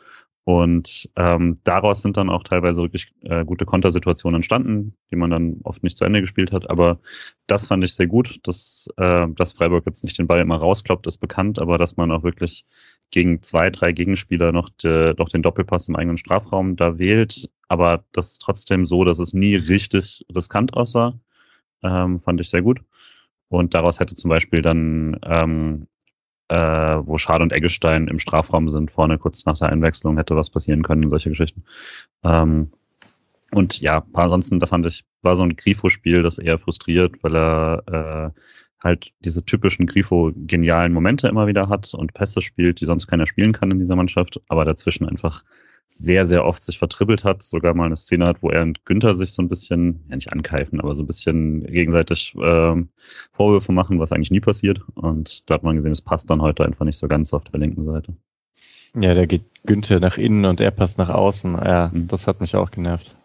Und 0.45 1.11
ähm, 1.17 1.59
daraus 1.65 2.01
sind 2.01 2.17
dann 2.17 2.31
auch 2.31 2.43
teilweise 2.43 2.81
wirklich 2.81 3.13
äh, 3.21 3.45
gute 3.45 3.67
Kontersituationen 3.67 4.37
entstanden, 4.37 4.95
die 5.11 5.17
man 5.17 5.31
dann 5.31 5.61
oft 5.65 5.83
nicht 5.83 5.99
zu 5.99 6.07
Ende 6.07 6.23
gespielt 6.23 6.53
hat. 6.53 6.71
Aber 6.71 7.01
das 7.47 7.67
fand 7.67 7.85
ich 7.85 7.95
sehr 7.95 8.07
gut. 8.07 8.41
Dass, 8.45 8.89
äh, 8.97 9.27
dass 9.29 9.53
Freiburg 9.53 9.85
jetzt 9.85 10.05
nicht 10.05 10.19
den 10.19 10.27
Ball 10.27 10.41
immer 10.41 10.57
rauskloppt, 10.57 11.07
ist 11.07 11.19
bekannt, 11.19 11.59
aber 11.59 11.77
dass 11.77 11.99
man 11.99 12.11
auch 12.11 12.23
wirklich 12.23 12.65
gegen 13.11 13.43
zwei, 13.43 13.69
drei 13.69 13.93
Gegenspieler 13.93 14.53
noch, 14.53 14.71
de, 14.71 15.15
noch 15.19 15.29
den 15.29 15.43
Doppelpass 15.43 15.89
im 15.89 15.97
eigenen 15.97 16.17
Strafraum 16.17 16.77
da 16.77 16.99
wählt. 16.99 17.51
Aber 17.69 18.05
das 18.13 18.39
trotzdem 18.39 18.87
so, 18.87 19.05
dass 19.05 19.19
es 19.19 19.35
nie 19.35 19.55
richtig 19.57 20.25
riskant 20.35 20.75
aussah. 20.75 21.19
Ähm, 21.83 22.21
fand 22.21 22.41
ich 22.41 22.49
sehr 22.49 22.63
gut. 22.63 22.81
Und 23.49 23.75
daraus 23.75 24.01
hätte 24.01 24.15
zum 24.15 24.29
Beispiel 24.29 24.63
dann, 24.63 25.19
ähm, 25.25 25.87
äh, 26.51 26.57
wo 26.57 27.19
Schade 27.19 27.43
und 27.43 27.53
Eggestein 27.53 28.09
im 28.09 28.19
Strafraum 28.19 28.71
sind, 28.71 28.91
vorne 28.91 29.19
kurz 29.19 29.45
nach 29.45 29.59
der 29.59 29.71
Einwechslung 29.71 30.17
hätte 30.17 30.37
was 30.37 30.51
passieren 30.51 30.83
können, 30.83 31.11
solche 31.11 31.31
Geschichten. 31.31 31.65
Ähm, 32.25 32.71
und 33.53 33.81
ja, 33.81 34.05
ansonsten, 34.13 34.61
da 34.61 34.67
fand 34.67 34.87
ich, 34.87 35.05
war 35.23 35.35
so 35.37 35.43
ein 35.43 35.57
Grifo-Spiel, 35.57 36.23
das 36.23 36.39
eher 36.39 36.59
frustriert, 36.59 37.23
weil 37.23 37.37
er 37.37 37.83
äh, 38.35 38.41
halt 38.85 39.13
diese 39.21 39.45
typischen 39.45 39.87
Grifo-genialen 39.87 40.93
Momente 40.93 41.29
immer 41.29 41.47
wieder 41.47 41.69
hat 41.69 41.93
und 41.95 42.15
Pässe 42.15 42.43
spielt, 42.43 42.81
die 42.81 42.85
sonst 42.87 43.07
keiner 43.07 43.27
spielen 43.27 43.53
kann 43.53 43.71
in 43.71 43.79
dieser 43.79 43.97
Mannschaft, 43.97 44.41
aber 44.49 44.65
dazwischen 44.65 45.09
einfach 45.09 45.43
sehr, 45.89 46.27
sehr 46.27 46.45
oft 46.45 46.63
sich 46.63 46.79
vertribbelt 46.79 47.25
hat, 47.25 47.43
sogar 47.43 47.75
mal 47.75 47.87
eine 47.87 47.97
Szene 47.97 48.27
hat, 48.27 48.43
wo 48.43 48.51
er 48.51 48.63
und 48.63 48.85
Günther 48.85 49.15
sich 49.15 49.33
so 49.33 49.43
ein 49.43 49.49
bisschen, 49.49 50.05
ja 50.09 50.17
nicht 50.17 50.33
ankeifen, 50.33 50.81
aber 50.81 50.95
so 50.95 51.03
ein 51.03 51.07
bisschen 51.07 51.65
gegenseitig 51.65 52.35
äh, 52.37 52.77
Vorwürfe 53.33 53.73
machen, 53.73 53.99
was 53.99 54.13
eigentlich 54.13 54.31
nie 54.31 54.41
passiert. 54.41 54.83
Und 54.95 55.49
da 55.49 55.55
hat 55.55 55.63
man 55.63 55.77
gesehen, 55.77 55.93
es 55.93 56.03
passt 56.03 56.29
dann 56.31 56.43
heute 56.43 56.65
einfach 56.65 56.85
nicht 56.85 56.99
so 56.99 57.09
ganz 57.09 57.33
auf 57.33 57.45
der 57.45 57.59
linken 57.59 57.85
Seite. 57.85 58.15
Ja, 58.95 59.15
da 59.15 59.27
geht 59.27 59.43
Günther 59.65 60.01
nach 60.01 60.19
innen 60.19 60.45
und 60.45 60.61
er 60.61 60.71
passt 60.71 60.99
nach 60.99 61.11
außen. 61.11 61.55
Ja, 61.55 61.91
mhm. 61.93 62.07
das 62.07 62.27
hat 62.27 62.41
mich 62.41 62.55
auch 62.55 62.71
genervt. 62.71 63.17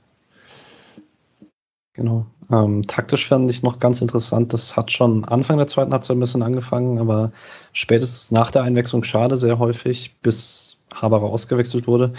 Genau. 1.93 2.25
Ähm, 2.51 2.87
taktisch 2.87 3.27
fand 3.27 3.49
ich 3.51 3.63
noch 3.63 3.79
ganz 3.79 4.01
interessant. 4.01 4.53
Das 4.53 4.75
hat 4.75 4.91
schon 4.91 5.25
Anfang 5.25 5.57
der 5.57 5.67
zweiten 5.67 5.93
Halbzeit 5.93 6.17
ein 6.17 6.19
bisschen 6.19 6.43
angefangen, 6.43 6.99
aber 6.99 7.31
spätestens 7.71 8.31
nach 8.31 8.51
der 8.51 8.63
Einwechslung 8.63 9.03
schade 9.03 9.37
sehr 9.37 9.59
häufig, 9.59 10.15
bis 10.21 10.77
Haberer 10.93 11.23
ausgewechselt 11.23 11.87
wurde, 11.87 12.13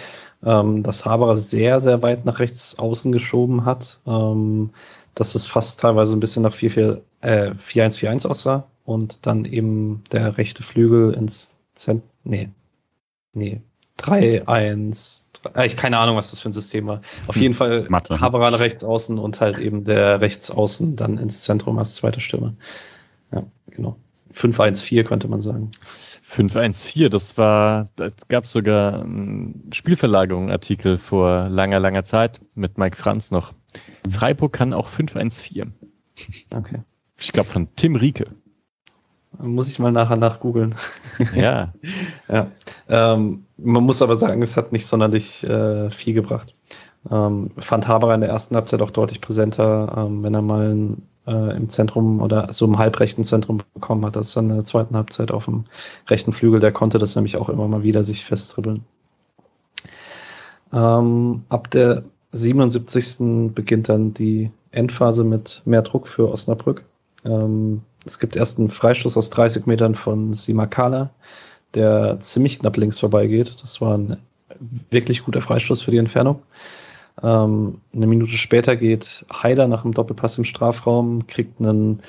ähm, 0.45 0.83
dass 0.83 1.05
Haberer 1.05 1.37
sehr, 1.37 1.81
sehr 1.81 2.03
weit 2.03 2.25
nach 2.25 2.39
rechts 2.39 2.79
außen 2.79 3.13
geschoben 3.13 3.65
hat, 3.65 4.01
ähm, 4.07 4.71
dass 5.15 5.35
es 5.35 5.47
fast 5.47 5.81
teilweise 5.81 6.17
ein 6.17 6.21
bisschen 6.21 6.43
nach 6.43 6.55
4-1-4-1 6.55 7.03
äh, 7.23 8.29
aussah. 8.29 8.65
und 8.85 9.27
dann 9.27 9.45
eben 9.45 10.03
der 10.13 10.37
rechte 10.37 10.63
Flügel 10.63 11.15
ins 11.15 11.55
Zentrum. 11.75 12.09
Nee. 12.25 12.51
Nee. 13.33 13.61
3, 13.97 14.49
1, 14.49 15.29
3, 15.45 15.67
ich 15.67 15.77
keine 15.77 15.99
Ahnung, 15.99 16.17
was 16.17 16.31
das 16.31 16.41
für 16.41 16.49
ein 16.49 16.53
System 16.53 16.87
war. 16.87 17.01
Auf 17.29 17.37
jeden 17.37 17.55
Fall 17.55 17.87
Mathe. 17.89 18.21
Haberer 18.21 18.59
rechts 18.59 18.83
außen 18.83 19.19
und 19.19 19.41
halt 19.41 19.59
eben 19.59 19.85
der 19.85 20.21
rechts 20.21 20.51
außen 20.51 20.97
dann 20.97 21.17
ins 21.17 21.43
Zentrum 21.43 21.79
als 21.79 21.95
zweiter 21.95 22.21
Stürmer. 22.21 22.55
Ja, 23.33 23.45
genau. 23.71 23.97
5-1-4 24.35 25.05
könnte 25.05 25.29
man 25.29 25.41
sagen. 25.41 25.71
514, 26.27 27.11
das 27.11 27.37
war, 27.37 27.89
da 27.97 28.09
gab 28.29 28.47
sogar 28.47 29.03
einen 29.03 29.71
Spielverlagerung-Artikel 29.73 30.97
vor 30.97 31.49
langer, 31.51 31.79
langer 31.79 32.03
Zeit 32.03 32.41
mit 32.55 32.79
Mike 32.79 32.97
Franz 32.97 33.31
noch. 33.31 33.53
Freiburg 34.11 34.55
kann 34.55 34.73
auch 34.73 34.89
514. 34.89 35.75
Okay. 36.55 36.83
Ich 37.19 37.31
glaube 37.31 37.51
von 37.51 37.69
Tim 37.77 37.97
Rieke. 37.97 38.27
Muss 39.39 39.69
ich 39.69 39.79
mal 39.79 39.93
nachher 39.93 40.17
nachgoogeln. 40.17 40.75
Ja. 41.35 41.73
ja. 42.29 42.51
Ähm, 42.89 43.45
man 43.57 43.85
muss 43.85 44.03
aber 44.03 44.17
sagen, 44.17 44.43
es 44.43 44.57
hat 44.57 44.73
nicht 44.73 44.87
sonderlich 44.87 45.45
äh, 45.45 45.91
viel 45.91 46.15
gebracht. 46.15 46.57
Ähm, 47.11 47.51
fand 47.59 47.87
Haberer 47.87 48.15
in 48.15 48.23
der 48.23 48.31
ersten 48.31 48.57
Halbzeit 48.57 48.83
auch 48.83 48.91
deutlich 48.91 49.21
präsenter, 49.21 49.95
ähm, 49.97 50.25
wenn 50.25 50.35
er 50.35 50.43
mal 50.43 50.75
ein 50.75 51.03
äh, 51.27 51.57
im 51.57 51.69
Zentrum 51.69 52.21
oder 52.21 52.53
so 52.53 52.65
im 52.65 52.79
halbrechten 52.79 53.25
Zentrum 53.25 53.63
bekommen 53.75 54.05
hat. 54.05 54.17
Das 54.17 54.29
ist 54.29 54.37
dann 54.37 54.51
in 54.51 54.57
der 54.57 54.65
zweiten 54.65 54.97
Halbzeit 54.97 55.31
auf 55.31 55.47
dem 55.47 55.65
rechten 56.09 56.33
Flügel. 56.33 56.61
Der 56.61 56.73
konnte 56.73 56.99
das 56.99 57.17
nämlich 57.17 57.37
auch 57.37 57.49
immer 57.49 57.69
mal 57.69 57.83
wieder 57.83 58.05
sich 58.05 58.25
festdribbeln. 58.25 58.85
Ähm, 60.73 61.45
ab 61.49 61.71
der 61.71 62.05
77. 62.33 63.55
beginnt 63.55 63.89
dann 63.89 64.13
die 64.13 64.51
Endphase 64.73 65.25
mit 65.25 65.63
mehr 65.65 65.83
Druck 65.83 66.09
für 66.09 66.31
Osnabrück. 66.31 66.85
Ähm, 67.25 67.83
es 68.05 68.19
gibt 68.19 68.37
erst 68.37 68.59
einen 68.59 68.71
Freistoß 68.71 69.17
aus 69.17 69.31
30 69.31 69.67
Metern 69.67 69.95
von 69.95 70.35
Simakala, 70.35 71.11
der 71.75 72.19
ziemlich 72.21 72.59
knapp 72.59 72.77
links 72.77 73.01
vorbeigeht. 73.01 73.57
Das 73.63 73.81
war 73.81 73.97
ein 73.97 74.17
wirklich 74.91 75.25
guter 75.25 75.41
Freistoß 75.41 75.83
für 75.83 75.91
die 75.91 75.99
Entfernung. 75.99 76.43
Ähm, 77.23 77.81
eine 77.95 78.07
Minute 78.07 78.33
später 78.33 78.77
geht 78.77 79.25
Haider 79.33 79.69
nach 79.69 79.85
einem 79.85 79.95
Doppelpass 79.95 80.39
im 80.39 80.45
Strafraum, 80.45 81.27
kriegt 81.27 81.61
einen 81.61 82.03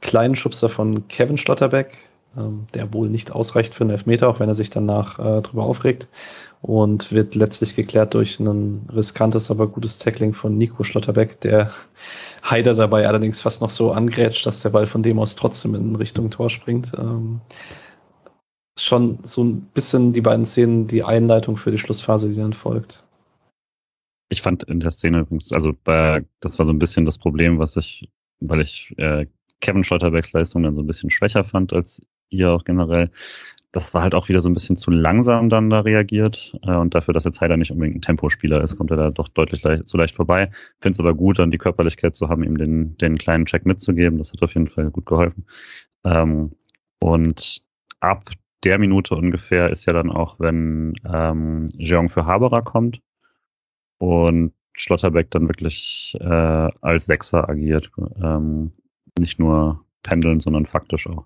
kleinen 0.00 0.36
Schubser 0.36 0.68
von 0.68 1.08
Kevin 1.08 1.38
Stotterbeck, 1.38 1.96
ähm, 2.36 2.66
der 2.74 2.92
wohl 2.92 3.08
nicht 3.08 3.32
ausreicht 3.32 3.74
für 3.74 3.84
einen 3.84 3.90
Elfmeter, 3.90 4.28
auch 4.28 4.40
wenn 4.40 4.48
er 4.48 4.54
sich 4.54 4.70
danach 4.70 5.18
äh, 5.18 5.42
drüber 5.42 5.64
aufregt. 5.64 6.08
Und 6.62 7.12
wird 7.12 7.34
letztlich 7.34 7.76
geklärt 7.76 8.14
durch 8.14 8.40
ein 8.40 8.88
riskantes, 8.92 9.50
aber 9.50 9.68
gutes 9.68 9.98
Tackling 9.98 10.32
von 10.32 10.56
Nico 10.58 10.82
Schlotterbeck, 10.84 11.40
der 11.40 11.70
Haider 12.42 12.74
dabei 12.74 13.06
allerdings 13.06 13.40
fast 13.40 13.60
noch 13.60 13.70
so 13.70 13.92
angrätscht, 13.92 14.46
dass 14.46 14.62
der 14.62 14.70
Ball 14.70 14.86
von 14.86 15.02
dem 15.02 15.18
aus 15.18 15.36
trotzdem 15.36 15.74
in 15.74 15.96
Richtung 15.96 16.30
Tor 16.30 16.50
springt. 16.50 16.92
Ähm, 16.98 17.40
schon 18.78 19.18
so 19.22 19.42
ein 19.44 19.62
bisschen 19.74 20.12
die 20.12 20.20
beiden 20.20 20.44
Szenen 20.44 20.86
die 20.86 21.02
Einleitung 21.02 21.56
für 21.56 21.70
die 21.70 21.78
Schlussphase, 21.78 22.28
die 22.28 22.36
dann 22.36 22.52
folgt. 22.52 23.05
Ich 24.28 24.42
fand 24.42 24.64
in 24.64 24.80
der 24.80 24.90
Szene 24.90 25.20
übrigens, 25.20 25.52
also 25.52 25.72
bei, 25.84 26.24
das 26.40 26.58
war 26.58 26.66
so 26.66 26.72
ein 26.72 26.78
bisschen 26.78 27.04
das 27.04 27.18
Problem, 27.18 27.58
was 27.58 27.76
ich, 27.76 28.08
weil 28.40 28.60
ich 28.60 28.92
äh, 28.98 29.26
Kevin 29.60 29.84
Schotterbecks 29.84 30.32
Leistung 30.32 30.62
dann 30.62 30.74
so 30.74 30.82
ein 30.82 30.86
bisschen 30.86 31.10
schwächer 31.10 31.44
fand 31.44 31.72
als 31.72 32.04
ihr 32.30 32.50
auch 32.50 32.64
generell. 32.64 33.10
Das 33.72 33.92
war 33.94 34.02
halt 34.02 34.14
auch 34.14 34.28
wieder 34.28 34.40
so 34.40 34.48
ein 34.48 34.54
bisschen 34.54 34.76
zu 34.76 34.90
langsam 34.90 35.48
dann 35.48 35.70
da 35.70 35.80
reagiert. 35.80 36.56
Äh, 36.62 36.76
und 36.76 36.94
dafür, 36.94 37.14
dass 37.14 37.24
jetzt 37.24 37.40
Heider 37.40 37.56
nicht 37.56 37.70
unbedingt 37.70 37.96
ein 37.98 38.02
Tempospieler 38.02 38.62
ist, 38.62 38.76
kommt 38.76 38.90
er 38.90 38.96
da 38.96 39.10
doch 39.10 39.28
deutlich 39.28 39.62
leicht, 39.62 39.88
zu 39.88 39.96
leicht 39.96 40.14
vorbei. 40.14 40.50
Finde 40.80 40.94
es 40.96 41.00
aber 41.00 41.14
gut, 41.14 41.38
dann 41.38 41.50
die 41.50 41.58
Körperlichkeit 41.58 42.16
zu 42.16 42.28
haben, 42.28 42.42
ihm 42.42 42.58
den, 42.58 42.96
den 42.98 43.18
kleinen 43.18 43.46
Check 43.46 43.66
mitzugeben. 43.66 44.18
Das 44.18 44.32
hat 44.32 44.42
auf 44.42 44.54
jeden 44.54 44.68
Fall 44.68 44.90
gut 44.90 45.06
geholfen. 45.06 45.46
Ähm, 46.04 46.52
und 47.00 47.62
ab 48.00 48.30
der 48.64 48.78
Minute 48.78 49.14
ungefähr 49.14 49.70
ist 49.70 49.84
ja 49.86 49.92
dann 49.92 50.10
auch, 50.10 50.40
wenn 50.40 50.94
ähm, 51.04 51.66
Jeong 51.76 52.08
für 52.08 52.26
Haberer 52.26 52.62
kommt 52.62 53.00
und 53.98 54.52
Schlotterbeck 54.74 55.30
dann 55.30 55.48
wirklich 55.48 56.16
äh, 56.20 56.70
als 56.80 57.06
Sechser 57.06 57.48
agiert. 57.48 57.90
Ähm, 58.22 58.72
nicht 59.18 59.38
nur 59.38 59.84
pendeln, 60.02 60.40
sondern 60.40 60.66
faktisch 60.66 61.06
auch. 61.06 61.24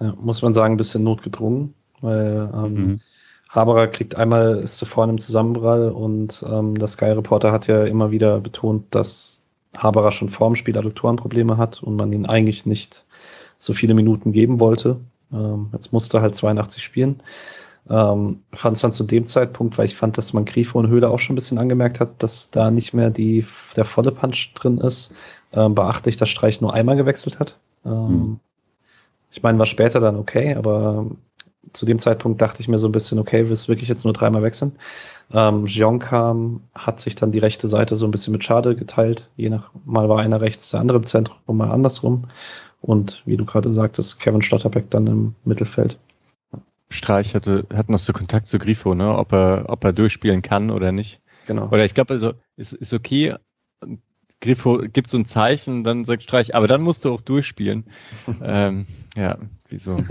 Ja, 0.00 0.14
muss 0.20 0.42
man 0.42 0.54
sagen, 0.54 0.74
ein 0.74 0.78
bisschen 0.78 1.02
notgedrungen, 1.02 1.74
weil 2.00 2.50
ähm, 2.54 2.74
mhm. 2.74 3.00
Haberer 3.50 3.88
kriegt 3.88 4.14
einmal, 4.14 4.58
ist 4.58 4.78
zuvor 4.78 5.08
im 5.08 5.18
Zusammenprall 5.18 5.90
und 5.90 6.44
ähm, 6.48 6.74
der 6.76 6.86
Sky 6.86 7.06
Reporter 7.06 7.52
hat 7.52 7.66
ja 7.66 7.84
immer 7.84 8.10
wieder 8.10 8.40
betont, 8.40 8.94
dass 8.94 9.44
Haberer 9.76 10.12
schon 10.12 10.28
vorm 10.28 10.54
Spiel 10.54 10.78
Adduktorenprobleme 10.78 11.56
hat 11.56 11.82
und 11.82 11.96
man 11.96 12.12
ihn 12.12 12.26
eigentlich 12.26 12.64
nicht 12.66 13.04
so 13.58 13.72
viele 13.72 13.94
Minuten 13.94 14.32
geben 14.32 14.60
wollte. 14.60 15.00
Ähm, 15.32 15.68
jetzt 15.72 15.92
musste 15.92 16.18
er 16.18 16.22
halt 16.22 16.36
82 16.36 16.82
spielen. 16.82 17.22
Ähm, 17.88 18.42
fand 18.52 18.76
es 18.76 18.82
dann 18.82 18.92
zu 18.92 19.04
dem 19.04 19.26
Zeitpunkt, 19.26 19.78
weil 19.78 19.86
ich 19.86 19.96
fand, 19.96 20.18
dass 20.18 20.32
man 20.32 20.44
Grifo 20.44 20.78
und 20.78 20.88
Höhle 20.88 21.08
auch 21.08 21.18
schon 21.18 21.34
ein 21.34 21.36
bisschen 21.36 21.58
angemerkt 21.58 22.00
hat, 22.00 22.22
dass 22.22 22.50
da 22.50 22.70
nicht 22.70 22.92
mehr 22.92 23.10
die, 23.10 23.46
der 23.76 23.84
volle 23.84 24.12
Punch 24.12 24.52
drin 24.54 24.78
ist, 24.78 25.14
ähm, 25.52 25.74
beachtlich, 25.74 26.16
dass 26.16 26.28
Streich 26.28 26.60
nur 26.60 26.74
einmal 26.74 26.96
gewechselt 26.96 27.40
hat. 27.40 27.58
Ähm, 27.84 28.08
hm. 28.08 28.40
Ich 29.32 29.42
meine, 29.42 29.58
war 29.58 29.66
später 29.66 30.00
dann 30.00 30.16
okay, 30.16 30.54
aber 30.54 31.06
zu 31.72 31.86
dem 31.86 31.98
Zeitpunkt 31.98 32.40
dachte 32.40 32.60
ich 32.60 32.68
mir 32.68 32.78
so 32.78 32.88
ein 32.88 32.92
bisschen, 32.92 33.18
okay, 33.18 33.48
willst 33.48 33.66
du 33.66 33.72
wirklich 33.72 33.88
jetzt 33.88 34.04
nur 34.04 34.12
dreimal 34.12 34.42
wechseln? 34.42 34.72
Ähm, 35.32 35.66
Jean 35.66 35.98
kam, 35.98 36.62
hat 36.74 37.00
sich 37.00 37.14
dann 37.14 37.32
die 37.32 37.38
rechte 37.38 37.68
Seite 37.68 37.96
so 37.96 38.06
ein 38.06 38.10
bisschen 38.10 38.32
mit 38.32 38.42
Schade 38.42 38.74
geteilt. 38.74 39.28
Je 39.36 39.50
nach 39.50 39.70
Mal 39.84 40.08
war 40.08 40.18
einer 40.18 40.40
rechts, 40.40 40.70
der 40.70 40.80
andere 40.80 40.98
im 40.98 41.06
Zentrum, 41.06 41.56
mal 41.56 41.70
andersrum. 41.70 42.24
Und 42.80 43.22
wie 43.26 43.36
du 43.36 43.44
gerade 43.44 43.72
sagtest, 43.72 44.20
Kevin 44.20 44.42
Stotterbeck 44.42 44.90
dann 44.90 45.06
im 45.06 45.34
Mittelfeld. 45.44 45.98
Streich 46.90 47.34
hatte, 47.34 47.66
hat 47.72 47.88
noch 47.88 47.98
so 47.98 48.12
Kontakt 48.12 48.48
zu 48.48 48.58
Grifo, 48.58 48.94
ne? 48.94 49.16
Ob 49.16 49.32
er, 49.32 49.64
ob 49.68 49.84
er 49.84 49.92
durchspielen 49.92 50.42
kann 50.42 50.70
oder 50.70 50.92
nicht. 50.92 51.20
Genau. 51.46 51.68
Oder 51.68 51.84
ich 51.84 51.94
glaube, 51.94 52.14
also 52.14 52.34
ist, 52.56 52.72
ist 52.72 52.92
okay. 52.92 53.36
Grifo 54.40 54.78
gibt 54.78 55.08
so 55.08 55.18
ein 55.18 55.24
Zeichen, 55.24 55.84
dann 55.84 56.04
sagt 56.04 56.22
Streich, 56.22 56.54
aber 56.54 56.66
dann 56.66 56.82
musst 56.82 57.04
du 57.04 57.12
auch 57.12 57.20
durchspielen. 57.20 57.84
ähm, 58.42 58.86
ja, 59.16 59.38
wie 59.68 59.78
so 59.78 60.02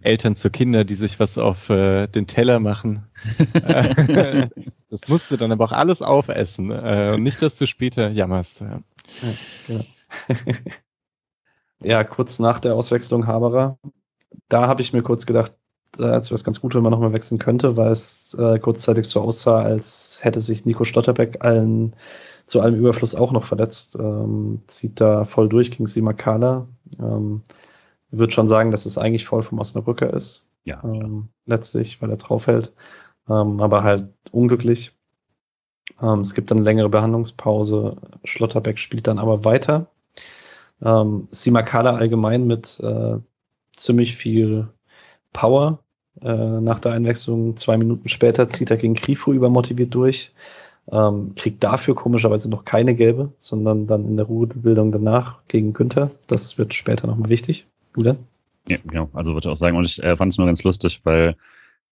Eltern 0.00 0.36
zu 0.36 0.50
Kinder, 0.50 0.84
die 0.84 0.94
sich 0.94 1.20
was 1.20 1.38
auf 1.38 1.68
äh, 1.70 2.06
den 2.06 2.26
Teller 2.26 2.60
machen. 2.60 3.06
das 4.90 5.08
musst 5.08 5.30
du 5.30 5.36
dann 5.36 5.52
aber 5.52 5.64
auch 5.64 5.72
alles 5.72 6.02
aufessen 6.02 6.70
äh, 6.70 7.12
und 7.14 7.22
nicht, 7.22 7.42
dass 7.42 7.58
du 7.58 7.66
später 7.66 8.10
jammerst. 8.10 8.60
Ja, 8.60 8.80
ja, 9.68 9.80
ja 11.82 12.04
kurz 12.04 12.38
nach 12.38 12.58
der 12.58 12.74
Auswechslung 12.74 13.26
Haberer, 13.26 13.78
da 14.48 14.66
habe 14.66 14.82
ich 14.82 14.92
mir 14.92 15.02
kurz 15.02 15.26
gedacht, 15.26 15.52
als 15.98 16.30
wäre 16.30 16.34
es 16.34 16.44
ganz 16.44 16.60
gut, 16.60 16.74
wenn 16.74 16.82
man 16.82 16.92
nochmal 16.92 17.12
wechseln 17.12 17.38
könnte, 17.38 17.76
weil 17.76 17.92
es 17.92 18.34
äh, 18.34 18.58
kurzzeitig 18.58 19.06
so 19.06 19.20
aussah, 19.20 19.62
als 19.62 20.18
hätte 20.22 20.40
sich 20.40 20.64
Nico 20.64 20.84
Stotterbeck 20.84 21.44
allen, 21.44 21.96
zu 22.46 22.60
allem 22.60 22.76
Überfluss 22.76 23.14
auch 23.14 23.32
noch 23.32 23.44
verletzt. 23.44 23.96
Ähm, 23.98 24.62
zieht 24.66 25.00
da 25.00 25.24
voll 25.24 25.48
durch 25.48 25.70
gegen 25.70 25.86
Simakala. 25.86 26.66
Ähm, 26.98 27.42
würde 28.10 28.32
schon 28.32 28.48
sagen, 28.48 28.70
dass 28.70 28.86
es 28.86 28.98
eigentlich 28.98 29.26
voll 29.26 29.42
vom 29.42 29.58
Osnabrücker 29.58 30.12
ist. 30.12 30.48
Ja. 30.64 30.82
Ähm, 30.84 31.28
letztlich, 31.46 32.00
weil 32.00 32.10
er 32.10 32.16
draufhält. 32.16 32.72
Ähm, 33.28 33.60
aber 33.60 33.82
halt 33.82 34.08
unglücklich. 34.32 34.94
Ähm, 36.00 36.20
es 36.20 36.34
gibt 36.34 36.50
dann 36.50 36.58
eine 36.58 36.64
längere 36.64 36.88
Behandlungspause. 36.88 37.96
Schlotterbeck 38.24 38.78
spielt 38.78 39.06
dann 39.06 39.18
aber 39.18 39.44
weiter. 39.44 39.90
Ähm, 40.82 41.28
Simakala 41.30 41.96
allgemein 41.96 42.46
mit 42.46 42.80
äh, 42.80 43.18
ziemlich 43.76 44.16
viel 44.16 44.68
Power. 45.32 45.80
Äh, 46.22 46.60
nach 46.60 46.80
der 46.80 46.92
Einwechslung 46.92 47.56
zwei 47.56 47.76
Minuten 47.76 48.08
später 48.08 48.48
zieht 48.48 48.70
er 48.70 48.76
gegen 48.76 48.94
Grifo 48.94 49.32
übermotiviert 49.32 49.94
durch. 49.94 50.32
Ähm, 50.90 51.34
kriegt 51.36 51.62
dafür 51.62 51.94
komischerweise 51.94 52.48
noch 52.48 52.64
keine 52.64 52.94
gelbe, 52.94 53.32
sondern 53.40 53.86
dann 53.86 54.06
in 54.06 54.16
der 54.16 54.26
Ruhebildung 54.26 54.90
danach 54.90 55.38
gegen 55.46 55.74
Günther. 55.74 56.10
Das 56.26 56.56
wird 56.56 56.72
später 56.74 57.06
nochmal 57.06 57.28
wichtig. 57.28 57.66
Denn? 57.96 58.16
Ja, 58.68 58.78
genau. 58.86 59.10
Also 59.12 59.34
würde 59.34 59.48
ich 59.48 59.52
auch 59.52 59.56
sagen. 59.56 59.76
Und 59.76 59.84
ich 59.84 60.02
äh, 60.02 60.16
fand 60.16 60.32
es 60.32 60.38
nur 60.38 60.46
ganz 60.46 60.62
lustig, 60.62 61.00
weil 61.04 61.36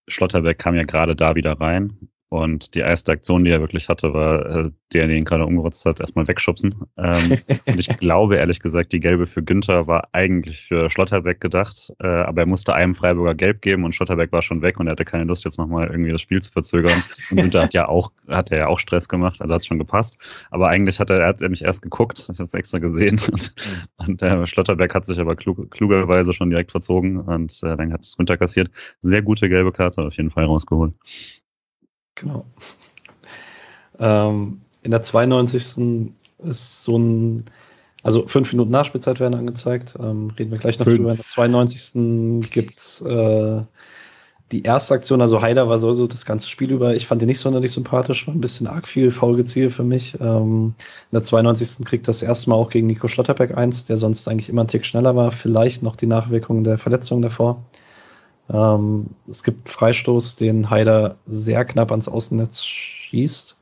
Schlotterberg 0.07 0.57
kam 0.57 0.75
ja 0.75 0.83
gerade 0.83 1.15
da 1.15 1.35
wieder 1.35 1.59
rein 1.59 1.97
und 2.29 2.75
die 2.75 2.79
erste 2.79 3.13
Aktion, 3.13 3.45
die 3.45 3.51
er 3.51 3.61
wirklich 3.61 3.87
hatte, 3.87 4.13
war, 4.13 4.45
äh, 4.45 4.71
der, 4.93 5.07
der 5.07 5.15
ihn 5.15 5.23
gerade 5.23 5.45
umgerotzt 5.45 5.85
hat, 5.85 6.01
erstmal 6.01 6.27
wegschubsen. 6.27 6.75
Ähm, 6.97 7.37
und 7.65 7.79
ich 7.79 7.87
glaube, 7.99 8.35
ehrlich 8.35 8.59
gesagt, 8.59 8.91
die 8.91 8.99
gelbe 8.99 9.27
für 9.27 9.41
Günther 9.41 9.87
war 9.87 10.09
eigentlich 10.11 10.59
für 10.59 10.89
Schlotterbeck 10.89 11.39
gedacht, 11.39 11.93
äh, 11.99 12.07
aber 12.07 12.41
er 12.41 12.47
musste 12.47 12.73
einem 12.73 12.95
Freiburger 12.95 13.33
gelb 13.33 13.61
geben 13.61 13.85
und 13.85 13.95
Schlotterbeck 13.95 14.33
war 14.33 14.41
schon 14.41 14.61
weg 14.61 14.77
und 14.77 14.87
er 14.87 14.91
hatte 14.91 15.05
keine 15.05 15.23
Lust, 15.23 15.45
jetzt 15.45 15.57
nochmal 15.57 15.87
irgendwie 15.87 16.11
das 16.11 16.21
Spiel 16.21 16.41
zu 16.41 16.51
verzögern. 16.51 17.01
Und 17.31 17.37
Günther 17.37 17.63
hat 17.63 17.73
ja 17.73 17.87
auch, 17.87 18.11
hat 18.27 18.51
er 18.51 18.57
ja 18.57 18.67
auch 18.67 18.79
Stress 18.79 19.07
gemacht, 19.07 19.41
also 19.41 19.53
hat 19.53 19.61
es 19.61 19.67
schon 19.67 19.79
gepasst. 19.79 20.17
Aber 20.51 20.67
eigentlich 20.67 20.99
hat 20.99 21.09
er, 21.09 21.21
er 21.21 21.27
hat 21.27 21.39
nämlich 21.39 21.63
erst 21.63 21.81
geguckt, 21.81 22.19
ich 22.19 22.39
habe 22.39 22.43
es 22.43 22.53
extra 22.53 22.79
gesehen 22.79 23.21
und, 23.31 23.53
und 24.05 24.21
äh, 24.21 24.45
Schlotterbeck 24.45 24.93
hat 24.93 25.05
sich 25.05 25.19
aber 25.19 25.37
klug, 25.37 25.71
klugerweise 25.71 26.33
schon 26.33 26.49
direkt 26.49 26.71
verzogen 26.71 27.21
und 27.21 27.63
äh, 27.63 27.77
dann 27.77 27.93
hat 27.93 28.01
es 28.01 28.17
Günther 28.17 28.37
kassiert. 28.37 28.69
Sehr 29.01 29.21
gute 29.21 29.47
gelbe 29.47 29.71
Karte 29.71 30.01
auf 30.01 30.17
jeden 30.17 30.29
Fall 30.29 30.43
rausgeholt. 30.43 30.93
Genau. 32.19 32.45
Ähm, 33.99 34.61
in 34.83 34.91
der 34.91 35.01
92. 35.01 36.13
ist 36.39 36.83
so 36.83 36.97
ein 36.97 37.45
Also 38.03 38.27
fünf 38.27 38.51
Minuten 38.53 38.71
Nachspielzeit 38.71 39.19
werden 39.19 39.35
angezeigt. 39.35 39.95
Ähm, 39.99 40.31
reden 40.37 40.51
wir 40.51 40.57
gleich 40.59 40.79
noch 40.79 40.85
fünf. 40.85 40.97
drüber. 40.97 41.11
In 41.11 41.17
der 41.17 41.25
92. 41.25 42.49
gibt's 42.49 43.01
äh, 43.01 43.61
die 44.51 44.63
erste 44.63 44.93
Aktion, 44.93 45.19
also 45.19 45.41
Haider 45.41 45.67
war 45.67 45.77
sowieso 45.77 46.07
das 46.07 46.25
ganze 46.25 46.47
Spiel 46.47 46.71
über. 46.71 46.95
Ich 46.95 47.05
fand 47.05 47.21
ihn 47.21 47.27
nicht 47.27 47.39
sonderlich 47.39 47.73
sympathisch, 47.73 48.27
war 48.27 48.33
ein 48.33 48.39
bisschen 48.39 48.67
arg 48.67 48.87
viel 48.87 49.11
faul 49.11 49.35
gezielt 49.35 49.73
für 49.73 49.83
mich. 49.83 50.17
Ähm, 50.21 50.73
in 51.11 51.15
der 51.15 51.23
92. 51.23 51.85
kriegt 51.85 52.07
das 52.07 52.23
erste 52.23 52.49
Mal 52.49 52.55
auch 52.55 52.69
gegen 52.69 52.87
Nico 52.87 53.09
Schlotterbeck 53.09 53.57
eins, 53.57 53.85
der 53.85 53.97
sonst 53.97 54.27
eigentlich 54.27 54.49
immer 54.49 54.61
einen 54.61 54.69
Tick 54.69 54.85
schneller 54.85 55.15
war. 55.17 55.31
Vielleicht 55.31 55.83
noch 55.83 55.97
die 55.97 56.07
Nachwirkungen 56.07 56.63
der 56.63 56.77
Verletzung 56.77 57.21
davor. 57.21 57.65
Ähm, 58.49 59.07
es 59.29 59.43
gibt 59.43 59.69
Freistoß, 59.69 60.35
den 60.35 60.69
Haider 60.69 61.17
sehr 61.27 61.65
knapp 61.65 61.91
ans 61.91 62.07
Außennetz 62.07 62.63
schießt. 62.63 63.55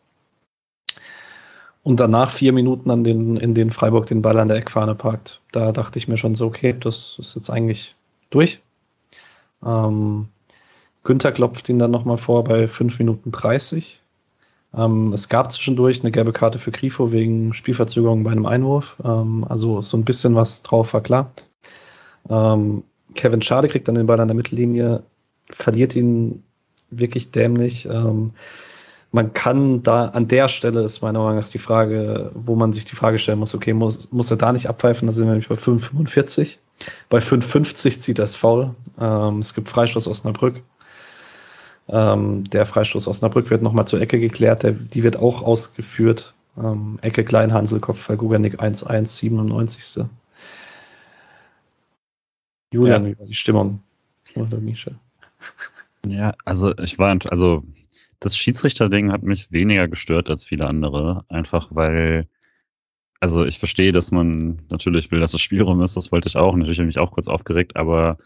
Und 1.83 1.99
danach 1.99 2.31
vier 2.31 2.51
Minuten 2.51 2.89
an 2.89 3.03
den, 3.03 3.38
in 3.38 3.53
den 3.53 3.69
Freiburg 3.69 4.07
den 4.07 4.21
Ball 4.21 4.39
an 4.39 4.47
der 4.47 4.57
Eckfahne 4.57 4.95
parkt. 4.95 5.39
Da 5.51 5.71
dachte 5.71 5.99
ich 5.99 6.07
mir 6.07 6.17
schon 6.17 6.33
so, 6.33 6.47
okay, 6.47 6.75
das 6.79 7.17
ist 7.19 7.36
jetzt 7.36 7.49
eigentlich 7.49 7.95
durch. 8.31 8.59
Ähm, 9.63 10.27
Günther 11.03 11.31
klopft 11.31 11.69
ihn 11.69 11.79
dann 11.79 11.91
nochmal 11.91 12.17
vor 12.17 12.43
bei 12.43 12.67
5 12.67 12.97
Minuten 12.97 13.31
30. 13.31 14.01
Ähm, 14.75 15.13
es 15.13 15.29
gab 15.29 15.51
zwischendurch 15.51 16.01
eine 16.01 16.11
gelbe 16.11 16.33
Karte 16.33 16.59
für 16.59 16.71
Grifo 16.71 17.11
wegen 17.11 17.53
Spielverzögerung 17.53 18.23
bei 18.23 18.31
einem 18.31 18.45
Einwurf. 18.45 18.97
Ähm, 19.03 19.45
also 19.47 19.81
so 19.81 19.95
ein 19.95 20.05
bisschen 20.05 20.36
was 20.36 20.63
drauf 20.63 20.93
war 20.93 21.01
klar. 21.01 21.31
Ähm, 22.29 22.83
Kevin 23.14 23.41
Schade 23.41 23.68
kriegt 23.68 23.88
dann 23.88 23.95
den 23.95 24.08
Ball 24.08 24.20
an 24.20 24.28
der 24.28 24.36
Mittellinie, 24.36 25.03
verliert 25.49 25.95
ihn 25.95 26.43
wirklich 26.89 27.32
dämlich. 27.32 27.88
Ähm, 27.88 28.32
man 29.12 29.34
kann 29.34 29.82
da, 29.82 30.08
an 30.08 30.28
der 30.28 30.49
Stelle 30.49 30.82
ist 30.82 31.01
meiner 31.01 31.20
Meinung 31.20 31.39
nach 31.39 31.49
die 31.49 31.58
Frage, 31.58 32.32
wo 32.34 32.56
man 32.56 32.74
sich 32.74 32.84
die 32.86 32.95
Frage 32.95 33.18
stellen 33.18 33.39
muss, 33.39 33.56
okay, 33.56 33.74
muss, 33.74 34.12
muss 34.12 34.30
er 34.30 34.38
da 34.38 34.51
nicht 34.51 34.68
abpfeifen? 34.68 35.06
Da 35.06 35.14
sind 35.14 35.26
wir 35.26 35.32
nämlich 35.32 35.47
bei 35.47 35.56
5,45. 35.56 36.58
Bei 37.10 37.20
5,50 37.20 38.01
zieht 38.01 38.20
er 38.20 38.26
es 38.26 38.36
faul. 38.36 38.76
Ähm, 38.99 39.39
es 39.39 39.53
gibt 39.53 39.70
Freistoß 39.70 40.08
Osnabrück. 40.08 40.62
Ähm, 41.88 42.43
der 42.49 42.66
Freistoß 42.66 43.08
Osnabrück 43.08 43.49
wird 43.49 43.62
nochmal 43.62 43.88
zur 43.88 44.01
Ecke 44.01 44.20
geklärt, 44.20 44.64
der, 44.64 44.72
die 44.72 45.03
wird 45.03 45.18
auch 45.18 45.41
ausgeführt. 45.43 46.34
Ähm, 46.58 46.99
Ecke 47.01 47.24
Kleinhansel, 47.24 47.80
Kopfball 47.80 48.18
Guganik 48.18 48.60
1-1, 48.62 49.06
97. 49.06 50.06
Julian, 52.76 53.07
ja. 53.07 53.26
die 53.26 53.34
Stimmung? 53.34 53.82
Oder 54.36 54.57
Misha? 54.57 54.91
Ja, 56.07 56.36
also 56.43 56.78
ich 56.78 56.99
war, 56.99 57.17
also 57.30 57.63
das 58.19 58.38
Schiedsrichterding 58.38 59.11
hat 59.11 59.23
mich 59.23 59.51
weniger 59.51 59.88
gestört 59.88 60.30
als 60.30 60.43
viele 60.43 60.67
andere, 60.67 61.23
einfach 61.30 61.69
weil, 61.71 62.28
also 63.19 63.45
ich 63.45 63.59
verstehe, 63.59 63.91
dass 63.91 64.11
man 64.11 64.61
natürlich 64.69 65.09
will, 65.09 65.19
dass 65.19 65.34
es 65.34 65.41
Spielraum 65.41 65.82
ist, 65.82 65.95
das 65.95 66.11
wollte 66.11 66.28
ich 66.28 66.36
auch, 66.36 66.55
natürlich 66.55 66.80
habe 66.80 66.89
ich 66.89 66.95
mich 66.95 66.99
auch 67.01 67.11
kurz 67.11 67.28
aufgeregt, 67.28 67.76
aber 67.76 68.17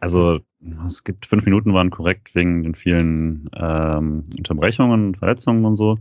also 0.00 0.40
es 0.86 1.04
gibt 1.04 1.26
fünf 1.26 1.44
Minuten 1.44 1.72
waren 1.74 1.90
korrekt 1.90 2.34
wegen 2.34 2.64
den 2.64 2.74
vielen 2.74 3.48
ähm, 3.54 4.24
Unterbrechungen, 4.36 5.14
Verletzungen 5.14 5.64
und 5.64 5.76
so. 5.76 5.98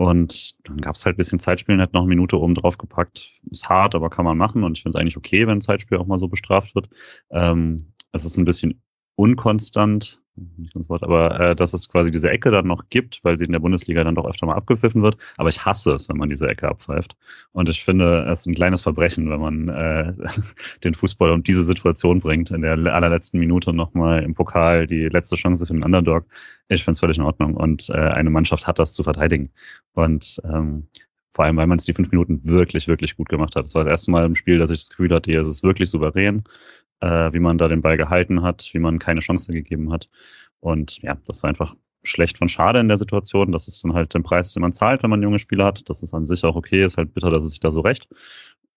Und 0.00 0.66
dann 0.66 0.78
gab 0.78 0.96
es 0.96 1.04
halt 1.04 1.16
ein 1.16 1.18
bisschen 1.18 1.40
Zeitspielen, 1.40 1.78
hat 1.78 1.92
noch 1.92 2.00
eine 2.00 2.08
Minute 2.08 2.40
oben 2.40 2.54
drauf 2.54 2.78
gepackt. 2.78 3.38
Ist 3.50 3.68
hart, 3.68 3.94
aber 3.94 4.08
kann 4.08 4.24
man 4.24 4.38
machen. 4.38 4.64
Und 4.64 4.78
ich 4.78 4.82
finde 4.82 4.96
es 4.96 5.00
eigentlich 5.00 5.18
okay, 5.18 5.46
wenn 5.46 5.60
Zeitspiel 5.60 5.98
auch 5.98 6.06
mal 6.06 6.18
so 6.18 6.26
bestraft 6.26 6.74
wird. 6.74 6.88
Ähm, 7.30 7.76
es 8.10 8.24
ist 8.24 8.38
ein 8.38 8.46
bisschen 8.46 8.80
unkonstant, 9.16 10.19
nicht 10.36 10.74
das 10.74 10.88
Wort, 10.88 11.02
aber 11.02 11.38
äh, 11.40 11.56
dass 11.56 11.74
es 11.74 11.88
quasi 11.88 12.10
diese 12.10 12.30
Ecke 12.30 12.50
dann 12.50 12.66
noch 12.66 12.88
gibt, 12.88 13.22
weil 13.24 13.36
sie 13.36 13.44
in 13.44 13.52
der 13.52 13.58
Bundesliga 13.58 14.04
dann 14.04 14.14
doch 14.14 14.26
öfter 14.26 14.46
mal 14.46 14.54
abgepfiffen 14.54 15.02
wird. 15.02 15.16
Aber 15.36 15.48
ich 15.48 15.64
hasse 15.64 15.92
es, 15.92 16.08
wenn 16.08 16.16
man 16.16 16.30
diese 16.30 16.48
Ecke 16.48 16.68
abpfeift. 16.68 17.16
Und 17.52 17.68
ich 17.68 17.84
finde, 17.84 18.26
es 18.30 18.40
ist 18.40 18.46
ein 18.46 18.54
kleines 18.54 18.82
Verbrechen, 18.82 19.30
wenn 19.30 19.40
man 19.40 19.68
äh, 19.68 20.14
den 20.84 20.94
Fußball 20.94 21.30
um 21.32 21.42
diese 21.42 21.64
Situation 21.64 22.20
bringt, 22.20 22.50
in 22.50 22.62
der 22.62 22.72
allerletzten 22.72 23.40
Minute 23.40 23.72
nochmal 23.72 24.22
im 24.22 24.34
Pokal 24.34 24.86
die 24.86 25.08
letzte 25.08 25.36
Chance 25.36 25.66
für 25.66 25.72
den 25.72 25.84
Underdog. 25.84 26.26
Ich 26.68 26.84
finde 26.84 26.92
es 26.92 27.00
völlig 27.00 27.18
in 27.18 27.24
Ordnung. 27.24 27.54
Und 27.54 27.90
äh, 27.90 27.94
eine 27.94 28.30
Mannschaft 28.30 28.66
hat 28.66 28.78
das 28.78 28.92
zu 28.92 29.02
verteidigen. 29.02 29.50
Und 29.94 30.40
ähm, 30.44 30.86
vor 31.32 31.44
allem, 31.44 31.56
weil 31.56 31.66
man 31.66 31.78
es 31.78 31.84
die 31.84 31.94
fünf 31.94 32.10
Minuten 32.10 32.44
wirklich, 32.44 32.88
wirklich 32.88 33.16
gut 33.16 33.28
gemacht 33.28 33.54
hat. 33.56 33.66
Es 33.66 33.74
war 33.74 33.84
das 33.84 33.90
erste 33.90 34.10
Mal 34.10 34.26
im 34.26 34.34
Spiel, 34.34 34.58
dass 34.58 34.70
ich 34.70 34.80
das 34.80 34.90
Gefühl 34.90 35.14
hatte, 35.14 35.30
hier 35.30 35.40
ist 35.40 35.48
es 35.48 35.62
wirklich 35.62 35.90
souverän 35.90 36.44
äh, 37.00 37.32
wie 37.32 37.40
man 37.40 37.58
da 37.58 37.68
den 37.68 37.82
Ball 37.82 37.96
gehalten 37.96 38.42
hat, 38.42 38.70
wie 38.72 38.78
man 38.78 38.98
keine 38.98 39.20
Chance 39.20 39.52
gegeben 39.52 39.92
hat. 39.92 40.08
Und 40.60 41.00
ja, 41.02 41.16
das 41.26 41.42
war 41.42 41.48
einfach 41.48 41.74
schlecht 42.02 42.38
von 42.38 42.48
Schade 42.48 42.80
in 42.80 42.88
der 42.88 42.98
Situation. 42.98 43.52
Das 43.52 43.68
ist 43.68 43.84
dann 43.84 43.94
halt 43.94 44.14
der 44.14 44.20
Preis, 44.20 44.52
den 44.52 44.62
man 44.62 44.72
zahlt, 44.72 45.02
wenn 45.02 45.10
man 45.10 45.22
junge 45.22 45.38
Spieler 45.38 45.66
hat. 45.66 45.88
Das 45.88 46.02
ist 46.02 46.14
an 46.14 46.26
sich 46.26 46.44
auch 46.44 46.56
okay, 46.56 46.84
ist 46.84 46.96
halt 46.96 47.14
bitter, 47.14 47.30
dass 47.30 47.44
es 47.44 47.50
sich 47.50 47.60
da 47.60 47.70
so 47.70 47.80
recht. 47.80 48.08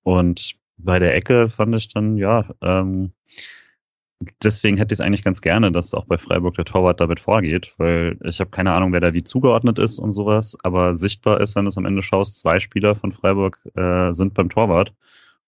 Und 0.03 0.55
bei 0.77 0.99
der 0.99 1.15
Ecke 1.15 1.49
fand 1.49 1.75
ich 1.75 1.87
dann, 1.89 2.17
ja, 2.17 2.45
ähm, 2.61 3.13
deswegen 4.43 4.77
hätte 4.77 4.93
ich 4.93 4.99
es 4.99 5.05
eigentlich 5.05 5.23
ganz 5.23 5.41
gerne, 5.41 5.71
dass 5.71 5.93
auch 5.93 6.05
bei 6.05 6.17
Freiburg 6.17 6.55
der 6.55 6.65
Torwart 6.65 6.99
damit 6.99 7.19
vorgeht, 7.19 7.73
weil 7.77 8.17
ich 8.23 8.39
habe 8.39 8.49
keine 8.51 8.71
Ahnung, 8.73 8.91
wer 8.93 8.99
da 8.99 9.13
wie 9.13 9.23
zugeordnet 9.23 9.79
ist 9.79 9.99
und 9.99 10.13
sowas, 10.13 10.57
aber 10.63 10.95
sichtbar 10.95 11.41
ist, 11.41 11.55
wenn 11.55 11.65
du 11.65 11.69
es 11.69 11.77
am 11.77 11.85
Ende 11.85 12.01
schaust, 12.01 12.39
zwei 12.39 12.59
Spieler 12.59 12.95
von 12.95 13.11
Freiburg 13.11 13.59
äh, 13.75 14.13
sind 14.13 14.33
beim 14.33 14.49
Torwart 14.49 14.93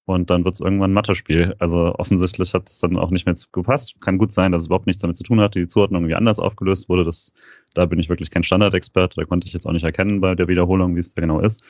und 0.05 0.29
dann 0.29 0.45
wird 0.45 0.55
es 0.55 0.61
irgendwann 0.61 0.91
ein 0.91 0.93
Mathe-Spiel. 0.93 1.55
Also 1.59 1.95
offensichtlich 1.95 2.53
hat 2.53 2.69
es 2.69 2.79
dann 2.79 2.97
auch 2.97 3.09
nicht 3.09 3.25
mehr 3.25 3.35
gepasst. 3.51 3.99
Kann 4.01 4.17
gut 4.19 4.31
sein, 4.31 4.51
dass 4.51 4.63
es 4.63 4.67
überhaupt 4.67 4.85
nichts 4.85 5.01
damit 5.01 5.17
zu 5.17 5.23
tun 5.23 5.41
hat, 5.41 5.55
die 5.55 5.67
Zuordnung 5.67 6.03
irgendwie 6.03 6.15
anders 6.15 6.39
aufgelöst 6.39 6.89
wurde. 6.89 7.03
Das, 7.03 7.33
da 7.73 7.85
bin 7.85 7.99
ich 7.99 8.09
wirklich 8.09 8.29
kein 8.29 8.43
Standardexperte, 8.43 9.15
da 9.15 9.25
konnte 9.25 9.47
ich 9.47 9.53
jetzt 9.53 9.65
auch 9.65 9.71
nicht 9.71 9.83
erkennen 9.83 10.21
bei 10.21 10.35
der 10.35 10.47
Wiederholung, 10.47 10.95
wie 10.95 10.99
es 10.99 11.13
da 11.13 11.21
genau 11.21 11.39
ist. 11.39 11.63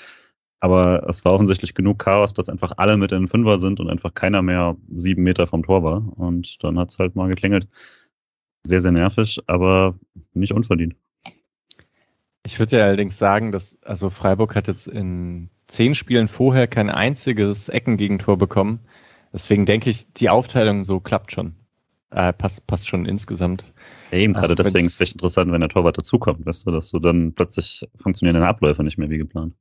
Aber 0.60 1.08
es 1.08 1.24
war 1.26 1.34
offensichtlich 1.34 1.76
genug 1.76 2.00
Chaos, 2.00 2.34
dass 2.34 2.50
einfach 2.50 2.74
alle 2.78 2.98
mit 2.98 3.12
in 3.12 3.22
den 3.24 3.28
Fünfer 3.28 3.60
sind 3.60 3.80
und 3.80 3.90
einfach 3.90 4.14
keiner 4.14 4.42
mehr 4.42 4.76
sieben 4.96 5.24
Meter 5.24 5.48
vom 5.48 5.64
Tor 5.64 5.84
war. 5.84 6.18
Und 6.18 6.64
dann 6.64 6.80
hat 6.80 6.90
es 6.92 7.00
halt 7.00 7.16
mal 7.16 7.30
geklingelt. 7.30 7.68
Sehr, 8.64 8.82
sehr 8.82 8.92
nervig, 8.92 9.42
aber 9.48 9.98
nicht 10.34 10.54
unverdient. 10.54 10.96
Ich 12.46 12.60
würde 12.60 12.78
ja 12.78 12.86
allerdings 12.86 13.18
sagen, 13.18 13.52
dass 13.52 13.82
also 13.84 14.12
Freiburg 14.12 14.56
hat 14.56 14.68
jetzt 14.68 14.88
in 14.88 15.50
zehn 15.66 15.96
Spielen 15.96 16.28
vorher 16.28 16.68
kein 16.68 16.92
einziges 16.92 17.70
Eckengegentor 17.70 18.38
bekommen. 18.38 18.82
Deswegen 19.34 19.66
denke 19.66 19.90
ich, 19.90 20.14
die 20.14 20.30
Aufteilung 20.30 20.84
so 20.84 21.00
klappt 21.00 21.32
schon. 21.32 21.56
Äh, 22.12 22.34
passt, 22.34 22.68
passt 22.68 22.88
schon 22.88 23.08
insgesamt. 23.08 23.74
Ja, 24.12 24.20
eben 24.20 24.34
gerade 24.34 24.54
deswegen 24.54 24.86
ist 24.86 24.94
es 24.94 25.02
echt 25.02 25.14
interessant, 25.14 25.52
wenn 25.52 25.60
der 25.60 25.70
Torwart 25.70 25.98
dazukommt, 25.98 26.46
weißt 26.46 26.68
du, 26.68 26.72
dass 26.72 26.92
du 26.92 27.00
dann 27.00 27.34
plötzlich 27.34 27.84
funktionierende 28.00 28.48
Abläufe 28.48 28.84
nicht 28.84 29.00
mehr 29.00 29.10
wie 29.10 29.18
geplant. 29.18 29.56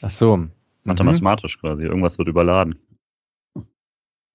Ach 0.00 0.10
so. 0.10 0.46
Mathematisch 0.84 1.56
mhm. 1.56 1.60
quasi. 1.60 1.82
Irgendwas 1.82 2.18
wird 2.18 2.28
überladen. 2.28 2.76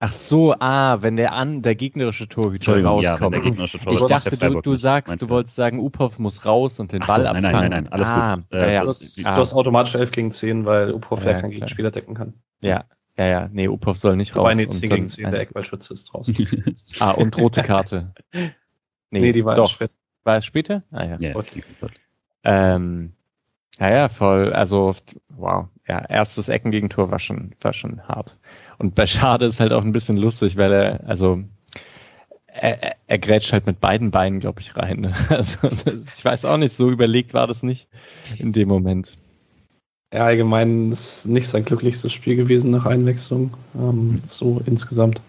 Ach 0.04 0.12
so, 0.12 0.56
ah, 0.58 1.04
wenn 1.04 1.16
der 1.16 1.34
an 1.34 1.62
der 1.62 1.76
gegnerische 1.76 2.28
Torhüter 2.28 2.84
rauskommt. 2.84 3.04
Ja, 3.04 3.22
wenn 3.22 3.32
der 3.32 3.42
gegnerische 3.42 3.78
Torhüter 3.78 4.06
ich 4.06 4.24
dachte, 4.24 4.36
du, 4.36 4.62
du 4.62 4.76
sagst, 4.76 5.22
du 5.22 5.30
wolltest 5.30 5.56
sagen, 5.56 5.80
Upov 5.80 6.18
muss 6.18 6.44
raus 6.44 6.80
und 6.80 6.92
den 6.92 7.04
Ach 7.04 7.08
Ball 7.08 7.22
so, 7.22 7.28
abfangen. 7.28 7.44
Nein, 7.44 7.54
nein, 7.54 7.70
nein, 7.70 7.84
nein, 7.84 7.94
alles 7.94 8.10
ah, 8.10 8.36
gut. 8.38 8.46
Äh, 8.56 8.74
ja, 8.74 8.82
du, 8.82 8.90
ah. 8.90 9.36
hast 9.36 9.54
automatisch 9.54 9.94
11 9.94 10.10
gegen 10.10 10.32
10, 10.32 10.66
weil 10.66 10.92
Upov 10.92 11.24
ja, 11.24 11.34
ja 11.34 11.42
keinen 11.42 11.52
Gegenspieler 11.52 11.92
decken 11.92 12.16
kann. 12.16 12.34
Ja, 12.64 12.86
ja, 13.16 13.28
ja, 13.28 13.50
nee, 13.54 13.68
Upov 13.68 14.00
soll 14.00 14.16
nicht 14.16 14.36
raus. 14.36 14.40
Wobei, 14.40 14.56
nee, 14.56 14.68
10 14.68 14.90
gegen 14.90 15.08
10, 15.08 15.30
der 15.30 15.42
Eckwaldschütze 15.42 15.94
ist 15.94 16.12
raus. 16.16 16.32
ah, 17.00 17.12
und 17.12 17.38
rote 17.38 17.62
Karte. 17.62 18.14
Nee, 19.14 19.20
nee 19.20 19.32
die 19.34 19.44
war 19.44 19.56
doch. 19.56 19.70
später. 19.70 19.94
War 20.24 20.38
es 20.38 20.46
später? 20.46 20.84
Ah, 20.90 21.04
ja. 21.04 21.20
Yeah. 21.20 21.38
Okay. 21.38 21.64
Ähm, 22.46 23.12
ja, 23.82 23.90
ja, 23.90 24.10
voll, 24.10 24.54
also, 24.54 24.94
wow, 25.30 25.66
ja, 25.88 26.06
erstes 26.06 26.50
Eckengegentor 26.50 27.10
war 27.10 27.18
schon, 27.18 27.56
war 27.62 27.74
schon 27.74 28.00
hart. 28.08 28.38
Und 28.78 28.94
bei 28.94 29.08
Schade 29.08 29.48
ist 29.48 29.60
halt 29.60 29.74
auch 29.74 29.84
ein 29.84 29.92
bisschen 29.92 30.18
lustig, 30.18 30.56
weil 30.56 30.72
er, 30.72 31.08
also 31.08 31.44
er, 32.46 32.96
er 33.08 33.18
grätscht 33.18 33.54
halt 33.54 33.66
mit 33.66 33.80
beiden 33.80 34.12
Beinen, 34.12 34.40
glaube 34.40 34.62
ich, 34.62 34.76
rein. 34.78 35.02
Ne? 35.02 35.14
Also 35.30 35.68
ich 35.68 36.24
weiß 36.24 36.46
auch 36.46 36.58
nicht, 36.58 36.76
so 36.76 36.92
überlegt 36.92 37.34
war 37.34 37.48
das 37.48 37.64
nicht 37.64 37.90
in 38.38 38.54
dem 38.54 38.68
Moment. 38.68 39.18
Ja, 40.14 40.26
allgemein 40.26 40.92
ist 40.92 41.26
nicht 41.26 41.48
sein 41.48 41.66
glücklichstes 41.66 42.14
Spiel 42.14 42.36
gewesen 42.36 42.70
nach 42.70 42.86
Einwechslung, 42.86 43.56
ähm, 43.74 44.22
so 44.30 44.62
insgesamt. 44.68 45.22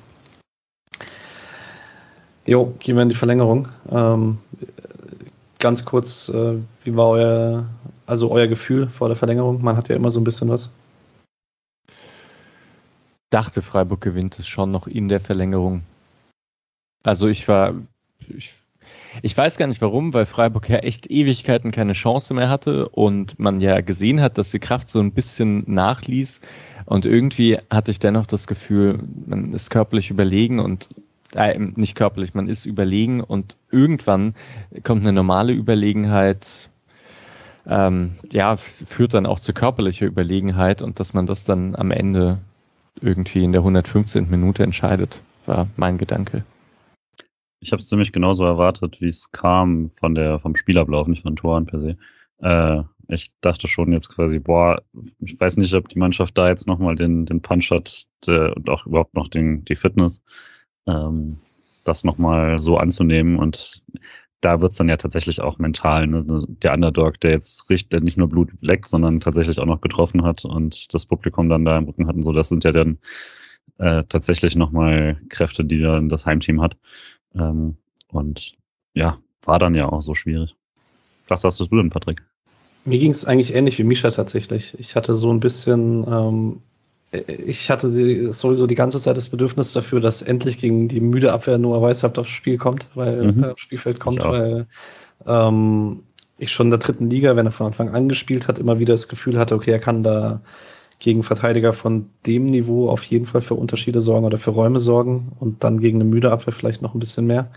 Jo, 2.47 2.75
gehen 2.81 2.97
wir 2.97 3.03
in 3.03 3.09
die 3.09 3.15
Verlängerung. 3.15 3.69
Ähm, 3.91 4.39
ganz 5.63 5.87
kurz, 5.87 6.29
äh, 6.29 6.59
wie 6.85 6.95
war 6.95 7.09
euer, 7.09 7.67
also 8.05 8.31
euer 8.31 8.47
Gefühl 8.47 8.89
vor 8.89 9.09
der 9.09 9.17
Verlängerung? 9.17 9.63
Man 9.63 9.79
hat 9.79 9.89
ja 9.89 9.97
immer 9.97 10.11
so 10.11 10.21
ein 10.21 10.25
bisschen 10.25 10.51
was 10.51 10.71
dachte, 13.33 13.63
Freiburg 13.63 14.01
gewinnt 14.01 14.39
es 14.39 14.47
schon 14.47 14.71
noch 14.71 14.87
in 14.87 15.09
der 15.09 15.21
Verlängerung. 15.21 15.83
Also 17.03 17.29
ich 17.29 17.49
war, 17.49 17.75
ich, 18.29 18.53
ich 19.23 19.37
weiß 19.37 19.57
gar 19.57 19.67
nicht 19.67 19.81
warum, 19.81 20.15
weil 20.15 20.27
Freiburg 20.27 20.69
ja 20.69 20.79
echt 20.79 21.11
Ewigkeiten 21.11 21.71
keine 21.71 21.95
Chance 21.95 22.35
mehr 22.35 22.49
hatte 22.49 22.89
und 22.91 23.39
man 23.39 23.61
ja 23.61 23.81
gesehen 23.81 24.21
hat, 24.21 24.39
dass 24.39 24.51
die 24.51 24.59
Kraft 24.59 24.89
so 24.89 25.01
ein 25.01 25.13
bisschen 25.13 25.65
nachließ. 25.67 26.41
Und 26.85 27.07
irgendwie 27.07 27.59
hatte 27.71 27.91
ich 27.91 27.99
dennoch 27.99 28.27
das 28.27 28.47
Gefühl, 28.47 28.99
man 29.27 29.53
ist 29.53 29.71
körperlich 29.71 30.11
überlegen 30.11 30.61
und 30.61 30.89
äh, 31.35 31.59
nicht 31.59 31.95
körperlich, 31.95 32.35
man 32.35 32.49
ist 32.49 32.67
überlegen 32.67 33.21
und 33.21 33.57
irgendwann 33.71 34.35
kommt 34.83 35.03
eine 35.03 35.13
normale 35.13 35.53
Überlegenheit, 35.53 36.71
ähm, 37.67 38.17
ja, 38.33 38.57
führt 38.57 39.15
dann 39.15 39.27
auch 39.27 39.41
zu 39.41 39.53
körperlicher 39.53 40.07
Überlegenheit 40.07 40.83
und 40.83 40.99
dass 40.99 41.15
man 41.15 41.27
das 41.27 41.45
dann 41.45 41.77
am 41.77 41.91
Ende 41.91 42.39
irgendwie 43.01 43.45
in 43.45 43.53
der 43.53 43.61
115. 43.61 44.29
Minute 44.31 44.63
entscheidet, 44.63 45.23
war 45.47 45.69
mein 45.77 45.99
Gedanke. 45.99 46.45
Ich 47.61 47.71
habe 47.71 47.81
es 47.81 47.89
ziemlich 47.89 48.13
genauso 48.13 48.45
erwartet, 48.45 49.01
wie 49.01 49.09
es 49.09 49.31
kam 49.31 49.91
von 49.91 50.15
der 50.15 50.41
vom 50.41 50.57
Spielablauf, 50.57 51.07
nicht 51.07 51.23
von 51.23 51.37
Toren 51.37 51.67
per 51.67 51.81
se. 51.81 51.97
Äh, 52.41 52.83
ich 53.09 53.33
dachte 53.41 53.69
schon 53.69 53.93
jetzt 53.93 54.09
quasi, 54.09 54.39
boah, 54.39 54.83
ich 55.21 55.39
weiß 55.39 55.57
nicht, 55.59 55.73
ob 55.75 55.89
die 55.89 55.99
Mannschaft 55.99 56.37
da 56.37 56.49
jetzt 56.49 56.67
nochmal 56.67 56.97
den, 56.97 57.27
den 57.27 57.41
Punch 57.41 57.71
hat 57.71 58.07
der, 58.27 58.57
und 58.57 58.69
auch 58.69 58.87
überhaupt 58.87 59.15
noch 59.15 59.29
den, 59.29 59.65
die 59.65 59.77
Fitness, 59.77 60.23
ähm, 60.87 61.39
das 61.85 62.05
nochmal 62.05 62.59
so 62.59 62.77
anzunehmen. 62.77 63.39
Und 63.39 63.83
da 64.41 64.61
wird's 64.61 64.77
dann 64.77 64.89
ja 64.89 64.97
tatsächlich 64.97 65.41
auch 65.41 65.59
mental. 65.59 66.07
Ne? 66.07 66.47
Der 66.63 66.75
Underdog, 66.75 67.21
der 67.21 67.31
jetzt 67.31 67.71
richtig, 67.71 68.03
nicht 68.03 68.17
nur 68.17 68.29
Blut 68.29 68.51
leckt, 68.61 68.89
sondern 68.89 69.21
tatsächlich 69.21 69.59
auch 69.59 69.67
noch 69.67 69.81
getroffen 69.81 70.25
hat 70.25 70.45
und 70.45 70.93
das 70.95 71.07
Publikum 71.07 71.49
dann 71.49 71.65
da 71.65 71.79
im 71.79 71.85
Rücken 71.85 72.07
hat 72.07 72.17
und 72.17 72.25
so, 72.25 72.33
das 72.33 72.49
sind 72.49 72.65
ja 72.65 72.73
dann 72.73 72.99
äh, 73.79 74.03
tatsächlich 74.09 74.57
nochmal 74.57 75.21
Kräfte, 75.29 75.65
die 75.65 75.81
dann 75.81 76.09
das 76.09 76.27
Heimteam 76.27 76.61
hat. 76.61 76.77
Ähm, 77.35 77.77
und 78.09 78.55
ja, 78.95 79.19
war 79.45 79.59
dann 79.59 79.75
ja 79.75 79.89
auch 79.89 80.03
so 80.03 80.15
schwierig. 80.15 80.55
Was 81.29 81.43
sagst 81.43 81.61
du 81.61 81.67
denn, 81.67 81.91
Patrick? 81.91 82.23
Mir 82.85 82.99
ging 82.99 83.13
es 83.13 83.25
eigentlich 83.25 83.55
ähnlich 83.55 83.79
wie 83.79 83.85
Misha 83.85 84.11
tatsächlich. 84.11 84.79
Ich 84.79 84.97
hatte 84.97 85.15
so 85.15 85.33
ein 85.33 85.41
bisschen, 85.41 86.05
ähm, 86.09 86.63
ich 87.13 87.71
hatte 87.71 87.89
sowieso 88.33 88.67
die 88.67 88.75
ganze 88.75 88.99
Zeit 88.99 89.17
das 89.17 89.29
Bedürfnis 89.29 89.73
dafür, 89.73 90.01
dass 90.01 90.23
endlich 90.23 90.59
gegen 90.59 90.89
die 90.89 91.01
müde 91.01 91.33
Abwehr 91.33 91.59
Noah 91.59 91.83
Weishaupt 91.83 92.19
aufs 92.19 92.31
Spiel 92.31 92.57
kommt, 92.57 92.89
weil 92.95 93.33
mhm. 93.33 93.45
äh, 93.45 93.47
aufs 93.49 93.61
Spielfeld 93.61 94.01
kommt, 94.01 94.25
weil 94.25 94.67
ähm, 95.27 96.05
ich 96.39 96.51
schon 96.53 96.69
in 96.69 96.71
der 96.71 96.79
dritten 96.79 97.11
Liga, 97.11 97.37
wenn 97.37 97.47
er 97.47 97.53
von 97.53 97.67
Anfang 97.67 97.91
an 97.91 98.09
gespielt 98.09 98.49
hat, 98.49 98.59
immer 98.59 98.79
wieder 98.79 98.95
das 98.95 99.09
Gefühl 99.09 99.39
hatte, 99.39 99.55
okay, 99.55 99.73
er 99.73 99.79
kann 99.79 100.03
da 100.03 100.41
gegen 100.99 101.23
Verteidiger 101.23 101.73
von 101.73 102.07
dem 102.27 102.47
Niveau 102.47 102.89
auf 102.89 103.05
jeden 103.05 103.27
Fall 103.27 103.43
für 103.43 103.55
Unterschiede 103.55 104.01
sorgen 104.01 104.25
oder 104.25 104.39
für 104.39 104.51
Räume 104.51 104.81
sorgen 104.81 105.33
und 105.39 105.65
dann 105.65 105.81
gegen 105.81 105.99
eine 105.99 106.09
müde 106.09 106.33
Abwehr 106.33 106.55
vielleicht 106.55 106.81
noch 106.81 106.95
ein 106.95 107.01
bisschen 107.01 107.27
mehr. 107.27 107.51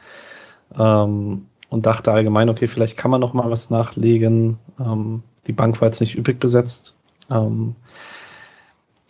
Ähm, 0.77 1.45
und 1.69 1.85
dachte 1.85 2.11
allgemein, 2.11 2.49
okay, 2.49 2.67
vielleicht 2.67 2.97
kann 2.97 3.11
man 3.11 3.21
noch 3.21 3.33
mal 3.33 3.49
was 3.49 3.69
nachlegen. 3.69 4.57
Ähm, 4.79 5.23
die 5.47 5.53
Bank 5.53 5.79
war 5.79 5.87
jetzt 5.87 6.01
nicht 6.01 6.17
üppig 6.17 6.39
besetzt. 6.39 6.95
Ähm, 7.29 7.75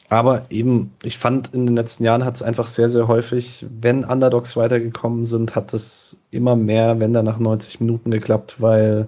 aber 0.09 0.43
eben, 0.49 0.93
ich 1.03 1.17
fand, 1.17 1.53
in 1.53 1.65
den 1.65 1.75
letzten 1.75 2.03
Jahren 2.03 2.25
hat 2.25 2.35
es 2.35 2.43
einfach 2.43 2.67
sehr, 2.67 2.89
sehr 2.89 3.07
häufig, 3.07 3.65
wenn 3.81 4.03
Underdogs 4.03 4.55
weitergekommen 4.55 5.25
sind, 5.25 5.55
hat 5.55 5.73
es 5.73 6.21
immer 6.31 6.55
mehr, 6.55 6.99
wenn 6.99 7.13
dann 7.13 7.25
nach 7.25 7.39
90 7.39 7.79
Minuten 7.79 8.11
geklappt, 8.11 8.57
weil 8.59 9.07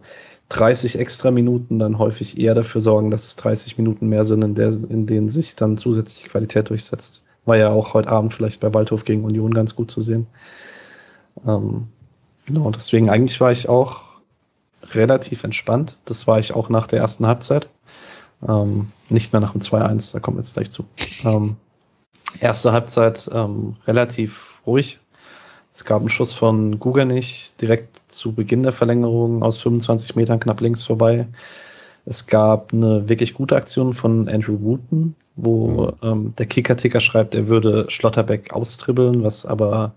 30 0.49 0.97
extra 0.99 1.31
Minuten 1.31 1.79
dann 1.79 1.99
häufig 1.99 2.39
eher 2.39 2.55
dafür 2.55 2.81
sorgen, 2.81 3.11
dass 3.11 3.27
es 3.27 3.35
30 3.35 3.77
Minuten 3.77 4.07
mehr 4.07 4.23
sind, 4.25 4.43
in, 4.43 4.55
der, 4.55 4.69
in 4.69 5.05
denen 5.05 5.29
sich 5.29 5.55
dann 5.55 5.77
zusätzliche 5.77 6.29
Qualität 6.29 6.69
durchsetzt. 6.69 7.23
War 7.45 7.57
ja 7.57 7.69
auch 7.69 7.93
heute 7.93 8.09
Abend 8.09 8.33
vielleicht 8.33 8.59
bei 8.59 8.73
Waldhof 8.73 9.05
gegen 9.05 9.23
Union 9.23 9.53
ganz 9.53 9.75
gut 9.75 9.91
zu 9.91 10.01
sehen. 10.01 10.27
Ähm, 11.45 11.87
Genau, 12.47 12.71
deswegen 12.71 13.09
eigentlich 13.09 13.39
war 13.41 13.51
ich 13.51 13.67
auch 13.67 14.03
relativ 14.93 15.43
entspannt. 15.43 15.97
Das 16.05 16.27
war 16.27 16.39
ich 16.39 16.53
auch 16.53 16.69
nach 16.69 16.87
der 16.87 16.99
ersten 16.99 17.27
Halbzeit. 17.27 17.67
Ähm, 18.47 18.91
nicht 19.09 19.33
mehr 19.33 19.39
nach 19.39 19.53
dem 19.53 19.61
2-1, 19.61 20.13
da 20.13 20.19
kommen 20.19 20.37
wir 20.37 20.41
jetzt 20.41 20.53
gleich 20.53 20.71
zu. 20.71 20.85
Ähm, 21.23 21.55
erste 22.39 22.71
Halbzeit 22.71 23.29
ähm, 23.33 23.75
relativ 23.87 24.61
ruhig. 24.65 24.99
Es 25.73 25.85
gab 25.85 25.99
einen 25.99 26.09
Schuss 26.09 26.33
von 26.33 26.79
Guganich 26.79 27.53
direkt 27.61 27.99
zu 28.07 28.33
Beginn 28.33 28.63
der 28.63 28.73
Verlängerung 28.73 29.43
aus 29.43 29.61
25 29.61 30.15
Metern 30.15 30.39
knapp 30.39 30.61
links 30.61 30.83
vorbei. 30.83 31.27
Es 32.05 32.25
gab 32.25 32.73
eine 32.73 33.09
wirklich 33.09 33.33
gute 33.33 33.55
Aktion 33.55 33.93
von 33.93 34.29
Andrew 34.29 34.59
Wooten, 34.61 35.15
wo 35.35 35.93
ähm, 36.01 36.33
der 36.37 36.45
Kicker-Ticker 36.45 37.01
schreibt, 37.01 37.35
er 37.35 37.47
würde 37.47 37.85
Schlotterbeck 37.89 38.53
austribbeln, 38.53 39.23
was 39.23 39.45
aber 39.45 39.93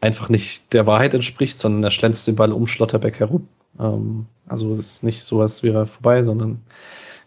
einfach 0.00 0.28
nicht 0.28 0.72
der 0.72 0.86
Wahrheit 0.86 1.12
entspricht, 1.14 1.58
sondern 1.58 1.84
er 1.84 1.90
schlänzt 1.90 2.26
den 2.26 2.36
Ball 2.36 2.52
um 2.52 2.66
Schlotterbeck 2.66 3.18
herum. 3.18 3.48
Ähm, 3.78 4.26
also 4.46 4.76
ist 4.76 5.02
nicht 5.02 5.22
so, 5.22 5.42
als 5.42 5.62
wäre 5.62 5.80
er 5.80 5.86
vorbei, 5.86 6.22
sondern 6.22 6.60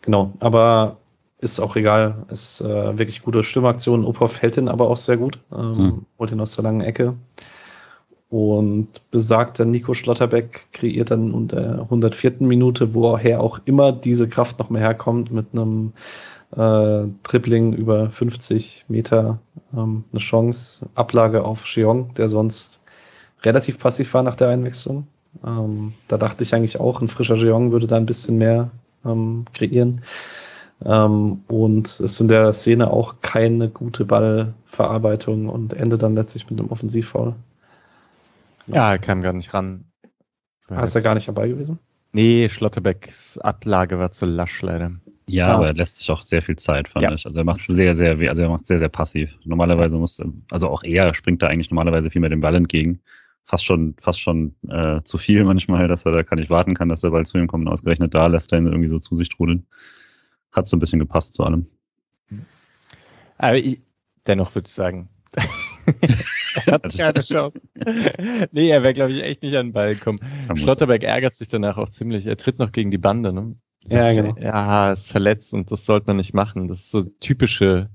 genau. 0.03 0.33
Aber 0.39 0.97
ist 1.39 1.59
auch 1.59 1.75
egal. 1.75 2.25
Ist 2.29 2.61
äh, 2.61 2.97
wirklich 2.97 3.21
gute 3.21 3.43
Stimmaktion. 3.43 4.05
Uphoff 4.05 4.41
hält 4.41 4.57
ihn 4.57 4.69
aber 4.69 4.89
auch 4.89 4.97
sehr 4.97 5.17
gut. 5.17 5.39
Ähm, 5.51 5.77
hm. 5.77 6.05
Holt 6.17 6.31
ihn 6.31 6.39
aus 6.39 6.55
der 6.55 6.63
langen 6.63 6.81
Ecke. 6.81 7.15
Und 8.29 8.87
besagter 9.11 9.65
Nico 9.65 9.93
Schlotterbeck 9.93 10.67
kreiert 10.71 11.11
dann 11.11 11.33
in 11.33 11.47
der 11.49 11.81
104. 11.81 12.35
Minute, 12.39 12.95
woher 12.95 13.41
auch 13.41 13.59
immer 13.65 13.91
diese 13.91 14.27
Kraft 14.27 14.57
noch 14.57 14.71
mehr 14.71 14.81
herkommt, 14.81 15.31
mit 15.31 15.47
einem 15.51 15.93
äh, 16.55 17.07
Dribbling 17.21 17.73
über 17.73 18.09
50 18.09 18.85
Meter 18.87 19.37
ähm, 19.75 20.03
eine 20.11 20.19
Chance, 20.19 20.87
Ablage 20.95 21.43
auf 21.43 21.65
Cheong, 21.65 22.13
der 22.15 22.27
sonst 22.27 22.81
relativ 23.43 23.77
passiv 23.77 24.13
war 24.15 24.23
nach 24.23 24.35
der 24.35 24.49
Einwechslung. 24.49 25.05
Ähm, 25.45 25.93
da 26.07 26.17
dachte 26.17 26.43
ich 26.43 26.55
eigentlich 26.55 26.79
auch, 26.79 27.01
ein 27.01 27.09
frischer 27.09 27.35
Cheong 27.35 27.71
würde 27.71 27.85
da 27.85 27.97
ein 27.97 28.05
bisschen 28.07 28.37
mehr 28.37 28.71
ähm, 29.05 29.45
kreieren. 29.53 30.01
Ähm, 30.85 31.43
und 31.47 31.87
es 31.87 31.99
ist 31.99 32.19
in 32.19 32.27
der 32.27 32.51
Szene 32.53 32.91
auch 32.91 33.15
keine 33.21 33.69
gute 33.69 34.05
Ballverarbeitung 34.05 35.49
und 35.49 35.73
endet 35.73 36.03
dann 36.03 36.15
letztlich 36.15 36.49
mit 36.49 36.59
einem 36.59 36.69
Offensivfoul. 36.69 37.35
Ja, 38.67 38.91
er 38.91 38.99
kam 38.99 39.21
gar 39.21 39.33
nicht 39.33 39.53
ran. 39.53 39.85
Ist 40.69 40.95
er 40.95 41.01
gar 41.01 41.13
nicht 41.13 41.27
dabei 41.27 41.47
gewesen? 41.49 41.79
Nee, 42.13 42.47
Schlotterbecks 42.47 43.37
Ablage 43.39 43.99
war 43.99 44.11
zu 44.11 44.25
lasch 44.25 44.61
leider. 44.61 44.91
Ja, 45.25 45.47
ja, 45.47 45.55
aber 45.55 45.67
er 45.67 45.73
lässt 45.73 45.97
sich 45.97 46.11
auch 46.11 46.21
sehr 46.21 46.41
viel 46.41 46.57
Zeit, 46.57 46.87
fand 46.87 47.03
ja. 47.03 47.11
ich. 47.13 47.25
Also 47.25 47.39
er 47.39 47.45
macht 47.45 47.61
sehr, 47.61 47.95
sehr, 47.95 48.17
also 48.29 48.41
er 48.41 48.49
macht 48.49 48.67
sehr, 48.67 48.79
sehr 48.79 48.89
passiv. 48.89 49.35
Normalerweise 49.45 49.97
muss, 49.97 50.21
also 50.51 50.69
auch 50.69 50.83
er 50.83 51.13
springt 51.13 51.41
da 51.41 51.47
eigentlich 51.47 51.71
normalerweise 51.71 52.09
viel 52.09 52.21
mehr 52.21 52.29
dem 52.29 52.41
Ball 52.41 52.55
entgegen. 52.55 52.99
Fast 53.45 53.65
schon, 53.65 53.95
fast 53.99 54.21
schon 54.21 54.55
äh, 54.69 55.01
zu 55.03 55.17
viel 55.17 55.43
manchmal, 55.43 55.87
dass 55.87 56.05
er 56.05 56.13
da 56.13 56.23
kann 56.23 56.39
ich 56.39 56.49
warten 56.49 56.75
kann, 56.75 56.89
dass 56.89 57.01
der 57.01 57.09
Ball 57.09 57.25
zu 57.25 57.37
ihm 57.37 57.47
kommt. 57.47 57.65
Und 57.65 57.71
ausgerechnet 57.71 58.13
da 58.13 58.27
lässt 58.27 58.51
er 58.53 58.59
ihn 58.59 58.67
irgendwie 58.67 58.87
so 58.87 58.99
zu 58.99 59.15
sich 59.15 59.29
trudeln. 59.29 59.65
Hat 60.51 60.67
so 60.67 60.77
ein 60.77 60.79
bisschen 60.79 60.99
gepasst 60.99 61.33
zu 61.33 61.43
allem. 61.43 61.67
Aber 63.37 63.57
ich, 63.57 63.81
dennoch 64.25 64.55
würde 64.55 64.67
ich 64.67 64.73
sagen, 64.73 65.09
er 66.65 66.73
hat 66.73 66.97
keine 66.97 67.21
Chance. 67.21 67.67
nee, 68.51 68.69
er 68.69 68.83
wäre, 68.83 68.93
glaube 68.93 69.11
ich, 69.11 69.23
echt 69.23 69.43
nicht 69.43 69.55
an 69.57 69.67
den 69.67 69.73
Ball 69.73 69.95
gekommen. 69.95 70.19
Schlotterberg 70.55 71.03
ärgert 71.03 71.35
sich 71.35 71.47
danach 71.47 71.77
auch 71.77 71.89
ziemlich. 71.89 72.25
Er 72.25 72.37
tritt 72.37 72.59
noch 72.59 72.71
gegen 72.71 72.91
die 72.91 72.97
Bande, 72.97 73.33
ne? 73.33 73.55
Ja, 73.89 74.13
genau. 74.13 74.35
Ja, 74.39 74.91
ist 74.91 75.09
verletzt 75.09 75.53
und 75.53 75.71
das 75.71 75.85
sollte 75.85 76.07
man 76.07 76.17
nicht 76.17 76.33
machen. 76.33 76.67
Das 76.67 76.81
ist 76.81 76.91
so 76.91 77.03
typische, 77.03 77.89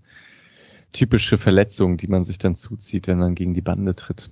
typische 0.93 1.39
Verletzung, 1.39 1.97
die 1.97 2.09
man 2.09 2.25
sich 2.25 2.39
dann 2.39 2.55
zuzieht, 2.55 3.07
wenn 3.07 3.19
man 3.19 3.35
gegen 3.35 3.55
die 3.55 3.63
Bande 3.63 3.95
tritt. 3.95 4.31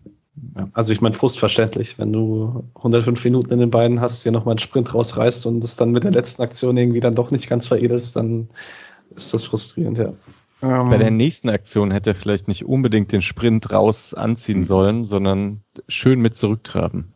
Ja, 0.55 0.69
also 0.73 0.93
ich 0.93 1.01
meine, 1.01 1.15
frustverständlich, 1.15 1.99
wenn 1.99 2.13
du 2.13 2.65
105 2.75 3.25
Minuten 3.25 3.53
in 3.53 3.61
den 3.61 3.71
Beinen 3.71 4.01
hast, 4.01 4.23
hier 4.23 4.33
nochmal 4.33 4.53
einen 4.53 4.59
Sprint 4.59 4.93
rausreißt 4.95 5.47
und 5.47 5.65
es 5.65 5.77
dann 5.77 5.93
mit 5.93 6.05
der 6.05 6.13
letzten 6.13 6.43
Aktion 6.43 6.77
irgendwie 6.77 7.01
dann 7.01 7.15
doch 7.15 7.31
nicht 7.31 7.49
ganz 7.49 7.67
veredelst, 7.67 8.17
dann 8.17 8.49
ist 9.15 9.33
das 9.33 9.45
frustrierend, 9.45 9.99
ja. 9.99 10.13
Bei 10.61 10.97
der 10.97 11.11
nächsten 11.11 11.51
Aktion 11.51 11.91
hätte 11.91 12.11
er 12.11 12.15
vielleicht 12.15 12.49
nicht 12.49 12.65
unbedingt 12.65 13.13
den 13.13 13.21
Sprint 13.21 13.71
raus 13.73 14.15
anziehen 14.15 14.65
sollen, 14.65 15.05
sondern 15.05 15.61
schön 15.87 16.21
mit 16.21 16.35
zurücktraben. 16.37 17.13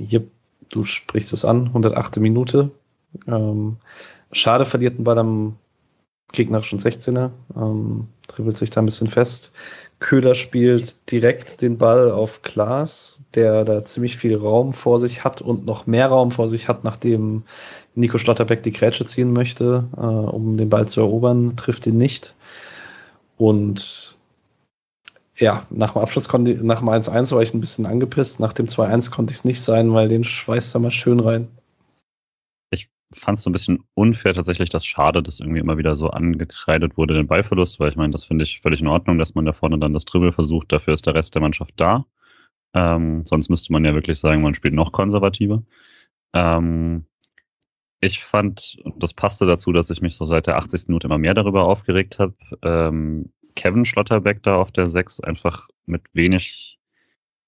Yep, 0.00 0.26
du 0.70 0.84
sprichst 0.84 1.34
es 1.34 1.44
an, 1.44 1.66
108. 1.66 2.16
Minute. 2.16 2.70
Ähm, 3.26 3.76
Schade 4.32 4.64
verliert 4.64 4.94
einen 4.94 5.04
Ball 5.04 5.18
am 5.18 5.56
gegnerischen 6.32 6.78
16er, 6.78 7.30
ähm, 7.54 8.08
dribbelt 8.26 8.56
sich 8.56 8.70
da 8.70 8.80
ein 8.80 8.86
bisschen 8.86 9.08
fest. 9.08 9.52
Köhler 10.02 10.34
spielt 10.34 11.10
direkt 11.10 11.62
den 11.62 11.78
Ball 11.78 12.10
auf 12.10 12.42
Klaas, 12.42 13.20
der 13.34 13.64
da 13.64 13.84
ziemlich 13.84 14.18
viel 14.18 14.36
Raum 14.36 14.74
vor 14.74 14.98
sich 14.98 15.24
hat 15.24 15.40
und 15.40 15.64
noch 15.64 15.86
mehr 15.86 16.08
Raum 16.08 16.30
vor 16.30 16.48
sich 16.48 16.68
hat, 16.68 16.84
nachdem 16.84 17.44
Nico 17.94 18.18
Schlotterbeck 18.18 18.62
die 18.62 18.72
Grätsche 18.72 19.06
ziehen 19.06 19.32
möchte, 19.32 19.84
äh, 19.96 20.00
um 20.00 20.58
den 20.58 20.68
Ball 20.68 20.86
zu 20.86 21.00
erobern, 21.00 21.56
trifft 21.56 21.86
ihn 21.86 21.96
nicht. 21.96 22.34
Und 23.38 24.18
ja, 25.36 25.66
nach 25.70 25.92
dem 25.94 26.02
Abschluss 26.02 26.28
konnte 26.28 26.52
ich, 26.52 26.62
nach 26.62 26.80
dem 26.80 26.90
1-1 26.90 27.32
war 27.34 27.42
ich 27.42 27.54
ein 27.54 27.60
bisschen 27.60 27.86
angepisst. 27.86 28.40
Nach 28.40 28.52
dem 28.52 28.66
2-1 28.66 29.10
konnte 29.10 29.30
ich 29.30 29.38
es 29.38 29.44
nicht 29.44 29.62
sein, 29.62 29.94
weil 29.94 30.08
den 30.08 30.24
schweißt 30.24 30.74
er 30.76 30.80
mal 30.80 30.90
schön 30.90 31.20
rein 31.20 31.48
fand 33.14 33.38
es 33.38 33.44
so 33.44 33.50
ein 33.50 33.52
bisschen 33.52 33.84
unfair 33.94 34.34
tatsächlich, 34.34 34.70
dass 34.70 34.84
schade, 34.84 35.22
dass 35.22 35.40
irgendwie 35.40 35.60
immer 35.60 35.78
wieder 35.78 35.96
so 35.96 36.08
angekreidet 36.10 36.96
wurde, 36.96 37.14
den 37.14 37.26
Ballverlust, 37.26 37.80
weil 37.80 37.90
ich 37.90 37.96
meine, 37.96 38.12
das 38.12 38.24
finde 38.24 38.44
ich 38.44 38.60
völlig 38.60 38.80
in 38.80 38.88
Ordnung, 38.88 39.18
dass 39.18 39.34
man 39.34 39.44
da 39.44 39.52
vorne 39.52 39.78
dann 39.78 39.92
das 39.92 40.04
Dribbel 40.04 40.32
versucht, 40.32 40.72
dafür 40.72 40.94
ist 40.94 41.06
der 41.06 41.14
Rest 41.14 41.34
der 41.34 41.42
Mannschaft 41.42 41.74
da. 41.76 42.06
Ähm, 42.74 43.24
sonst 43.24 43.48
müsste 43.50 43.72
man 43.72 43.84
ja 43.84 43.94
wirklich 43.94 44.18
sagen, 44.18 44.42
man 44.42 44.54
spielt 44.54 44.74
noch 44.74 44.92
konservativer. 44.92 45.62
Ähm, 46.34 47.06
ich 48.00 48.24
fand, 48.24 48.78
das 48.96 49.14
passte 49.14 49.46
dazu, 49.46 49.72
dass 49.72 49.90
ich 49.90 50.02
mich 50.02 50.16
so 50.16 50.26
seit 50.26 50.46
der 50.46 50.56
80. 50.56 50.88
Minute 50.88 51.06
immer 51.06 51.18
mehr 51.18 51.34
darüber 51.34 51.64
aufgeregt 51.64 52.18
habe. 52.18 52.34
Ähm, 52.62 53.32
Kevin 53.54 53.84
Schlotterbeck 53.84 54.42
da 54.42 54.56
auf 54.56 54.72
der 54.72 54.86
6 54.86 55.20
einfach 55.20 55.68
mit 55.86 56.02
wenig 56.12 56.78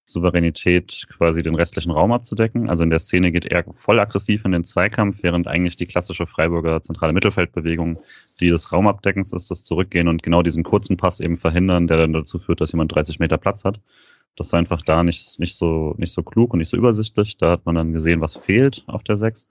Souveränität, 0.06 1.06
quasi 1.08 1.42
den 1.42 1.54
restlichen 1.54 1.90
Raum 1.90 2.12
abzudecken. 2.12 2.68
Also 2.68 2.84
in 2.84 2.90
der 2.90 2.98
Szene 2.98 3.32
geht 3.32 3.46
er 3.46 3.64
voll 3.74 3.98
aggressiv 3.98 4.44
in 4.44 4.52
den 4.52 4.64
Zweikampf, 4.64 5.22
während 5.22 5.48
eigentlich 5.48 5.76
die 5.76 5.86
klassische 5.86 6.26
Freiburger 6.26 6.82
zentrale 6.82 7.12
Mittelfeldbewegung, 7.12 7.98
die 8.40 8.50
des 8.50 8.70
Raumabdeckens 8.72 9.32
ist, 9.32 9.50
das 9.50 9.64
Zurückgehen 9.64 10.08
und 10.08 10.22
genau 10.22 10.42
diesen 10.42 10.62
kurzen 10.62 10.96
Pass 10.96 11.20
eben 11.20 11.36
verhindern, 11.36 11.86
der 11.86 11.96
dann 11.96 12.12
dazu 12.12 12.38
führt, 12.38 12.60
dass 12.60 12.72
jemand 12.72 12.94
30 12.94 13.18
Meter 13.18 13.38
Platz 13.38 13.64
hat. 13.64 13.80
Das 14.36 14.52
war 14.52 14.58
einfach 14.58 14.82
da 14.82 15.02
nicht, 15.02 15.38
nicht 15.38 15.56
so, 15.56 15.94
nicht 15.96 16.12
so 16.12 16.22
klug 16.22 16.52
und 16.52 16.58
nicht 16.58 16.68
so 16.68 16.76
übersichtlich. 16.76 17.36
Da 17.38 17.52
hat 17.52 17.66
man 17.66 17.76
dann 17.76 17.92
gesehen, 17.92 18.20
was 18.20 18.36
fehlt 18.36 18.84
auf 18.86 19.04
der 19.04 19.16
6. 19.16 19.48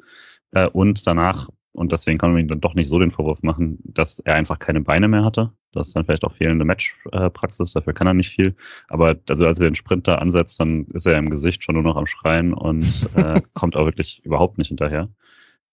Äh, 0.51 0.68
und 0.68 1.08
danach 1.08 1.49
und 1.74 1.91
deswegen 1.91 2.19
kann 2.19 2.32
man 2.32 2.41
ihm 2.41 2.47
dann 2.47 2.61
doch 2.61 2.76
nicht 2.76 2.88
so 2.88 2.99
den 2.99 3.11
Vorwurf 3.11 3.41
machen, 3.41 3.80
dass 3.84 4.19
er 4.19 4.36
einfach 4.36 4.59
keine 4.59 4.82
Beine 4.82 5.07
mehr 5.07 5.26
hatte. 5.26 5.51
Das 5.71 5.88
ist 5.88 5.95
dann 5.95 6.05
vielleicht 6.05 6.24
auch 6.24 6.34
fehlende 6.34 6.65
Matchpraxis, 6.65 7.74
dafür 7.74 7.93
kann 7.93 8.07
er 8.07 8.13
nicht 8.13 8.30
viel. 8.30 8.55
Aber 8.89 9.15
also 9.28 9.47
als 9.47 9.59
er 9.59 9.69
den 9.69 9.76
Sprinter 9.76 10.21
ansetzt, 10.21 10.59
dann 10.59 10.86
ist 10.93 11.07
er 11.07 11.17
im 11.17 11.32
Gesicht 11.32 11.63
schon 11.63 11.76
nur 11.76 11.84
noch 11.84 11.97
am 11.97 12.05
Schreien 12.05 12.53
und 12.53 12.86
äh, 13.15 13.41
kommt 13.53 13.76
auch 13.76 13.86
wirklich 13.86 14.24
überhaupt 14.24 14.59
nicht 14.59 14.67
hinterher. 14.67 15.09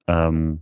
Ähm, 0.07 0.61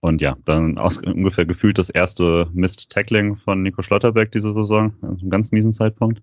und 0.00 0.20
ja, 0.20 0.36
dann 0.44 0.78
aus, 0.78 0.98
ungefähr 0.98 1.46
gefühlt 1.46 1.78
das 1.78 1.90
erste 1.90 2.48
Mist-Tackling 2.52 3.36
von 3.36 3.62
Nico 3.62 3.82
Schlotterbeck 3.82 4.30
diese 4.32 4.52
Saison, 4.52 4.94
also 5.02 5.20
einem 5.20 5.30
ganz 5.30 5.50
miesen 5.50 5.72
Zeitpunkt. 5.72 6.22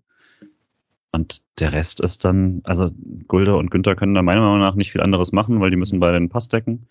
Und 1.12 1.42
der 1.60 1.74
Rest 1.74 2.02
ist 2.02 2.26
dann, 2.26 2.62
also 2.64 2.92
Gulde 3.28 3.56
und 3.56 3.72
Günther 3.72 3.96
können 3.96 4.14
da 4.14 4.22
meiner 4.22 4.42
Meinung 4.42 4.60
nach 4.60 4.76
nicht 4.76 4.92
viel 4.92 5.02
anderes 5.02 5.32
machen, 5.32 5.62
weil 5.62 5.72
die 5.72 5.78
müssen 5.78 6.00
beide 6.00 6.20
den 6.20 6.30
Pass 6.30 6.50
decken. 6.50 6.88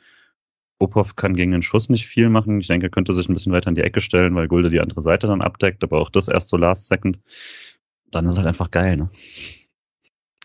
Popov 0.87 1.16
kann 1.16 1.35
gegen 1.35 1.53
den 1.53 1.62
Schuss 1.62 1.89
nicht 1.89 2.07
viel 2.07 2.28
machen. 2.28 2.61
Ich 2.61 2.66
denke, 2.66 2.87
er 2.87 2.91
könnte 2.91 3.14
sich 3.14 3.28
ein 3.28 3.35
bisschen 3.35 3.53
weiter 3.53 3.68
in 3.68 3.74
die 3.74 3.82
Ecke 3.82 4.01
stellen, 4.01 4.35
weil 4.35 4.49
Gulde 4.49 4.70
die 4.70 4.80
andere 4.80 5.03
Seite 5.03 5.26
dann 5.26 5.43
abdeckt, 5.43 5.82
aber 5.82 6.01
auch 6.01 6.11
das 6.11 6.28
erst 6.28 6.49
so 6.49 6.57
last 6.57 6.87
second. 6.87 7.18
Dann 8.11 8.26
ist 8.26 8.37
halt 8.37 8.47
einfach 8.47 8.70
geil, 8.70 8.97
ne? 8.97 9.11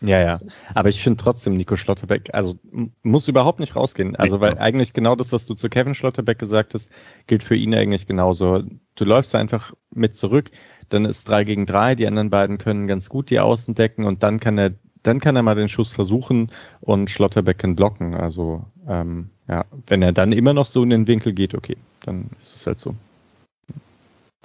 Ja, 0.02 0.18
ja. 0.18 0.38
Aber 0.74 0.88
ich 0.88 1.02
finde 1.02 1.22
trotzdem 1.22 1.54
Nico 1.54 1.76
Schlotterbeck, 1.76 2.30
also 2.32 2.58
muss 3.02 3.28
überhaupt 3.28 3.60
nicht 3.60 3.76
rausgehen. 3.76 4.16
Also, 4.16 4.40
weil 4.40 4.58
eigentlich 4.58 4.94
genau 4.94 5.14
das, 5.14 5.30
was 5.30 5.44
du 5.44 5.54
zu 5.54 5.68
Kevin 5.68 5.94
Schlotterbeck 5.94 6.38
gesagt 6.38 6.72
hast, 6.72 6.90
gilt 7.26 7.42
für 7.42 7.54
ihn 7.54 7.74
eigentlich 7.74 8.06
genauso. 8.06 8.62
Du 8.94 9.04
läufst 9.04 9.34
einfach 9.34 9.74
mit 9.90 10.16
zurück, 10.16 10.50
dann 10.88 11.04
ist 11.04 11.28
drei 11.28 11.44
gegen 11.44 11.66
drei, 11.66 11.94
die 11.94 12.06
anderen 12.06 12.30
beiden 12.30 12.56
können 12.56 12.86
ganz 12.86 13.10
gut 13.10 13.28
die 13.28 13.40
Außen 13.40 13.74
decken 13.74 14.06
und 14.06 14.22
dann 14.22 14.40
kann 14.40 14.56
er, 14.56 14.72
dann 15.02 15.20
kann 15.20 15.36
er 15.36 15.42
mal 15.42 15.54
den 15.54 15.68
Schuss 15.68 15.92
versuchen 15.92 16.50
und 16.80 17.10
Schlotterbeck 17.10 17.58
kann 17.58 17.76
blocken. 17.76 18.14
Also, 18.14 18.64
ähm, 18.88 19.30
ja, 19.50 19.64
wenn 19.88 20.02
er 20.02 20.12
dann 20.12 20.30
immer 20.32 20.54
noch 20.54 20.66
so 20.66 20.82
in 20.84 20.90
den 20.90 21.06
Winkel 21.08 21.32
geht, 21.32 21.54
okay, 21.54 21.76
dann 22.04 22.30
ist 22.40 22.54
es 22.54 22.66
halt 22.66 22.78
so. 22.78 22.94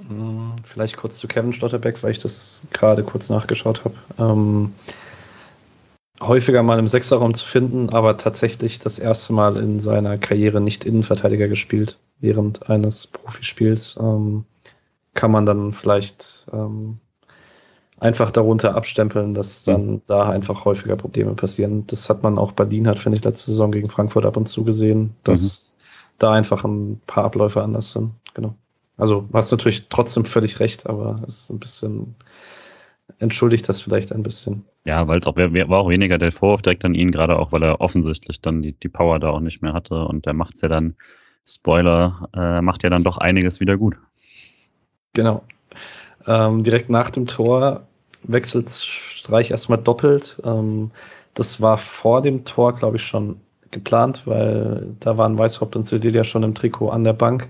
Hm, 0.07 0.53
vielleicht 0.63 0.97
kurz 0.97 1.17
zu 1.17 1.27
Kevin 1.27 1.53
Stotterbeck, 1.53 2.01
weil 2.01 2.11
ich 2.11 2.19
das 2.19 2.63
gerade 2.71 3.03
kurz 3.03 3.29
nachgeschaut 3.29 3.85
habe. 3.85 3.95
Ähm, 4.17 4.73
häufiger 6.21 6.63
mal 6.63 6.79
im 6.79 6.87
Sechserraum 6.87 7.35
zu 7.35 7.45
finden, 7.45 7.91
aber 7.91 8.17
tatsächlich 8.17 8.79
das 8.79 8.97
erste 8.97 9.33
Mal 9.33 9.57
in 9.57 9.79
seiner 9.79 10.17
Karriere 10.17 10.59
nicht 10.59 10.85
Innenverteidiger 10.85 11.47
gespielt 11.47 11.99
während 12.19 12.67
eines 12.69 13.05
Profispiels. 13.05 13.97
Ähm, 14.01 14.43
kann 15.13 15.31
man 15.31 15.45
dann 15.45 15.71
vielleicht 15.71 16.47
ähm, 16.51 16.99
einfach 18.05 18.31
darunter 18.31 18.75
abstempeln, 18.75 19.33
dass 19.33 19.63
dann 19.63 19.85
mhm. 19.87 20.01
da 20.05 20.29
einfach 20.29 20.63
häufiger 20.63 20.95
Probleme 20.95 21.33
passieren. 21.33 21.85
Das 21.87 22.09
hat 22.09 22.23
man 22.23 22.37
auch 22.37 22.51
Berlin 22.51 22.87
hat, 22.87 22.99
finde 22.99 23.17
ich, 23.17 23.25
letzte 23.25 23.51
Saison 23.51 23.71
gegen 23.71 23.89
Frankfurt 23.89 24.25
ab 24.25 24.37
und 24.37 24.47
zu 24.47 24.63
gesehen, 24.63 25.15
dass 25.23 25.75
mhm. 25.77 25.83
da 26.19 26.31
einfach 26.31 26.63
ein 26.63 27.01
paar 27.07 27.25
Abläufe 27.25 27.61
anders 27.61 27.91
sind. 27.91 28.11
Genau. 28.33 28.55
Also 28.97 29.21
du 29.21 29.33
hast 29.33 29.51
natürlich 29.51 29.87
trotzdem 29.89 30.23
völlig 30.23 30.59
recht, 30.59 30.87
aber 30.87 31.17
es 31.27 31.41
ist 31.41 31.49
ein 31.49 31.59
bisschen 31.59 32.15
entschuldigt 33.19 33.67
das 33.69 33.81
vielleicht 33.81 34.11
ein 34.11 34.23
bisschen. 34.23 34.65
Ja, 34.85 35.07
weil 35.07 35.19
es 35.19 35.27
auch 35.27 35.35
war 35.37 35.79
auch 35.79 35.89
weniger 35.89 36.17
der 36.17 36.31
Vorwurf 36.31 36.61
direkt 36.61 36.85
an 36.85 36.95
ihn, 36.95 37.11
gerade 37.11 37.37
auch, 37.37 37.51
weil 37.51 37.63
er 37.63 37.81
offensichtlich 37.81 38.41
dann 38.41 38.61
die, 38.61 38.73
die 38.73 38.89
Power 38.89 39.19
da 39.19 39.29
auch 39.29 39.39
nicht 39.39 39.61
mehr 39.61 39.73
hatte 39.73 40.05
und 40.05 40.25
der 40.25 40.33
macht's 40.33 40.61
ja 40.61 40.69
dann, 40.69 40.95
Spoiler, 41.47 42.29
äh, 42.35 42.61
macht 42.61 42.83
ja 42.83 42.89
dann 42.89 43.03
doch 43.03 43.17
einiges 43.17 43.59
wieder 43.59 43.77
gut. 43.77 43.95
Genau. 45.13 45.43
Ähm, 46.25 46.63
direkt 46.63 46.89
nach 46.89 47.11
dem 47.11 47.27
Tor 47.27 47.87
wechselt 48.27 48.69
Streich 48.69 49.51
erstmal 49.51 49.79
doppelt. 49.79 50.41
Ähm, 50.45 50.91
das 51.33 51.61
war 51.61 51.77
vor 51.77 52.21
dem 52.21 52.45
Tor, 52.45 52.73
glaube 52.73 52.97
ich, 52.97 53.03
schon 53.03 53.37
geplant, 53.71 54.21
weil 54.25 54.87
da 54.99 55.17
waren 55.17 55.37
Weißhaupt 55.37 55.75
und 55.75 55.85
Sildilia 55.85 56.23
schon 56.23 56.43
im 56.43 56.55
Trikot 56.55 56.89
an 56.89 57.03
der 57.03 57.13
Bank. 57.13 57.49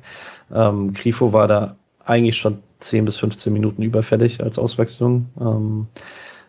Ähm, 0.53 0.93
Grifo 0.93 1.33
war 1.33 1.47
da 1.47 1.75
eigentlich 2.03 2.37
schon 2.37 2.59
10 2.79 3.05
bis 3.05 3.17
15 3.17 3.53
Minuten 3.53 3.81
überfällig 3.81 4.41
als 4.41 4.59
Auswechslung. 4.59 5.27
Ähm, 5.39 5.87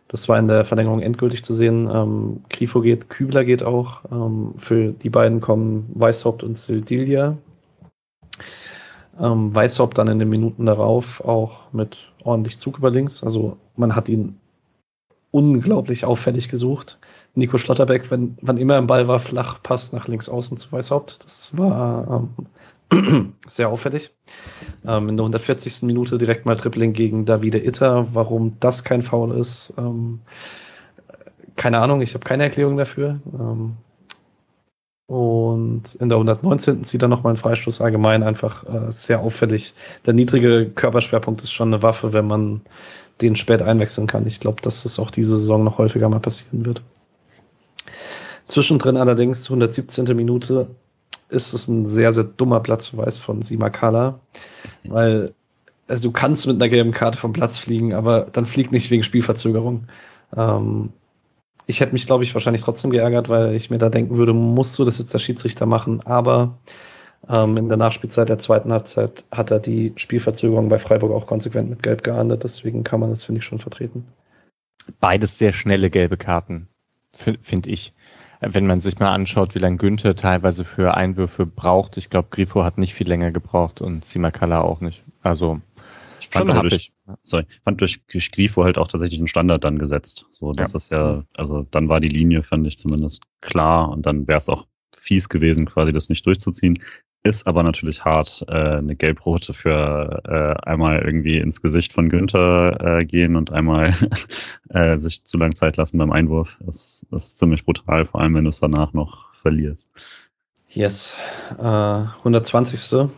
das 0.09 0.29
war 0.29 0.39
in 0.39 0.49
der 0.49 0.65
Verlängerung 0.65 1.01
endgültig 1.01 1.45
zu 1.45 1.53
sehen. 1.53 1.91
Ähm, 1.93 2.43
Grifo 2.49 2.81
geht, 2.81 3.11
Kübler 3.11 3.45
geht 3.45 3.63
auch. 3.63 4.03
Ähm, 4.11 4.55
für 4.57 4.93
die 4.93 5.11
beiden 5.11 5.41
kommen 5.41 5.91
Weißhaupt 5.95 6.43
und 6.43 6.57
Sildilia. 6.57 7.37
Ähm, 9.19 9.55
Weißhaupt 9.55 9.99
dann 9.99 10.09
in 10.09 10.19
den 10.19 10.29
Minuten 10.29 10.67
darauf 10.67 11.21
auch 11.25 11.73
mit 11.73 11.97
ordentlich 12.23 12.59
Zug 12.59 12.79
über 12.79 12.91
links. 12.91 13.23
Also 13.23 13.57
man 13.77 13.95
hat 13.95 14.09
ihn 14.09 14.39
unglaublich 15.31 16.05
auffällig 16.05 16.49
gesucht. 16.49 16.99
Nico 17.35 17.59
Schlotterbeck, 17.59 18.11
wenn, 18.11 18.37
wann 18.41 18.57
immer 18.57 18.79
im 18.79 18.87
Ball 18.87 19.09
war, 19.09 19.19
flach 19.19 19.63
passt 19.63 19.93
nach 19.93 20.09
links 20.09 20.29
außen 20.29 20.57
zu 20.57 20.73
Weißhaupt. 20.73 21.25
Das 21.25 21.57
war 21.57 22.29
ähm, 22.91 23.35
sehr 23.47 23.69
auffällig. 23.69 24.11
Ähm, 24.87 25.09
in 25.09 25.17
der 25.17 25.25
140. 25.25 25.83
Minute 25.83 26.19
direkt 26.19 26.47
mal 26.47 26.57
Tripling 26.57 26.93
gegen 26.93 27.25
Davide 27.25 27.65
Itter. 27.65 28.09
Warum 28.15 28.57
das 28.61 28.85
kein 28.85 29.03
Foul 29.03 29.33
ist, 29.33 29.75
ähm, 29.77 30.21
keine 31.57 31.81
Ahnung, 31.81 32.03
ich 32.03 32.15
habe 32.15 32.25
keine 32.25 32.45
Erklärung 32.45 32.77
dafür. 32.77 33.21
Ähm, 33.39 33.77
und 35.07 35.95
in 36.01 36.09
der 36.09 36.17
119. 36.17 36.85
zieht 36.85 37.03
er 37.03 37.09
nochmal 37.09 37.31
einen 37.31 37.39
Freistoß 37.39 37.81
allgemein 37.81 38.23
einfach 38.23 38.65
äh, 38.65 38.91
sehr 38.91 39.21
auffällig. 39.21 39.75
Der 40.05 40.15
niedrige 40.15 40.69
Körperschwerpunkt 40.69 41.43
ist 41.43 41.53
schon 41.53 41.73
eine 41.73 41.83
Waffe, 41.83 42.13
wenn 42.13 42.27
man 42.27 42.61
den 43.21 43.37
spät 43.37 43.63
einwechseln 43.63 44.09
kann. 44.09 44.27
Ich 44.27 44.41
glaube, 44.41 44.61
dass 44.63 44.83
das 44.83 44.99
auch 44.99 45.11
diese 45.11 45.37
Saison 45.37 45.63
noch 45.63 45.79
häufiger 45.79 46.09
mal 46.09 46.21
passieren 46.21 46.65
wird. 46.67 46.83
Zwischendrin 48.47 48.97
allerdings, 48.97 49.45
117. 49.45 50.17
Minute, 50.17 50.67
ist 51.29 51.53
es 51.53 51.69
ein 51.69 51.87
sehr, 51.87 52.13
sehr 52.13 52.25
dummer 52.25 52.61
Platzverweis 52.61 53.19
von 53.19 53.43
Simakala, 53.43 54.21
weil 54.85 55.35
also 55.89 56.09
du 56.09 56.13
kannst 56.13 56.47
mit 56.47 56.57
einer 56.57 56.69
gelben 56.69 56.93
Karte 56.93 57.19
vom 57.19 57.33
Platz 57.33 57.59
fliegen, 57.59 57.95
aber 57.95 58.27
dann 58.33 58.47
fliegt 58.47 58.73
nicht 58.73 58.91
wegen 58.91 59.05
Spielverzögerung. 59.05 59.85
Ähm, 60.37 60.91
ich 61.67 61.81
hätte 61.81 61.93
mich, 61.93 62.07
glaube 62.07 62.25
ich, 62.25 62.33
wahrscheinlich 62.35 62.63
trotzdem 62.63 62.91
geärgert, 62.91 63.29
weil 63.29 63.55
ich 63.57 63.71
mir 63.71 63.79
da 63.79 63.89
denken 63.89 64.17
würde, 64.17 64.33
musst 64.33 64.79
du 64.79 64.85
das 64.85 64.99
jetzt 64.99 65.13
der 65.13 65.19
Schiedsrichter 65.19 65.67
machen. 65.67 66.01
Aber 66.07 66.59
ähm, 67.29 67.57
in 67.57 67.69
der 67.69 67.77
Nachspielzeit 67.77 68.29
der 68.29 68.39
zweiten 68.39 68.73
Halbzeit 68.73 69.25
hat 69.33 69.51
er 69.51 69.59
die 69.59 69.93
Spielverzögerung 69.97 70.69
bei 70.69 70.79
Freiburg 70.79 71.13
auch 71.13 71.27
konsequent 71.27 71.69
mit 71.69 71.83
Gelb 71.83 72.05
geahndet. 72.05 72.45
Deswegen 72.45 72.85
kann 72.85 73.01
man 73.01 73.11
das, 73.11 73.25
finde 73.25 73.41
ich, 73.41 73.45
schon 73.45 73.59
vertreten. 73.59 74.07
Beides 75.01 75.39
sehr 75.39 75.53
schnelle 75.53 75.91
gelbe 75.91 76.17
Karten, 76.17 76.69
finde 77.13 77.71
ich. 77.71 77.93
Wenn 78.41 78.67
man 78.67 78.81
sich 78.81 78.99
mal 78.99 79.13
anschaut, 79.13 79.55
wie 79.55 79.59
lange 79.59 79.79
Günther 79.79 80.15
teilweise 80.15 80.65
für 80.65 80.95
Einwürfe 80.95 81.47
braucht. 81.47 81.97
Ich 81.97 82.11
glaube, 82.11 82.29
Grifo 82.31 82.63
hat 82.63 82.79
nicht 82.79 82.95
viel 82.95 83.09
länger 83.09 83.33
gebraucht 83.33 83.81
und 83.81 84.05
Simakala 84.05 84.61
auch 84.61 84.81
nicht. 84.81 85.03
Also 85.23 85.61
fand, 86.27 86.51
Schon 86.51 86.69
durch, 86.69 86.93
sorry, 87.25 87.47
fand 87.65 87.81
durch, 87.81 88.01
durch 88.07 88.31
Grifo 88.31 88.65
halt 88.65 88.79
auch 88.79 88.89
tatsächlich 88.89 89.19
einen 89.19 89.29
Standard 89.29 89.65
dann 89.65 89.79
gesetzt. 89.79 90.27
So, 90.33 90.53
das 90.53 90.73
ja. 90.73 90.77
ist 90.77 90.91
ja, 90.91 91.25
also 91.35 91.67
dann 91.71 91.89
war 91.89 92.01
die 92.01 92.09
Linie, 92.09 92.43
fand 92.43 92.67
ich 92.67 92.79
zumindest 92.79 93.23
klar 93.41 93.91
und 93.91 94.07
dann 94.07 94.27
wäre 94.29 94.39
es 94.39 94.49
auch 94.49 94.67
fies 94.95 95.29
gewesen, 95.29 95.67
quasi 95.67 95.93
das 95.93 96.09
nicht 96.09 96.27
durchzuziehen. 96.27 96.79
Ist 97.23 97.47
aber 97.47 97.65
natürlich 97.65 98.05
hart, 98.05 98.45
äh, 98.49 98.53
eine 98.53 98.95
Gelbrote 98.95 99.53
für 99.53 100.23
äh, 100.25 100.69
einmal 100.69 101.03
irgendwie 101.03 101.39
ins 101.39 101.61
Gesicht 101.61 101.93
von 101.93 102.09
Günther 102.09 103.01
äh, 103.01 103.05
gehen 103.05 103.35
und 103.35 103.51
einmal 103.51 103.95
äh, 104.69 104.97
sich 104.99 105.25
zu 105.25 105.37
lang 105.37 105.55
Zeit 105.57 105.77
lassen 105.77 105.99
beim 105.99 106.13
Einwurf. 106.13 106.57
Das, 106.61 107.05
das 107.11 107.27
ist 107.27 107.39
ziemlich 107.39 107.65
brutal, 107.65 108.05
vor 108.05 108.21
allem 108.21 108.35
wenn 108.35 108.45
du 108.45 108.51
es 108.51 108.61
danach 108.61 108.93
noch 108.93 109.35
verlierst. 109.35 109.91
Yes. 110.69 111.17
Äh, 111.59 111.63
120. 111.63 113.09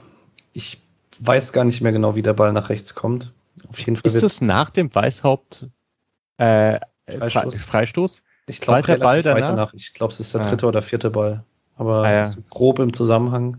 Ich 0.54 0.87
weiß 1.20 1.52
gar 1.52 1.64
nicht 1.64 1.80
mehr 1.80 1.92
genau, 1.92 2.14
wie 2.14 2.22
der 2.22 2.32
Ball 2.32 2.52
nach 2.52 2.68
rechts 2.68 2.94
kommt. 2.94 3.32
Auf 3.68 3.78
jeden 3.80 3.96
Fall 3.96 4.10
ist 4.10 4.22
es 4.22 4.40
nach 4.40 4.70
dem 4.70 4.94
Weißhaupt 4.94 5.66
äh, 6.38 6.78
Freistoß? 7.08 7.62
Freistoß? 7.62 8.22
Ich 8.46 8.60
glaube, 8.60 8.82
der 8.82 8.96
Ball 8.96 9.22
danach. 9.22 9.74
Ich 9.74 9.92
glaube, 9.92 10.12
es 10.12 10.20
ist 10.20 10.34
der 10.34 10.40
ah. 10.42 10.48
dritte 10.48 10.66
oder 10.66 10.82
vierte 10.82 11.10
Ball. 11.10 11.44
Aber 11.76 12.04
ah, 12.04 12.12
ja. 12.12 12.24
grob 12.50 12.78
im 12.78 12.92
Zusammenhang. 12.92 13.58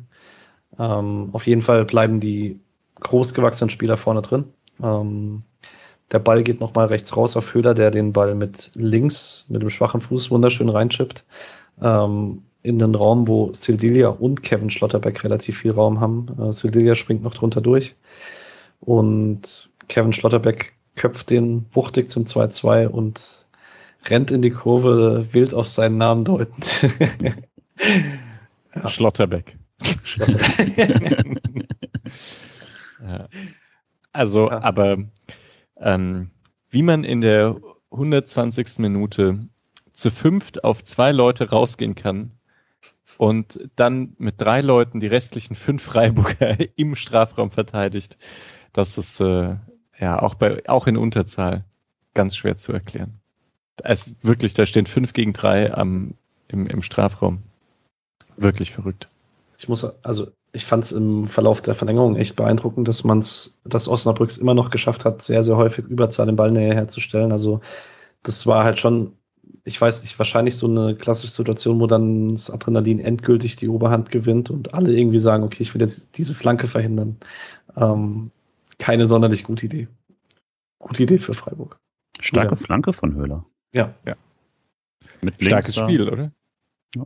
Ähm, 0.78 1.30
auf 1.32 1.48
jeden 1.48 1.62
Fall 1.62 1.86
bleiben 1.86 2.20
die 2.20 2.60
großgewachsenen 3.00 3.70
Spieler 3.70 3.98
vorne 3.98 4.22
drin. 4.22 4.46
Ähm, 4.82 5.44
der 6.12 6.20
Ball 6.20 6.44
geht 6.44 6.60
nochmal 6.60 6.88
rechts 6.88 7.16
raus 7.16 7.38
auf 7.38 7.54
Höhler, 7.54 7.74
der 7.74 7.92
den 7.92 8.14
Ball 8.14 8.34
mit 8.36 8.72
links, 8.76 9.46
mit 9.48 9.62
dem 9.62 9.70
schwachen 9.70 10.02
Fuß 10.02 10.32
wunderschön 10.32 10.70
reinchippt. 10.70 11.24
Ähm, 11.82 12.44
in 12.62 12.80
den 12.80 12.96
Raum, 12.96 13.28
wo 13.28 13.54
Sildilia 13.54 14.10
und 14.10 14.44
Kevin 14.44 14.70
Schlotterbeck 14.70 15.24
relativ 15.24 15.60
viel 15.60 15.72
Raum 15.72 16.00
haben. 16.00 16.28
Äh, 16.40 16.52
Sildilia 16.52 16.96
springt 16.96 17.24
noch 17.24 17.34
drunter 17.34 17.62
durch 17.62 17.96
und 18.82 19.70
Kevin 19.88 20.14
Schlotterbeck 20.14 20.74
köpft 20.96 21.30
den 21.30 21.66
wuchtig 21.72 22.10
zum 22.10 22.26
2-2 22.26 22.88
und 22.88 23.46
rennt 24.08 24.32
in 24.32 24.42
die 24.42 24.52
Kurve, 24.52 25.28
wild 25.32 25.54
auf 25.54 25.68
seinen 25.68 25.98
Namen 25.98 26.26
deutend. 26.26 26.82
ja. 28.76 28.90
Schlotterbeck. 28.90 29.58
Schlotterbeck. 30.04 31.40
Also, 34.12 34.50
ja. 34.50 34.62
aber 34.62 34.98
ähm, 35.78 36.32
wie 36.70 36.84
man 36.84 37.04
in 37.04 37.22
der 37.22 37.56
120. 37.92 38.80
Minute 38.80 39.48
zu 39.94 40.12
fünft 40.12 40.64
auf 40.64 40.84
zwei 40.84 41.12
Leute 41.12 41.50
rausgehen 41.50 41.96
kann 41.96 42.39
und 43.20 43.60
dann 43.76 44.14
mit 44.18 44.36
drei 44.40 44.62
Leuten 44.62 45.02
die 45.02 45.08
restlichen 45.08 45.54
fünf 45.54 45.84
Freiburger 45.84 46.56
im 46.78 46.96
Strafraum 46.96 47.52
verteidigt, 47.52 48.18
das 48.72 48.98
ist 48.98 49.20
äh, 49.20 49.58
ja 50.00 50.22
auch 50.22 50.36
bei 50.36 50.64
auch 50.70 50.88
in 50.88 50.96
Unterzahl 50.96 51.66
ganz 52.14 52.38
schwer 52.38 52.56
zu 52.56 52.72
erklären. 52.72 53.20
Es 53.84 54.16
wirklich, 54.22 54.54
da 54.54 54.66
stehen 54.66 54.86
fünf 54.86 55.12
gegen 55.12 55.34
drei 55.34 55.74
am, 55.74 56.14
im, 56.48 56.68
im 56.68 56.82
Strafraum. 56.82 57.40
Wirklich 58.38 58.72
verrückt. 58.72 59.10
Ich 59.58 59.68
muss, 59.68 59.84
also 60.02 60.28
ich 60.54 60.66
fand 60.66 60.86
es 60.86 60.94
im 60.94 61.28
Verlauf 61.28 61.62
der 61.62 61.76
Verlängerung 61.76 62.16
echt 62.16 62.38
beeindruckend, 62.38 62.88
dass 62.88 63.04
man 63.04 63.20
es, 63.20 63.60
dass 63.66 63.90
Osnabrücks 63.90 64.38
immer 64.38 64.54
noch 64.54 64.70
geschafft 64.70 65.04
hat, 65.04 65.22
sehr, 65.22 65.44
sehr 65.44 65.58
häufig 65.58 65.84
Überzahl 65.88 66.30
in 66.30 66.38
Ballnähe 66.38 66.74
herzustellen. 66.74 67.34
Also 67.34 67.60
das 68.24 68.48
war 68.48 68.64
halt 68.64 68.80
schon, 68.80 69.18
ich 69.64 69.80
weiß 69.80 70.02
nicht, 70.02 70.18
wahrscheinlich 70.18 70.56
so 70.56 70.68
eine 70.68 70.96
klassische 70.96 71.32
Situation, 71.32 71.80
wo 71.80 71.88
dann 71.88 72.32
das 72.32 72.50
Adrenalin 72.50 73.00
endgültig 73.00 73.56
die 73.56 73.68
Oberhand 73.68 74.12
gewinnt 74.12 74.50
und 74.50 74.74
alle 74.74 74.94
irgendwie 74.94 75.20
sagen, 75.20 75.44
okay, 75.44 75.64
ich 75.64 75.74
will 75.74 75.82
jetzt 75.82 76.18
diese 76.18 76.34
Flanke 76.34 76.68
verhindern. 76.68 77.18
Ähm, 77.76 78.32
keine 78.78 79.06
sonderlich 79.06 79.44
gute 79.44 79.66
Idee. 79.66 79.88
Gute 80.80 81.04
Idee 81.04 81.18
für 81.18 81.34
Freiburg. 81.34 81.78
Starke 82.20 82.54
Oder? 82.54 82.64
Flanke 82.64 82.94
von 82.94 83.14
Höhler. 83.16 83.46
Ja. 83.74 83.94
ja. 84.06 84.16
Mit 85.22 85.36
Starkes 85.40 85.76
Spiel, 85.76 86.10
oder? 86.10 86.32
Ja. 86.96 87.06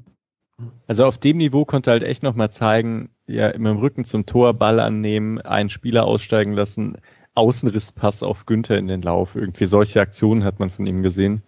Also 0.88 1.06
auf 1.06 1.18
dem 1.18 1.38
Niveau 1.38 1.66
konnte 1.66 1.91
halt 1.91 2.04
echt 2.04 2.24
nochmal 2.24 2.51
zeigen, 2.51 3.10
ja, 3.26 3.47
mit 3.47 3.68
dem 3.68 3.78
Rücken 3.78 4.06
zum 4.06 4.26
Tor, 4.26 4.54
Ball 4.54 4.80
annehmen, 4.80 5.41
einen 5.41 5.70
Spieler 5.70 6.06
aussteigen 6.06 6.54
lassen, 6.54 6.97
Außenrisspass 7.36 8.22
auf 8.22 8.45
Günther 8.45 8.78
in 8.78 8.88
den 8.88 9.01
Lauf. 9.01 9.36
Irgendwie 9.36 9.66
solche 9.66 9.99
Aktionen 9.99 10.43
hat 10.43 10.60
man 10.60 10.70
von 10.70 10.86
ihm 10.86 11.01
gesehen. 11.01 11.41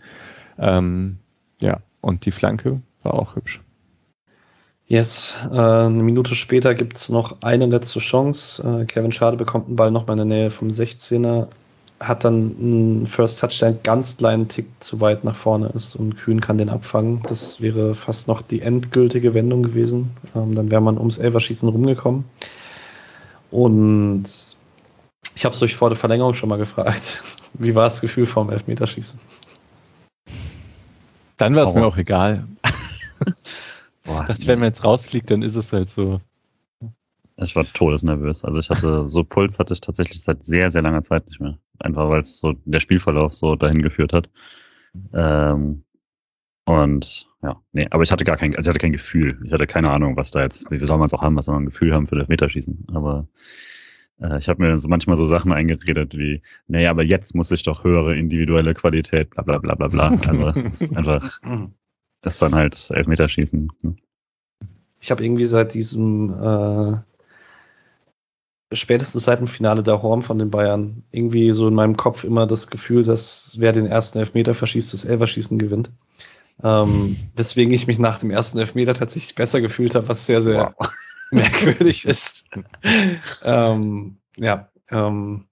Ähm, 0.57 1.17
ja, 1.59 1.79
und 2.01 2.25
die 2.25 2.31
Flanke 2.31 2.81
war 3.03 3.15
auch 3.15 3.35
hübsch. 3.35 3.61
Yes, 4.87 5.35
äh, 5.51 5.57
eine 5.57 6.03
Minute 6.03 6.35
später 6.35 6.75
gibt's 6.75 7.09
noch 7.09 7.41
eine 7.41 7.65
letzte 7.65 7.99
Chance. 7.99 8.81
Äh, 8.81 8.85
Kevin 8.85 9.11
Schade 9.11 9.35
bekommt 9.35 9.67
den 9.67 9.75
Ball 9.75 9.89
nochmal 9.89 10.19
in 10.19 10.27
der 10.27 10.37
Nähe 10.37 10.51
vom 10.51 10.67
16er, 10.67 11.47
hat 11.99 12.23
dann 12.23 12.55
einen 12.59 13.07
First 13.07 13.39
Touchdown 13.39 13.79
ganz 13.81 14.17
kleinen 14.17 14.47
Tick 14.47 14.67
zu 14.81 15.01
weit 15.01 15.23
nach 15.23 15.35
vorne 15.35 15.69
ist 15.69 15.95
und 15.95 16.17
Kühn 16.17 16.39
kann 16.39 16.59
den 16.59 16.69
abfangen. 16.69 17.21
Das 17.27 17.61
wäre 17.61 17.95
fast 17.95 18.27
noch 18.27 18.43
die 18.43 18.61
endgültige 18.61 19.33
Wendung 19.33 19.63
gewesen. 19.63 20.11
Ähm, 20.35 20.53
dann 20.53 20.69
wäre 20.69 20.81
man 20.81 20.99
ums 20.99 21.17
Elverschießen 21.17 21.67
rumgekommen. 21.67 22.25
Und 23.49 24.25
ich 25.35 25.45
habe 25.45 25.55
es 25.55 25.61
euch 25.63 25.75
vor 25.75 25.89
der 25.89 25.97
Verlängerung 25.97 26.35
schon 26.35 26.49
mal 26.49 26.57
gefragt. 26.57 27.23
Wie 27.53 27.73
war 27.73 27.85
das 27.85 28.01
Gefühl 28.01 28.27
vorm 28.27 28.51
Elfmeterschießen? 28.51 29.19
Dann 31.37 31.55
war 31.55 31.65
es 31.65 31.73
mir 31.73 31.85
auch 31.85 31.97
egal. 31.97 32.45
Boah, 34.03 34.25
dachte, 34.25 34.47
wenn 34.47 34.59
man 34.59 34.69
jetzt 34.69 34.83
rausfliegt, 34.83 35.29
dann 35.31 35.41
ist 35.41 35.55
es 35.55 35.73
halt 35.73 35.89
so. 35.89 36.21
Ich 37.37 37.55
war 37.55 37.65
todesnervös. 37.65 38.45
Also 38.45 38.59
ich 38.59 38.69
hatte 38.69 39.09
so 39.09 39.23
Puls 39.23 39.59
hatte 39.59 39.73
ich 39.73 39.81
tatsächlich 39.81 40.23
seit 40.23 40.45
sehr, 40.45 40.71
sehr 40.71 40.81
langer 40.81 41.03
Zeit 41.03 41.27
nicht 41.27 41.41
mehr. 41.41 41.57
Einfach 41.79 42.09
weil 42.09 42.21
es 42.21 42.37
so 42.37 42.53
der 42.63 42.79
Spielverlauf 42.79 43.33
so 43.33 43.55
dahin 43.55 43.81
geführt 43.81 44.13
hat. 44.13 44.29
Ähm, 45.13 45.83
und 46.65 47.27
ja, 47.43 47.61
nee, 47.73 47.87
aber 47.91 48.03
ich 48.03 48.11
hatte 48.11 48.23
gar 48.23 48.37
kein, 48.37 48.55
also 48.55 48.67
ich 48.67 48.69
hatte 48.69 48.79
kein 48.79 48.93
Gefühl. 48.93 49.39
Ich 49.45 49.51
hatte 49.51 49.67
keine 49.67 49.91
Ahnung, 49.91 50.15
was 50.15 50.31
da 50.31 50.41
jetzt, 50.41 50.69
wie 50.71 50.77
soll 50.77 50.97
man 50.97 51.05
es 51.05 51.13
auch 51.13 51.21
haben, 51.21 51.35
was 51.35 51.45
soll 51.45 51.55
man 51.55 51.63
ein 51.63 51.67
Gefühl 51.67 51.93
haben 51.93 52.07
für 52.07 52.15
das 52.15 52.27
Meterschießen. 52.29 52.87
Aber 52.93 53.27
äh, 54.21 54.37
ich 54.37 54.47
habe 54.49 54.63
mir 54.63 54.79
so 54.79 54.87
manchmal 54.87 55.17
so 55.17 55.25
Sachen 55.25 55.51
eingeredet 55.51 56.17
wie, 56.17 56.41
naja, 56.67 56.89
aber 56.91 57.03
jetzt 57.03 57.35
muss 57.35 57.51
ich 57.51 57.63
doch 57.63 57.83
höhere 57.83 58.15
individuelle 58.15 58.73
Qualität, 58.73 59.31
bla 59.31 59.43
bla 59.43 59.57
bla 59.57 59.75
bla 59.75 59.87
bla. 59.87 60.15
Also 60.27 60.47
es 60.61 60.81
ist 60.81 60.97
einfach, 60.97 61.41
ist 62.23 62.41
dann 62.41 62.55
halt 62.55 62.89
Elfmeterschießen. 62.91 63.71
Ne? 63.81 63.95
Ich 64.99 65.11
habe 65.11 65.23
irgendwie 65.23 65.45
seit 65.45 65.73
diesem 65.73 66.33
äh, 66.33 66.97
spätestens 68.73 69.25
seit 69.25 69.39
dem 69.39 69.47
Finale 69.47 69.83
der 69.83 70.01
Horn 70.01 70.21
von 70.21 70.39
den 70.39 70.49
Bayern 70.49 71.03
irgendwie 71.11 71.51
so 71.51 71.67
in 71.67 71.75
meinem 71.75 71.95
Kopf 71.95 72.23
immer 72.23 72.47
das 72.47 72.69
Gefühl, 72.69 73.03
dass 73.03 73.55
wer 73.59 73.71
den 73.71 73.85
ersten 73.85 74.19
Elfmeter 74.19 74.53
verschießt, 74.53 74.93
das 74.93 75.05
Elverschießen 75.05 75.59
gewinnt. 75.59 75.91
Ähm, 76.63 77.17
weswegen 77.35 77.73
ich 77.73 77.87
mich 77.87 77.99
nach 77.99 78.19
dem 78.19 78.31
ersten 78.31 78.57
Elfmeter 78.57 78.93
tatsächlich 78.93 79.35
besser 79.35 79.61
gefühlt 79.61 79.93
habe, 79.93 80.07
was 80.07 80.25
sehr, 80.25 80.41
sehr 80.41 80.73
wow. 80.77 80.89
merkwürdig 81.31 82.05
ist. 82.05 82.47
ähm, 83.43 84.17
ja, 84.37 84.69
ähm, 84.89 85.45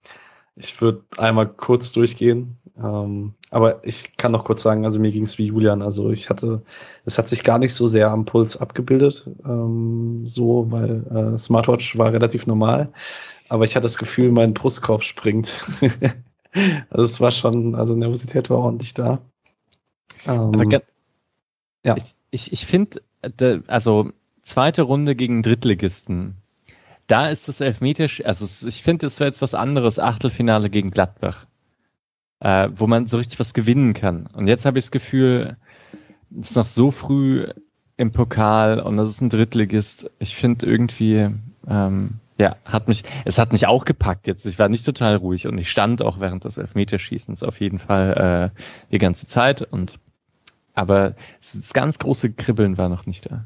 ich 0.56 0.82
würde 0.82 1.04
einmal 1.18 1.48
kurz 1.48 1.92
durchgehen. 1.92 2.58
Ähm, 2.78 3.34
aber 3.52 3.86
ich 3.86 4.18
kann 4.18 4.32
noch 4.32 4.46
kurz 4.46 4.64
sagen, 4.64 4.84
also 4.86 5.00
mir 5.00 5.12
ging 5.12 5.24
es 5.24 5.38
wie 5.38 5.46
Julian. 5.46 5.82
Also 5.82 6.12
ich 6.12 6.30
hatte, 6.30 6.64
es 7.06 7.18
hat 7.18 7.28
sich 7.28 7.44
gar 7.44 7.60
nicht 7.60 7.74
so 7.74 7.86
sehr 7.88 8.10
am 8.10 8.26
Puls 8.26 8.58
abgebildet, 8.58 9.30
ähm, 9.46 10.26
so, 10.26 10.72
weil 10.72 11.34
äh, 11.36 11.38
Smartwatch 11.38 11.98
war 11.98 12.12
relativ 12.12 12.48
normal. 12.48 12.92
Aber 13.50 13.66
ich 13.66 13.76
hatte 13.76 13.84
das 13.84 13.98
Gefühl, 13.98 14.32
mein 14.32 14.54
Brustkorb 14.54 15.04
springt. 15.04 15.66
also 16.90 17.04
es 17.04 17.22
war 17.22 17.32
schon, 17.32 17.76
also 17.76 17.96
Nervosität 17.96 18.50
war 18.50 18.58
ordentlich 18.58 18.94
da. 18.96 19.20
Ähm, 20.26 20.82
ja. 21.86 21.96
Ich, 21.96 22.16
ich, 22.32 22.54
ich 22.54 22.66
finde, 22.66 23.02
also 23.68 24.12
zweite 24.44 24.84
Runde 24.84 25.16
gegen 25.16 25.42
Drittligisten. 25.42 26.36
Da 27.08 27.30
ist 27.30 27.48
das 27.48 27.60
Elfmeter, 27.60 28.08
also 28.26 28.68
ich 28.68 28.84
finde, 28.84 29.06
das 29.08 29.20
wäre 29.20 29.28
jetzt 29.28 29.42
was 29.42 29.56
anderes, 29.56 30.00
Achtelfinale 30.00 30.70
gegen 30.70 30.92
Gladbach 30.92 31.48
äh, 32.44 32.70
wo 32.76 32.88
man 32.88 33.08
so 33.08 33.18
richtig 33.18 33.40
was 33.40 33.54
gewinnen 33.54 33.94
kann. 33.94 34.28
Und 34.34 34.48
jetzt 34.48 34.66
habe 34.66 34.78
ich 34.78 34.86
das 34.86 34.92
Gefühl, 34.92 35.56
es 36.38 36.52
ist 36.52 36.56
noch 36.56 36.66
so 36.66 36.92
früh 36.92 37.48
im 37.96 38.12
Pokal 38.12 38.80
und 38.80 38.98
das 38.98 39.08
ist 39.08 39.22
ein 39.22 39.30
Drittligist. 39.30 40.12
Ich 40.20 40.36
finde 40.36 40.66
irgendwie, 40.66 41.30
ähm, 41.68 42.16
ja, 42.38 42.58
hat 42.66 42.90
mich, 42.90 43.04
es 43.24 43.38
hat 43.38 43.54
mich 43.54 43.66
auch 43.68 43.86
gepackt 43.86 44.28
jetzt. 44.28 44.46
Ich 44.46 44.60
war 44.60 44.68
nicht 44.68 44.86
total 44.86 45.16
ruhig 45.16 45.48
und 45.48 45.58
ich 45.58 45.72
stand 45.72 46.02
auch 46.02 46.20
während 46.20 46.44
des 46.44 46.58
Elfmeterschießens 46.58 47.44
auf 47.44 47.62
jeden 47.62 47.80
Fall 47.80 48.52
äh, 48.54 48.60
die 48.92 49.00
ganze 49.00 49.26
Zeit 49.26 49.62
und 49.62 50.00
aber 50.76 51.16
das 51.40 51.72
ganz 51.74 52.00
große 52.00 52.32
Kribbeln 52.32 52.78
war 52.78 52.90
noch 52.90 53.06
nicht 53.06 53.32
da. 53.32 53.46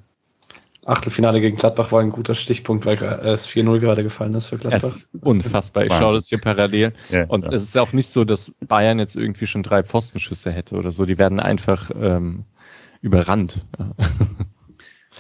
Achtelfinale 0.88 1.42
gegen 1.42 1.58
Gladbach 1.58 1.92
war 1.92 2.02
ein 2.02 2.12
guter 2.12 2.34
Stichpunkt, 2.34 2.86
weil 2.86 2.96
es 2.96 3.48
4-0 3.50 3.80
gerade 3.80 4.04
gefallen 4.04 4.34
ist 4.34 4.48
für 4.48 4.58
Gladbach. 4.58 4.84
Es 4.84 4.96
ist 4.96 5.10
unfassbar. 5.22 5.86
Ich 5.86 5.94
schaue 5.94 6.14
das 6.14 6.28
hier 6.28 6.40
parallel. 6.40 6.94
Ja, 7.10 7.26
und 7.26 7.44
ja. 7.44 7.52
es 7.52 7.64
ist 7.64 7.78
auch 7.78 7.92
nicht 7.92 8.08
so, 8.08 8.24
dass 8.24 8.54
Bayern 8.66 8.98
jetzt 9.00 9.16
irgendwie 9.16 9.48
schon 9.48 9.64
drei 9.64 9.84
Pfostenschüsse 9.84 10.52
hätte 10.52 10.76
oder 10.76 10.92
so. 10.92 11.06
Die 11.06 11.18
werden 11.18 11.42
einfach 11.42 11.92
ähm, 12.00 12.46
überrannt. 13.02 13.66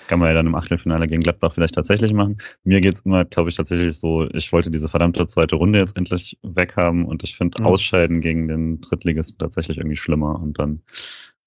Kann 0.08 0.20
man 0.20 0.30
ja 0.30 0.36
dann 0.36 0.48
im 0.48 0.56
Achtelfinale 0.56 1.08
gegen 1.10 1.22
Gladbach 1.22 1.54
vielleicht 1.54 1.76
tatsächlich 1.76 2.14
machen. 2.14 2.38
Mir 2.64 2.80
geht's 2.80 3.02
immer, 3.02 3.26
glaube 3.26 3.50
ich, 3.50 3.56
tatsächlich 3.56 3.98
so, 3.98 4.26
ich 4.34 4.54
wollte 4.54 4.72
diese 4.72 4.88
verdammte 4.88 5.28
zweite 5.28 5.58
Runde 5.58 5.80
jetzt 5.80 5.98
endlich 5.98 6.38
weghaben 6.44 7.06
und 7.06 7.24
ich 7.24 7.36
finde 7.36 7.62
mhm. 7.62 7.68
Ausscheiden 7.68 8.22
gegen 8.22 8.48
den 8.48 8.80
Drittligisten 8.80 9.38
tatsächlich 9.40 9.78
irgendwie 9.78 9.98
schlimmer 9.98 10.40
und 10.42 10.60
dann 10.60 10.82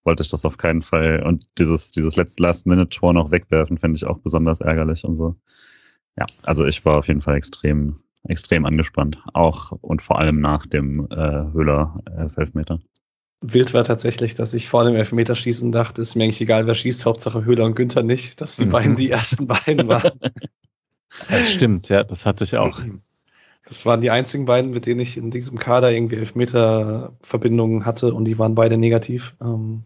wollte 0.05 0.23
ich 0.23 0.31
das 0.31 0.45
auf 0.45 0.57
keinen 0.57 0.83
Fall. 0.83 1.23
Und 1.23 1.47
dieses, 1.59 1.91
dieses 1.91 2.17
letzte 2.17 2.43
Last-Minute-Tor 2.43 3.13
noch 3.13 3.31
wegwerfen, 3.31 3.79
finde 3.79 3.97
ich 3.97 4.07
auch 4.07 4.19
besonders 4.19 4.61
ärgerlich 4.61 5.05
und 5.05 5.17
so. 5.17 5.37
Ja, 6.19 6.27
also 6.43 6.65
ich 6.65 6.85
war 6.85 6.99
auf 6.99 7.09
jeden 7.09 7.23
Fall 7.23 7.37
extrem, 7.37 8.01
extrem 8.25 8.65
angespannt. 8.65 9.19
Auch 9.35 9.73
und 9.81 10.03
vor 10.03 10.19
allem 10.19 10.41
nach 10.41 10.67
dem 10.67 11.07
äh, 11.11 11.53
Höhler 11.53 12.03
äh, 12.07 12.41
Elfmeter. 12.41 12.81
Wild 13.43 13.73
war 13.73 13.85
tatsächlich, 13.85 14.35
dass 14.35 14.53
ich 14.53 14.69
vor 14.69 14.85
dem 14.85 14.95
Elfmeterschießen 14.95 15.73
dachte, 15.73 16.03
ist 16.03 16.15
mir 16.15 16.25
eigentlich 16.25 16.43
egal, 16.43 16.67
wer 16.67 16.75
schießt, 16.75 17.07
Hauptsache 17.07 17.45
Höhler 17.45 17.65
und 17.65 17.75
Günther 17.75 18.03
nicht, 18.03 18.41
dass 18.41 18.57
die 18.57 18.67
mhm. 18.67 18.71
beiden 18.71 18.97
die 18.97 19.11
ersten 19.11 19.47
beiden 19.47 19.89
waren. 19.89 20.13
Das 21.29 21.51
stimmt, 21.51 21.89
ja, 21.89 22.05
das 22.05 22.25
hatte 22.25 22.45
ich 22.45 22.57
auch. 22.57 22.81
Das 23.67 23.85
waren 23.85 24.01
die 24.01 24.11
einzigen 24.11 24.45
beiden, 24.45 24.71
mit 24.71 24.87
denen 24.87 25.01
ich 25.01 25.17
in 25.17 25.31
diesem 25.33 25.59
Kader 25.59 25.91
irgendwie 25.91 26.17
Elfmeter-Verbindungen 26.17 27.85
hatte 27.85 28.15
und 28.15 28.27
die 28.27 28.39
waren 28.39 28.55
beide 28.55 28.79
negativ. 28.79 29.35
Ähm, 29.41 29.83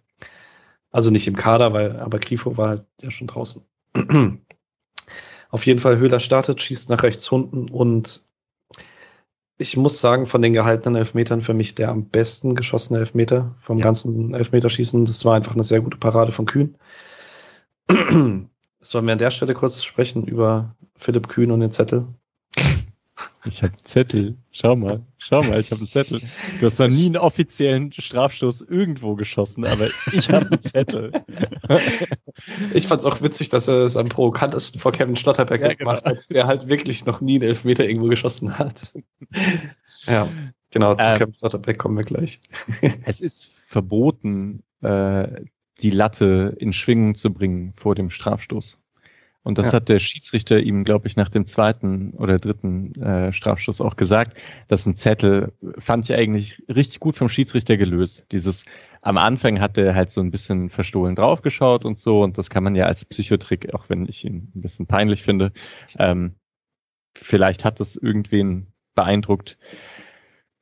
also 0.95 1.11
nicht 1.11 1.27
im 1.27 1.35
Kader, 1.35 1.73
weil, 1.73 1.99
aber 1.99 2.21
Grifo 2.21 2.57
war 2.57 2.69
halt 2.69 2.85
ja 3.03 3.11
schon 3.11 3.27
draußen. 3.27 3.63
Auf 5.51 5.67
jeden 5.67 5.81
Fall, 5.81 5.99
Höhler 5.99 6.21
startet, 6.21 6.63
schießt 6.63 6.89
nach 6.89 7.03
rechts 7.03 7.31
unten 7.33 7.69
und 7.69 8.23
ich 9.59 9.77
muss 9.77 10.01
sagen, 10.01 10.27
von 10.27 10.41
den 10.41 10.53
gehaltenen 10.53 10.95
Elfmetern 10.95 11.43
für 11.43 11.53
mich 11.53 11.75
der 11.75 11.89
am 11.89 12.09
besten 12.11 12.55
geschossene 12.55 13.01
Elfmeter 13.01 13.57
vom 13.61 13.79
ja. 13.79 13.85
ganzen 13.85 14.35
Elfmeterschießen. 14.35 15.05
Das 15.05 15.25
war 15.25 15.35
einfach 15.35 15.55
eine 15.55 15.65
sehr 15.65 15.81
gute 15.81 15.99
Parade 15.99 16.31
von 16.31 16.47
Kühn. 16.47 16.77
Sollen 17.89 19.07
wir 19.07 19.13
an 19.13 19.19
der 19.19 19.33
Stelle 19.33 19.55
kurz 19.55 19.83
sprechen 19.83 20.27
über 20.27 20.77
Philipp 20.97 21.29
Kühn 21.29 21.51
und 21.51 21.59
den 21.59 21.73
Zettel? 21.73 22.07
Ich 23.47 23.63
habe 23.63 23.75
einen 23.75 23.85
Zettel. 23.85 24.37
Schau 24.53 24.75
mal, 24.75 25.03
schau 25.19 25.43
mal, 25.43 25.61
ich 25.61 25.71
habe 25.71 25.81
einen 25.81 25.87
Zettel. 25.87 26.21
Du 26.61 26.67
hast 26.67 26.79
noch 26.79 26.89
nie 26.89 27.07
einen 27.07 27.19
offiziellen 27.19 27.93
Strafstoß 27.93 28.63
irgendwo 28.63 29.15
geschossen, 29.15 29.67
aber 29.67 29.89
ich 30.13 30.31
habe 30.31 30.47
einen 30.47 30.61
Zettel. 30.61 31.13
ich 32.75 32.87
fand 32.87 33.01
es 33.01 33.07
auch 33.07 33.21
witzig, 33.21 33.51
dass 33.51 33.69
er 33.69 33.85
es 33.85 33.97
am 33.97 34.09
provokantesten 34.09 34.81
vor 34.81 34.93
Kevin 34.93 35.17
Schlotterbeck 35.17 35.61
ja, 35.61 35.75
gemacht 35.75 36.05
genau. 36.05 36.17
hat, 36.17 36.31
der 36.31 36.47
halt 36.47 36.69
wirklich 36.69 37.05
noch 37.05 37.21
nie 37.21 37.37
einen 37.37 37.49
Elfmeter 37.49 37.87
irgendwo 37.87 38.09
geschossen 38.09 38.59
hat. 38.59 38.95
ja, 40.07 40.29
genau, 40.71 40.95
zu 40.95 41.07
ähm, 41.07 41.19
Kevin 41.19 41.35
Schlotterbeck 41.35 41.79
kommen 41.79 41.97
wir 41.97 42.05
gleich. 42.05 42.41
es 43.05 43.21
ist 43.21 43.51
verboten, 43.67 44.63
äh, 44.81 45.29
die 45.81 45.91
Latte 45.91 46.55
in 46.59 46.73
Schwingung 46.73 47.15
zu 47.15 47.33
bringen 47.33 47.75
vor 47.77 47.95
dem 47.95 48.09
Strafstoß. 48.09 48.79
Und 49.45 49.59
das 49.59 49.67
ja. 49.67 49.73
hat 49.75 49.91
der 49.91 49.99
Schiedsrichter 49.99 50.59
ihm, 50.59 50.85
glaube 50.85 51.07
ich, 51.07 51.17
nach 51.17 51.29
dem 51.29 51.47
zweiten 51.47 52.15
oder 52.15 52.39
dritten 52.39 52.93
äh, 53.01 53.31
Strafstoß 53.31 53.83
auch 53.83 53.97
gesagt, 53.97 54.39
dass 54.69 54.87
ein 54.87 54.97
Zettel 54.97 55.53
fand 55.79 56.09
ich 56.09 56.17
eigentlich 56.17 56.63
richtig 56.69 56.99
gut 56.99 57.15
vom 57.15 57.29
Schiedsrichter 57.29 57.77
gelöst. 57.77 58.25
Dieses 58.33 58.65
am 59.03 59.19
Anfang 59.19 59.61
hat 59.61 59.77
er 59.77 59.95
halt 59.95 60.09
so 60.09 60.23
ein 60.23 60.31
bisschen 60.31 60.71
verstohlen 60.71 61.15
draufgeschaut 61.15 61.85
und 61.85 61.99
so, 61.99 62.23
und 62.23 62.39
das 62.39 62.49
kann 62.49 62.65
man 62.65 62.75
ja 62.75 62.87
als 62.87 63.05
Psychotrick, 63.05 63.75
auch 63.75 63.91
wenn 63.91 64.09
ich 64.09 64.25
ihn 64.25 64.51
ein 64.55 64.63
bisschen 64.63 64.87
peinlich 64.87 65.23
finde, 65.23 65.53
ähm, 65.99 66.37
vielleicht 67.15 67.67
hat 67.67 67.81
das 67.81 67.97
irgendwen 67.97 68.69
beeindruckt. 68.95 69.59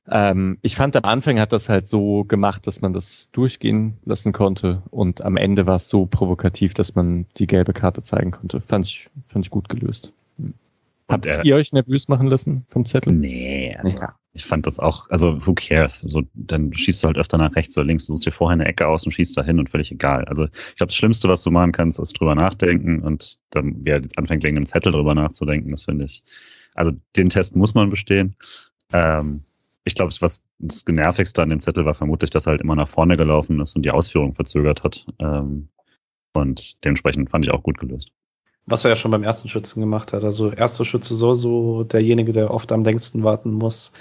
Ähm, 0.09 0.59
ich 0.63 0.75
fand 0.75 0.97
am 0.97 1.05
Anfang 1.05 1.39
hat 1.39 1.53
das 1.53 1.69
halt 1.69 1.87
so 1.87 2.25
gemacht, 2.25 2.67
dass 2.67 2.81
man 2.81 2.93
das 2.93 3.29
durchgehen 3.33 3.99
lassen 4.05 4.33
konnte 4.33 4.83
und 4.91 5.23
am 5.23 5.37
Ende 5.37 5.67
war 5.67 5.77
es 5.77 5.89
so 5.89 6.07
provokativ, 6.07 6.75
dass 6.75 6.95
man 6.95 7.27
die 7.37 7.47
gelbe 7.47 7.73
Karte 7.73 8.03
zeigen 8.03 8.33
konnte. 8.33 8.61
Fand 8.61 8.87
ich, 8.87 9.09
fand 9.27 9.45
ich 9.45 9.51
gut 9.51 9.69
gelöst. 9.69 10.13
Habt 11.09 11.27
er, 11.27 11.45
ihr 11.45 11.57
euch 11.57 11.73
nervös 11.73 12.09
machen 12.09 12.27
lassen 12.27 12.65
vom 12.69 12.85
Zettel? 12.85 13.13
Nee, 13.13 13.77
also 13.79 13.99
ja. 13.99 14.15
ich 14.33 14.45
fand 14.45 14.67
das 14.67 14.79
auch, 14.79 15.09
also 15.11 15.47
who 15.47 15.55
cares? 15.55 16.01
So, 16.01 16.23
dann 16.35 16.73
schießt 16.73 17.03
du 17.03 17.09
halt 17.09 17.19
öfter 17.19 17.39
nach 17.39 17.55
rechts 17.55 17.77
oder 17.77 17.87
links, 17.87 18.07
du 18.07 18.15
suchst 18.15 18.27
dir 18.27 18.33
vorher 18.33 18.55
eine 18.55 18.65
Ecke 18.65 18.87
aus 18.87 19.05
und 19.05 19.13
schießt 19.13 19.37
dahin 19.37 19.59
und 19.59 19.71
völlig 19.71 19.93
egal. 19.93 20.25
Also 20.25 20.45
ich 20.45 20.77
glaube, 20.77 20.89
das 20.89 20.97
Schlimmste, 20.97 21.29
was 21.29 21.43
du 21.43 21.51
machen 21.51 21.73
kannst, 21.73 21.99
ist 21.99 22.19
drüber 22.19 22.35
nachdenken 22.35 23.03
und 23.03 23.39
dann, 23.51 23.77
wer 23.83 24.01
jetzt 24.01 24.19
anfängt, 24.19 24.43
wegen 24.43 24.57
einem 24.57 24.67
Zettel 24.67 24.93
drüber 24.93 25.15
nachzudenken, 25.15 25.71
das 25.71 25.85
finde 25.85 26.07
ich, 26.07 26.23
also 26.75 26.93
den 27.17 27.29
Test 27.29 27.55
muss 27.57 27.75
man 27.75 27.91
bestehen. 27.91 28.35
Ähm, 28.93 29.43
ich 29.85 29.95
glaube, 29.95 30.13
was 30.21 30.43
das 30.59 30.85
Genervigste 30.85 31.43
an 31.43 31.51
dem 31.51 31.61
Zettel 31.61 31.85
war 31.85 31.95
vermutlich, 31.95 32.31
dass 32.31 32.47
er 32.47 32.53
halt 32.53 32.61
immer 32.61 32.77
nach 32.77 32.89
vorne 32.89 33.17
gelaufen 33.17 33.61
ist 33.61 33.75
und 33.77 33.83
die 33.83 33.91
Ausführung 33.91 34.35
verzögert 34.35 34.85
hat. 34.85 35.07
Ähm, 35.19 35.69
und 36.35 36.83
dementsprechend 36.85 37.31
fand 37.31 37.45
ich 37.45 37.53
auch 37.53 37.63
gut 37.63 37.79
gelöst. 37.79 38.11
Was 38.67 38.85
er 38.85 38.91
ja 38.91 38.97
schon 38.97 39.11
beim 39.11 39.25
ersten 39.25 39.49
Schützen 39.49 39.81
gemacht 39.81 40.13
hat. 40.13 40.23
Also 40.23 40.51
erster 40.51 40.85
Schütze 40.85 41.15
so, 41.15 41.35
so 41.35 41.83
derjenige, 41.83 42.33
der 42.33 42.53
oft 42.53 42.71
am 42.71 42.85
längsten 42.85 43.25
warten 43.25 43.53
muss. 43.53 43.93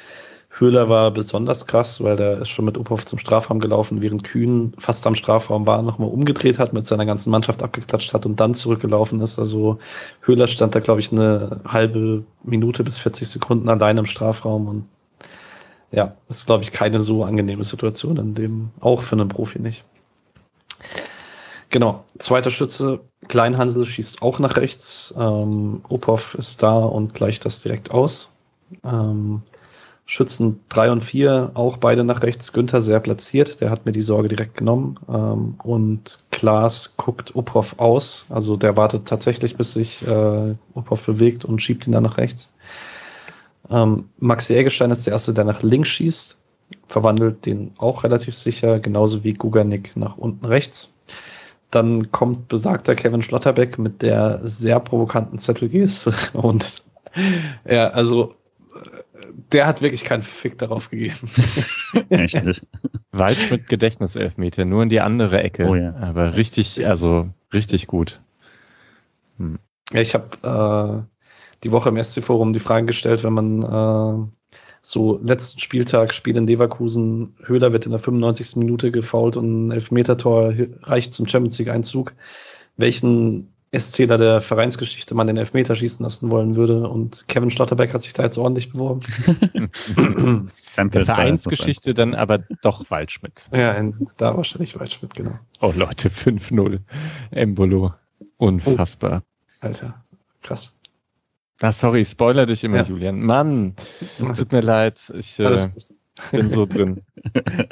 Höhler 0.49 0.89
war 0.89 1.11
besonders 1.11 1.65
krass, 1.65 2.03
weil 2.03 2.17
der 2.17 2.39
ist 2.39 2.49
schon 2.49 2.65
mit 2.65 2.77
Uphoff 2.77 3.05
zum 3.05 3.17
Strafraum 3.17 3.59
gelaufen, 3.59 4.01
während 4.01 4.25
Kühn 4.25 4.73
fast 4.77 5.07
am 5.07 5.15
Strafraum 5.15 5.65
war, 5.65 5.81
nochmal 5.81 6.09
umgedreht 6.09 6.59
hat, 6.59 6.73
mit 6.73 6.85
seiner 6.85 7.05
ganzen 7.05 7.31
Mannschaft 7.31 7.63
abgeklatscht 7.63 8.13
hat 8.13 8.25
und 8.25 8.39
dann 8.39 8.53
zurückgelaufen 8.53 9.21
ist. 9.21 9.39
Also 9.39 9.79
Höhler 10.21 10.47
stand 10.47 10.75
da, 10.75 10.79
glaube 10.81 10.99
ich, 10.99 11.11
eine 11.11 11.61
halbe 11.65 12.25
Minute 12.43 12.83
bis 12.83 12.97
40 12.97 13.29
Sekunden 13.29 13.69
allein 13.69 13.97
im 13.97 14.05
Strafraum 14.05 14.67
und 14.67 14.85
ja, 15.91 16.15
ist, 16.29 16.45
glaube 16.45 16.63
ich, 16.63 16.71
keine 16.71 16.99
so 16.99 17.23
angenehme 17.23 17.63
Situation 17.63 18.17
in 18.17 18.33
dem, 18.33 18.69
auch 18.79 19.03
für 19.03 19.15
einen 19.15 19.27
Profi 19.27 19.59
nicht. 19.59 19.83
Genau, 21.69 22.03
zweiter 22.17 22.51
Schütze, 22.51 22.99
Kleinhansel 23.29 23.85
schießt 23.85 24.21
auch 24.21 24.39
nach 24.39 24.57
rechts. 24.57 25.13
Ähm, 25.17 25.81
Opov 25.87 26.35
ist 26.35 26.61
da 26.61 26.77
und 26.77 27.13
gleicht 27.13 27.45
das 27.45 27.61
direkt 27.61 27.91
aus. 27.91 28.29
Ähm, 28.83 29.41
Schützen 30.05 30.59
drei 30.67 30.91
und 30.91 31.05
vier 31.05 31.51
auch 31.53 31.77
beide 31.77 32.03
nach 32.03 32.21
rechts. 32.23 32.51
Günther 32.51 32.81
sehr 32.81 32.99
platziert, 32.99 33.61
der 33.61 33.69
hat 33.69 33.85
mir 33.85 33.93
die 33.93 34.01
Sorge 34.01 34.27
direkt 34.27 34.57
genommen. 34.57 34.99
Ähm, 35.07 35.55
und 35.63 36.19
Klaas 36.31 36.97
guckt 36.97 37.35
Opov 37.35 37.75
aus, 37.77 38.25
also 38.29 38.57
der 38.57 38.75
wartet 38.75 39.07
tatsächlich, 39.07 39.55
bis 39.55 39.71
sich 39.71 40.05
äh, 40.05 40.55
Opov 40.73 41.05
bewegt 41.05 41.45
und 41.45 41.61
schiebt 41.61 41.87
ihn 41.87 41.93
dann 41.93 42.03
nach 42.03 42.17
rechts. 42.17 42.50
Ähm, 43.71 44.09
Maxi 44.19 44.55
Eggestein 44.55 44.91
ist 44.91 45.05
der 45.05 45.13
Erste, 45.13 45.33
der 45.33 45.45
nach 45.45 45.63
links 45.63 45.89
schießt, 45.89 46.37
verwandelt 46.87 47.45
den 47.45 47.71
auch 47.77 48.03
relativ 48.03 48.35
sicher, 48.35 48.79
genauso 48.79 49.23
wie 49.23 49.33
Guganik 49.33 49.95
nach 49.95 50.17
unten 50.17 50.45
rechts. 50.45 50.93
Dann 51.71 52.11
kommt 52.11 52.49
besagter 52.49 52.95
Kevin 52.95 53.21
Schlotterbeck 53.21 53.77
mit 53.77 54.01
der 54.01 54.41
sehr 54.43 54.79
provokanten 54.79 55.39
Zettelgeste 55.39 56.13
und 56.33 56.83
ja, 57.65 57.89
also 57.89 58.35
der 59.51 59.67
hat 59.67 59.81
wirklich 59.81 60.03
keinen 60.03 60.23
Fick 60.23 60.57
darauf 60.57 60.89
gegeben. 60.89 61.29
Echt 62.09 62.43
nicht. 62.43 62.65
Weit 63.11 63.37
mit 63.49 63.67
Gedächtniselfmeter, 63.67 64.65
nur 64.65 64.83
in 64.83 64.89
die 64.89 65.01
andere 65.01 65.41
Ecke. 65.43 65.67
Oh 65.67 65.75
ja. 65.75 65.93
Aber 65.95 66.35
richtig, 66.35 66.87
also 66.87 67.29
richtig 67.53 67.87
gut. 67.87 68.21
Hm. 69.37 69.59
Ja, 69.91 69.99
ich 69.99 70.13
habe 70.13 71.05
äh, 71.07 71.20
die 71.63 71.71
Woche 71.71 71.89
im 71.89 72.01
SC-Forum 72.01 72.53
die 72.53 72.59
Frage 72.59 72.87
gestellt, 72.87 73.23
wenn 73.23 73.33
man 73.33 73.63
äh, 73.63 74.27
so 74.81 75.19
letzten 75.23 75.59
Spieltag 75.59 76.13
Spiel 76.13 76.37
in 76.37 76.47
Leverkusen, 76.47 77.35
Höhler 77.43 77.71
wird 77.71 77.85
in 77.85 77.91
der 77.91 77.99
95. 77.99 78.55
Minute 78.55 78.91
gefault 78.91 79.37
und 79.37 79.67
ein 79.67 79.71
Elfmetertor 79.71 80.53
reicht 80.83 81.13
zum 81.13 81.27
Champions 81.27 81.59
League 81.59 81.69
Einzug, 81.69 82.13
welchen 82.77 83.51
SCler 83.73 84.17
der 84.17 84.41
Vereinsgeschichte 84.41 85.15
man 85.15 85.27
den 85.27 85.37
Elfmeter 85.37 85.75
schießen 85.75 86.03
lassen 86.03 86.29
wollen 86.29 86.55
würde. 86.55 86.89
Und 86.89 87.27
Kevin 87.29 87.51
Schlotterbeck 87.51 87.93
hat 87.93 88.01
sich 88.03 88.11
da 88.11 88.23
jetzt 88.23 88.37
ordentlich 88.37 88.71
beworben. 88.71 89.01
der 89.95 91.05
Vereinsgeschichte 91.05 91.93
dann 91.93 92.13
aber 92.13 92.39
doch 92.61 92.89
Waldschmidt. 92.89 93.49
Ja, 93.53 93.71
in, 93.71 94.09
da 94.17 94.35
wahrscheinlich 94.35 94.77
Waldschmidt, 94.77 95.13
genau. 95.13 95.39
Oh 95.61 95.71
Leute, 95.73 96.09
5-0. 96.09 96.79
Embolo. 97.31 97.93
Unfassbar. 98.37 99.23
Oh, 99.23 99.67
Alter, 99.67 100.03
krass. 100.41 100.75
Ah, 101.61 101.71
sorry, 101.71 102.03
spoiler 102.03 102.45
dich 102.45 102.63
immer, 102.63 102.77
ja. 102.77 102.83
Julian. 102.83 103.21
Mann, 103.21 103.75
es 104.19 104.39
tut 104.39 104.51
mir 104.51 104.61
leid. 104.61 105.13
Ich 105.15 105.39
äh, 105.39 105.69
bin 106.31 106.49
so 106.49 106.65
drin. 106.65 107.01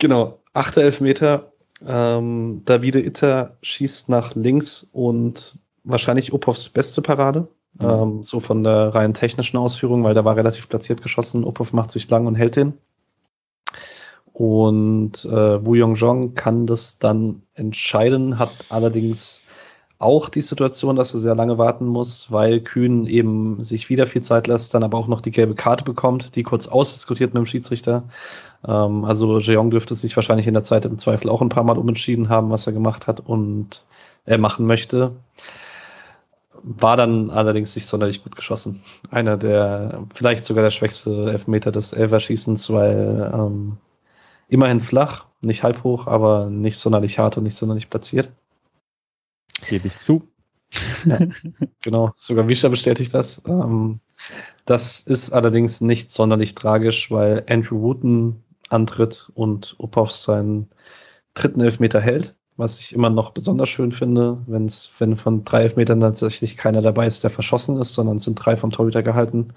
Genau, 0.00 0.40
achter 0.54 0.82
Elfmeter. 0.82 1.52
Ähm, 1.86 2.62
Davide 2.64 3.04
Itter 3.04 3.58
schießt 3.62 4.08
nach 4.08 4.34
links 4.34 4.88
und 4.92 5.60
wahrscheinlich 5.84 6.32
Upovs 6.32 6.70
beste 6.70 7.02
Parade. 7.02 7.48
Mhm. 7.74 7.86
Ähm, 7.86 8.22
so 8.22 8.40
von 8.40 8.64
der 8.64 8.94
rein 8.94 9.14
technischen 9.14 9.58
Ausführung, 9.58 10.02
weil 10.02 10.14
da 10.14 10.24
war 10.24 10.36
relativ 10.36 10.68
platziert 10.68 11.02
geschossen. 11.02 11.44
Upov 11.44 11.72
macht 11.72 11.92
sich 11.92 12.08
lang 12.08 12.26
und 12.26 12.34
hält 12.34 12.56
den. 12.56 12.78
Und 14.32 15.24
äh, 15.26 15.66
Wu 15.66 15.74
Yongjong 15.74 16.32
kann 16.32 16.66
das 16.66 16.98
dann 16.98 17.42
entscheiden, 17.52 18.38
hat 18.38 18.52
allerdings 18.70 19.42
auch 20.00 20.30
die 20.30 20.40
Situation, 20.40 20.96
dass 20.96 21.12
er 21.12 21.20
sehr 21.20 21.34
lange 21.34 21.58
warten 21.58 21.86
muss, 21.86 22.32
weil 22.32 22.60
Kühn 22.60 23.06
eben 23.06 23.62
sich 23.62 23.90
wieder 23.90 24.06
viel 24.06 24.22
Zeit 24.22 24.46
lässt, 24.46 24.72
dann 24.72 24.82
aber 24.82 24.96
auch 24.96 25.08
noch 25.08 25.20
die 25.20 25.30
gelbe 25.30 25.54
Karte 25.54 25.84
bekommt, 25.84 26.36
die 26.36 26.42
kurz 26.42 26.68
ausdiskutiert 26.68 27.34
mit 27.34 27.42
dem 27.42 27.46
Schiedsrichter. 27.46 28.04
Ähm, 28.66 29.04
also 29.04 29.38
Jeong 29.40 29.70
dürfte 29.70 29.94
sich 29.94 30.16
wahrscheinlich 30.16 30.46
in 30.46 30.54
der 30.54 30.64
Zeit 30.64 30.86
im 30.86 30.98
Zweifel 30.98 31.28
auch 31.28 31.42
ein 31.42 31.50
paar 31.50 31.64
Mal 31.64 31.76
umentschieden 31.78 32.30
haben, 32.30 32.50
was 32.50 32.66
er 32.66 32.72
gemacht 32.72 33.06
hat 33.06 33.20
und 33.20 33.84
er 34.24 34.38
machen 34.38 34.64
möchte. 34.66 35.12
War 36.62 36.96
dann 36.96 37.30
allerdings 37.30 37.74
nicht 37.74 37.86
sonderlich 37.86 38.24
gut 38.24 38.36
geschossen. 38.36 38.80
Einer 39.10 39.36
der, 39.36 40.04
vielleicht 40.14 40.46
sogar 40.46 40.64
der 40.64 40.70
schwächste 40.70 41.30
Elfmeter 41.30 41.72
des 41.72 41.92
Elverschießens, 41.92 42.70
weil 42.72 43.30
ähm, 43.34 43.76
immerhin 44.48 44.80
flach, 44.80 45.26
nicht 45.42 45.62
halb 45.62 45.84
hoch, 45.84 46.06
aber 46.06 46.46
nicht 46.46 46.78
sonderlich 46.78 47.18
hart 47.18 47.36
und 47.36 47.44
nicht 47.44 47.56
sonderlich 47.56 47.90
platziert. 47.90 48.30
Gebe 49.70 49.86
ich 49.86 49.96
zu. 49.98 50.28
Ja, 51.04 51.18
genau, 51.82 52.12
sogar 52.16 52.48
Wischer 52.48 52.70
bestätigt 52.70 53.14
das. 53.14 53.40
Ähm, 53.46 54.00
das 54.64 55.00
ist 55.00 55.30
allerdings 55.30 55.80
nicht 55.80 56.12
sonderlich 56.12 56.56
tragisch, 56.56 57.08
weil 57.12 57.44
Andrew 57.48 57.80
Wooten 57.80 58.42
antritt 58.68 59.30
und 59.34 59.76
Uphoff 59.78 60.10
seinen 60.10 60.68
dritten 61.34 61.60
Elfmeter 61.60 62.00
hält, 62.00 62.34
was 62.56 62.80
ich 62.80 62.92
immer 62.92 63.10
noch 63.10 63.30
besonders 63.30 63.68
schön 63.68 63.92
finde, 63.92 64.42
wenn's, 64.48 64.90
wenn 64.98 65.16
von 65.16 65.44
drei 65.44 65.62
Elfmetern 65.62 66.00
tatsächlich 66.00 66.56
keiner 66.56 66.82
dabei 66.82 67.06
ist, 67.06 67.22
der 67.22 67.30
verschossen 67.30 67.80
ist, 67.80 67.94
sondern 67.94 68.16
es 68.16 68.24
sind 68.24 68.34
drei 68.34 68.56
vom 68.56 68.72
Torhüter 68.72 69.04
gehalten. 69.04 69.54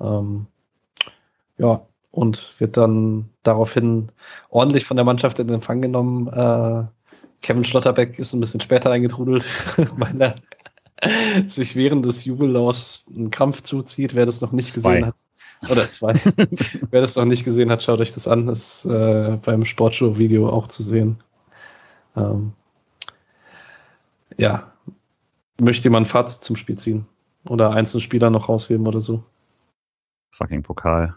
Ähm, 0.00 0.46
ja, 1.58 1.86
und 2.10 2.58
wird 2.58 2.78
dann 2.78 3.28
daraufhin 3.42 4.12
ordentlich 4.48 4.86
von 4.86 4.96
der 4.96 5.04
Mannschaft 5.04 5.38
in 5.40 5.50
Empfang 5.50 5.82
genommen. 5.82 6.28
Äh, 6.28 6.84
Kevin 7.42 7.64
Schlotterbeck 7.64 8.18
ist 8.18 8.32
ein 8.32 8.40
bisschen 8.40 8.60
später 8.60 8.90
eingetrudelt, 8.90 9.44
weil 9.96 10.20
er 10.20 10.34
sich 11.48 11.76
während 11.76 12.06
des 12.06 12.24
Jubellaufs 12.24 13.06
einen 13.14 13.30
Krampf 13.30 13.62
zuzieht. 13.62 14.14
Wer 14.14 14.26
das 14.26 14.40
noch 14.40 14.52
nicht 14.52 14.68
zwei. 14.68 14.94
gesehen 14.94 15.06
hat, 15.06 15.16
oder 15.68 15.88
zwei, 15.88 16.14
wer 16.90 17.00
das 17.00 17.16
noch 17.16 17.24
nicht 17.24 17.44
gesehen 17.44 17.70
hat, 17.70 17.82
schaut 17.82 18.00
euch 18.00 18.12
das 18.12 18.28
an. 18.28 18.46
Das 18.46 18.84
ist 18.84 18.90
äh, 18.90 19.38
beim 19.42 19.64
Sportshow-Video 19.64 20.48
auch 20.48 20.68
zu 20.68 20.82
sehen. 20.82 21.22
Ähm, 22.16 22.52
ja, 24.38 24.72
möchte 25.60 25.84
jemand 25.84 26.06
ein 26.06 26.10
Fazit 26.10 26.44
zum 26.44 26.56
Spiel 26.56 26.78
ziehen? 26.78 27.06
Oder 27.48 27.72
einzelne 27.72 28.00
Spieler 28.00 28.30
noch 28.30 28.48
rausheben 28.48 28.86
oder 28.86 29.00
so? 29.00 29.24
Fucking 30.30 30.62
Pokal. 30.62 31.16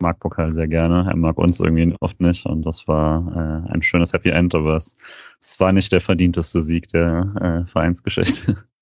Mag 0.00 0.18
Pokal 0.20 0.52
sehr 0.52 0.68
gerne. 0.68 1.06
Er 1.08 1.16
mag 1.16 1.38
uns 1.38 1.60
irgendwie 1.60 1.94
oft 2.00 2.20
nicht. 2.20 2.46
Und 2.46 2.66
das 2.66 2.88
war 2.88 3.66
äh, 3.68 3.72
ein 3.72 3.82
schönes 3.82 4.12
Happy 4.12 4.30
End, 4.30 4.54
aber 4.54 4.76
es, 4.76 4.96
es 5.40 5.58
war 5.60 5.72
nicht 5.72 5.92
der 5.92 6.00
verdienteste 6.00 6.60
Sieg 6.60 6.88
der 6.88 7.64
äh, 7.66 7.70
Vereinsgeschichte. 7.70 8.64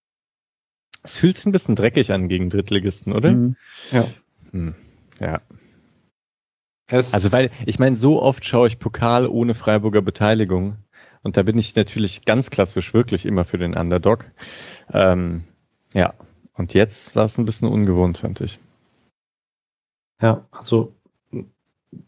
Es 1.02 1.16
fühlt 1.16 1.34
sich 1.34 1.46
ein 1.46 1.52
bisschen 1.52 1.76
dreckig 1.76 2.12
an 2.12 2.28
gegen 2.28 2.50
Drittligisten, 2.50 3.14
oder? 3.14 3.30
Mhm. 3.30 3.56
Ja. 3.90 4.06
Hm. 4.50 4.74
Ja. 5.18 5.40
Es 6.88 7.14
also 7.14 7.32
weil, 7.32 7.48
ich 7.66 7.78
meine, 7.78 7.96
so 7.96 8.20
oft 8.20 8.44
schaue 8.44 8.68
ich 8.68 8.78
Pokal 8.78 9.26
ohne 9.26 9.54
Freiburger 9.54 10.02
Beteiligung. 10.02 10.76
Und 11.22 11.36
da 11.36 11.42
bin 11.42 11.58
ich 11.58 11.76
natürlich 11.76 12.24
ganz 12.24 12.50
klassisch 12.50 12.94
wirklich 12.94 13.26
immer 13.26 13.44
für 13.44 13.58
den 13.58 13.76
Underdog. 13.76 14.30
Ähm, 14.92 15.44
ja, 15.94 16.14
und 16.54 16.74
jetzt 16.74 17.14
war 17.14 17.26
es 17.26 17.38
ein 17.38 17.44
bisschen 17.44 17.68
ungewohnt, 17.68 18.18
fand 18.18 18.40
ich. 18.40 18.58
Ja, 20.20 20.46
also 20.50 20.94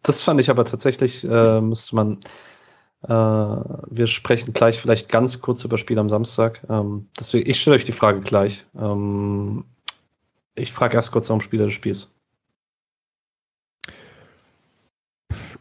das 0.03 0.23
fand 0.23 0.41
ich 0.41 0.51
aber 0.51 0.65
tatsächlich, 0.65 1.25
äh, 1.25 1.61
müsste 1.61 1.97
man, 1.97 2.21
äh, 3.03 3.09
wir 3.09 4.07
sprechen 4.07 4.53
gleich 4.53 4.79
vielleicht 4.79 5.09
ganz 5.09 5.41
kurz 5.41 5.65
über 5.65 5.79
Spiel 5.79 5.99
am 5.99 6.09
Samstag. 6.09 6.63
Ähm, 6.69 7.09
deswegen, 7.19 7.49
ich 7.51 7.61
stelle 7.61 7.77
euch 7.77 7.85
die 7.85 7.93
Frage 7.93 8.21
gleich. 8.21 8.65
Ähm, 8.79 9.65
ich 10.55 10.73
frage 10.73 10.95
erst 10.95 11.13
kurz 11.13 11.29
nach 11.29 11.39
dem 11.39 11.41
Spieler 11.41 11.65
des 11.65 11.75
Spiels. 11.75 12.13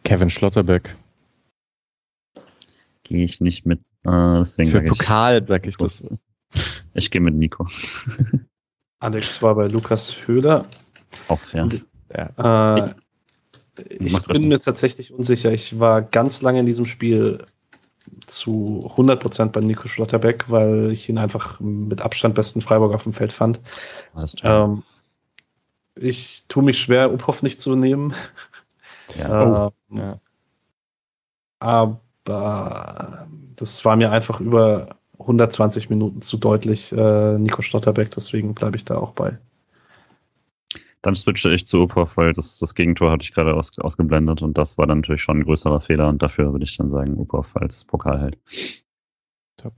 Kevin 0.04 0.30
Schlotterbeck. 0.30 0.96
Gehe 3.04 3.24
ich 3.24 3.40
nicht 3.40 3.66
mit. 3.66 3.80
Äh, 4.04 4.38
deswegen 4.40 4.70
Für 4.70 4.82
Pokal 4.82 5.46
sag 5.46 5.66
ich 5.66 5.76
das. 5.76 6.02
Ich 6.94 7.10
gehe 7.10 7.22
mit 7.22 7.34
Nico. 7.34 7.66
Alex 8.98 9.40
war 9.40 9.54
bei 9.54 9.68
Lukas 9.68 10.26
Höhler. 10.26 10.66
Auch 11.28 11.40
fair. 11.40 11.62
Und, 11.62 11.82
ja. 12.14 12.76
Äh, 12.76 12.88
ich, 12.88 12.94
ich 13.88 14.22
bin 14.24 14.48
mir 14.48 14.58
tatsächlich 14.58 15.12
unsicher. 15.12 15.52
Ich 15.52 15.80
war 15.80 16.02
ganz 16.02 16.42
lange 16.42 16.60
in 16.60 16.66
diesem 16.66 16.84
Spiel 16.84 17.46
zu 18.26 18.90
100% 18.96 19.46
bei 19.46 19.60
Nico 19.60 19.88
Schlotterbeck, 19.88 20.46
weil 20.48 20.90
ich 20.90 21.08
ihn 21.08 21.18
einfach 21.18 21.60
mit 21.60 22.00
Abstand 22.00 22.34
besten 22.34 22.60
Freiburg 22.60 22.94
auf 22.94 23.04
dem 23.04 23.12
Feld 23.12 23.32
fand. 23.32 23.60
Ähm, 24.42 24.82
ich 25.94 26.44
tue 26.48 26.62
mich 26.62 26.78
schwer, 26.78 27.12
Uphoff 27.12 27.42
nicht 27.42 27.60
zu 27.60 27.76
nehmen. 27.76 28.14
Ja. 29.18 29.66
Oh. 29.66 29.72
Ähm, 29.90 29.98
ja. 29.98 30.20
Aber 31.58 33.26
das 33.56 33.84
war 33.84 33.96
mir 33.96 34.10
einfach 34.10 34.40
über 34.40 34.96
120 35.18 35.90
Minuten 35.90 36.22
zu 36.22 36.36
deutlich, 36.36 36.92
äh, 36.92 37.38
Nico 37.38 37.62
Stotterbeck, 37.62 38.10
deswegen 38.10 38.54
bleibe 38.54 38.76
ich 38.76 38.84
da 38.84 38.96
auch 38.96 39.12
bei. 39.12 39.38
Dann 41.02 41.16
switche 41.16 41.52
ich 41.52 41.66
zu 41.66 41.82
Uphoff, 41.82 42.16
weil 42.16 42.32
das, 42.32 42.58
das 42.58 42.74
Gegentor 42.74 43.10
hatte 43.10 43.24
ich 43.24 43.32
gerade 43.34 43.54
aus, 43.54 43.76
ausgeblendet 43.78 44.40
und 44.42 44.56
das 44.56 44.78
war 44.78 44.86
dann 44.86 44.98
natürlich 44.98 45.22
schon 45.22 45.38
ein 45.38 45.44
größerer 45.44 45.80
Fehler 45.80 46.08
und 46.08 46.22
dafür 46.22 46.52
würde 46.52 46.64
ich 46.64 46.76
dann 46.76 46.90
sagen, 46.90 47.18
Uphoff 47.18 47.56
als 47.56 47.84
Pokalheld. 47.84 48.38
Top. 49.56 49.74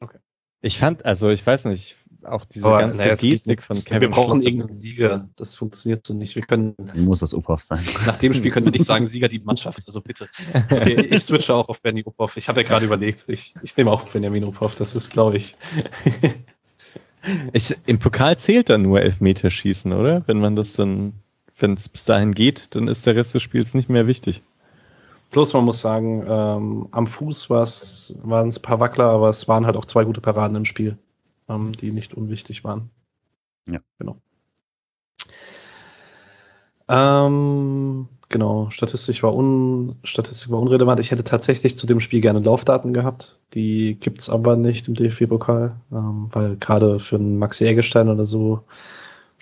Okay. 0.00 0.18
Ich 0.62 0.78
fand, 0.78 1.04
also 1.04 1.28
ich 1.28 1.46
weiß 1.46 1.66
nicht, 1.66 1.96
auch 2.24 2.44
diese 2.44 2.66
Aber, 2.66 2.78
ganze 2.78 2.98
naja, 2.98 3.14
Gestik 3.14 3.62
von 3.62 3.82
Kevin. 3.84 4.00
Wir 4.00 4.10
brauchen 4.10 4.42
irgendeinen 4.42 4.72
Sieger. 4.72 5.28
Das 5.36 5.56
funktioniert 5.56 6.06
so 6.06 6.14
nicht. 6.14 6.36
Wir 6.36 6.42
können. 6.42 6.74
Muss 6.94 7.20
das 7.20 7.34
Uphoff 7.34 7.62
sein. 7.62 7.84
Nach 8.06 8.16
dem 8.16 8.32
Spiel 8.32 8.50
können 8.50 8.66
wir 8.66 8.72
nicht 8.72 8.84
sagen, 8.84 9.06
Sieger 9.06 9.28
die 9.28 9.40
Mannschaft. 9.40 9.82
Also 9.86 10.00
bitte. 10.00 10.28
Okay, 10.70 11.08
ich 11.10 11.22
switche 11.22 11.54
auch 11.54 11.68
auf 11.68 11.82
Benny 11.82 12.04
Uphoff. 12.04 12.36
Ich 12.36 12.48
habe 12.48 12.62
ja 12.62 12.68
gerade 12.68 12.86
überlegt, 12.86 13.24
ich, 13.26 13.54
ich 13.62 13.76
nehme 13.76 13.90
auch 13.90 14.08
Benjamin 14.08 14.44
Uphoff. 14.44 14.74
Das 14.76 14.94
ist, 14.94 15.10
glaube 15.10 15.36
ich. 15.36 15.56
Ich. 17.52 17.74
Im 17.86 17.98
Pokal 17.98 18.38
zählt 18.38 18.70
dann 18.70 18.82
nur 18.82 19.00
Elfmeterschießen, 19.00 19.92
oder? 19.92 20.26
Wenn 20.26 20.40
man 20.40 20.56
das 20.56 20.74
dann, 20.74 21.14
wenn 21.58 21.74
es 21.74 21.88
bis 21.88 22.04
dahin 22.04 22.32
geht, 22.32 22.74
dann 22.74 22.88
ist 22.88 23.06
der 23.06 23.16
Rest 23.16 23.34
des 23.34 23.42
Spiels 23.42 23.74
nicht 23.74 23.88
mehr 23.88 24.06
wichtig. 24.06 24.42
Bloß 25.30 25.54
man 25.54 25.64
muss 25.64 25.80
sagen, 25.80 26.24
ähm, 26.28 26.88
am 26.90 27.06
Fuß 27.06 27.48
waren 27.48 27.62
es 27.62 28.14
ein 28.22 28.62
paar 28.62 28.80
Wackler, 28.80 29.06
aber 29.06 29.30
es 29.30 29.48
waren 29.48 29.64
halt 29.64 29.76
auch 29.76 29.86
zwei 29.86 30.04
gute 30.04 30.20
Paraden 30.20 30.56
im 30.56 30.64
Spiel 30.66 30.98
ähm, 31.48 31.72
die 31.72 31.92
nicht 31.92 32.14
unwichtig 32.14 32.64
waren. 32.64 32.90
Ja. 33.68 33.80
Genau. 33.98 34.20
Ähm, 36.88 38.08
genau, 38.32 38.68
Statistik 38.70 39.22
war, 39.22 39.34
un, 39.34 39.94
Statistik 40.02 40.50
war 40.50 40.60
unrelevant. 40.60 40.98
Ich 40.98 41.12
hätte 41.12 41.22
tatsächlich 41.22 41.76
zu 41.76 41.86
dem 41.86 42.00
Spiel 42.00 42.20
gerne 42.20 42.40
Laufdaten 42.40 42.92
gehabt. 42.92 43.38
Die 43.54 43.96
gibt 44.00 44.20
es 44.20 44.28
aber 44.28 44.56
nicht 44.56 44.88
im 44.88 44.94
DFB-Pokal, 44.94 45.76
ähm, 45.92 46.28
weil 46.32 46.56
gerade 46.56 46.98
für 46.98 47.16
einen 47.16 47.38
Maxi 47.38 47.64
Eggestein 47.66 48.08
oder 48.08 48.24
so, 48.24 48.64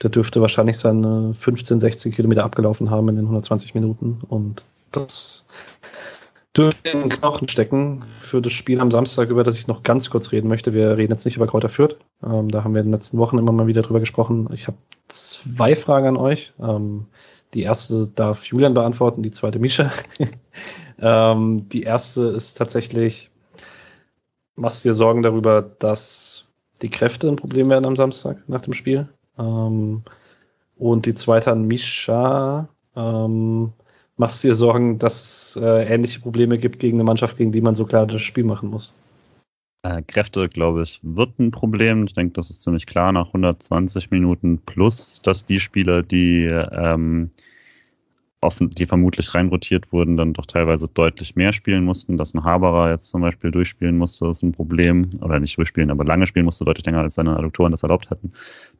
der 0.03 0.11
dürfte 0.11 0.43
wahrscheinlich 0.43 0.77
seine 0.77 1.33
15, 1.35 1.81
16 1.81 2.13
Kilometer 2.13 2.45
abgelaufen 2.45 2.91
haben 2.91 3.09
in 3.09 3.17
den 3.17 3.25
120 3.25 3.75
Minuten. 3.75 4.21
Und 4.29 4.67
das 4.93 5.47
dürfte 6.57 6.91
in 6.91 7.01
den 7.01 7.09
Knochen 7.09 7.49
stecken 7.49 8.03
für 8.21 8.43
das 8.43 8.53
Spiel 8.53 8.81
am 8.81 8.91
Samstag, 8.91 9.31
über 9.31 9.45
das 9.45 9.57
ich 9.57 9.69
noch 9.69 9.83
ganz 9.83 10.11
kurz 10.11 10.33
reden 10.33 10.49
möchte. 10.49 10.75
Wir 10.75 10.97
reden 10.97 11.13
jetzt 11.13 11.25
nicht 11.25 11.37
über 11.37 11.47
Kräuter 11.47 11.69
Fürth. 11.69 11.97
Ähm, 12.23 12.51
da 12.51 12.65
haben 12.65 12.75
wir 12.75 12.81
in 12.81 12.89
den 12.89 12.95
letzten 12.95 13.19
Wochen 13.19 13.39
immer 13.39 13.53
mal 13.53 13.67
wieder 13.67 13.83
drüber 13.83 14.01
gesprochen. 14.01 14.49
Ich 14.53 14.67
habe 14.67 14.77
zwei 15.09 15.77
Fragen 15.77 16.09
an 16.09 16.17
euch. 16.17 16.53
Ähm, 16.61 17.07
die 17.55 17.63
erste 17.63 18.07
darf 18.09 18.45
Julian 18.45 18.75
beantworten, 18.75 19.23
die 19.23 19.33
zweite 19.33 19.59
Misha. 19.59 19.91
ähm, 20.99 21.69
die 21.69 21.83
erste 21.83 22.25
ist 22.25 22.55
tatsächlich, 22.55 23.31
machst 24.57 24.85
du 24.85 24.91
dir 24.91 24.95
Sorgen 24.95 25.23
darüber, 25.23 25.63
dass 25.63 26.47
die 26.83 26.91
Kräfte 26.91 27.29
ein 27.29 27.37
Problem 27.37 27.69
werden 27.71 27.85
am 27.85 27.97
Samstag 27.97 28.43
nach 28.49 28.63
dem 28.63 28.75
Spiel? 28.75 29.09
Ähm, 29.39 30.03
und 30.77 31.07
die 31.07 31.15
zweite 31.15 31.53
an 31.53 31.67
Misha. 31.67 32.69
Ähm, 32.97 33.73
machst 34.17 34.43
du 34.43 34.49
dir 34.49 34.55
Sorgen, 34.55 34.99
dass 34.99 35.55
es 35.57 35.63
äh, 35.63 35.85
ähnliche 35.93 36.21
Probleme 36.21 36.57
gibt 36.57 36.79
gegen 36.79 36.97
eine 36.97 37.05
Mannschaft, 37.05 37.37
gegen 37.37 37.53
die 37.53 37.61
man 37.61 37.75
so 37.75 37.85
klar 37.85 38.07
das 38.07 38.23
Spiel 38.23 38.45
machen 38.45 38.71
muss? 38.71 38.95
Äh, 39.83 40.03
Kräfte, 40.03 40.49
glaube 40.49 40.83
ich, 40.83 41.01
wird 41.03 41.39
ein 41.39 41.51
Problem. 41.51 42.05
Ich 42.05 42.15
denke, 42.15 42.35
das 42.35 42.51
ist 42.51 42.63
ziemlich 42.63 42.87
klar 42.87 43.13
nach 43.13 43.29
120 43.29 44.11
Minuten 44.11 44.59
plus, 44.59 45.23
dass 45.23 45.47
die 45.47 45.59
Spieler, 45.59 46.03
die 46.03 46.45
ähm, 46.45 47.31
offen, 48.43 48.71
die 48.71 48.87
vermutlich 48.87 49.35
reinrotiert 49.35 49.93
wurden, 49.93 50.17
dann 50.17 50.35
doch 50.35 50.47
teilweise 50.47 50.89
deutlich 50.89 51.35
mehr 51.37 51.53
spielen 51.53 51.85
mussten. 51.85 52.19
Dass 52.19 52.35
ein 52.35 52.45
Haberer 52.45 52.91
jetzt 52.91 53.11
zum 53.11 53.23
Beispiel 53.23 53.51
durchspielen 53.51 53.97
musste, 53.97 54.29
ist 54.29 54.43
ein 54.43 54.53
Problem. 54.53 55.19
Oder 55.23 55.41
nicht 55.41 55.57
durchspielen, 55.57 55.91
aber 55.91 56.05
lange 56.05 56.27
spielen 56.27 56.45
musste, 56.47 56.65
deutlich 56.65 56.85
länger 56.87 57.01
als 57.01 57.15
seine 57.15 57.37
Adduktoren 57.37 57.71
das 57.71 57.83
erlaubt 57.83 58.11
hätten. 58.11 58.33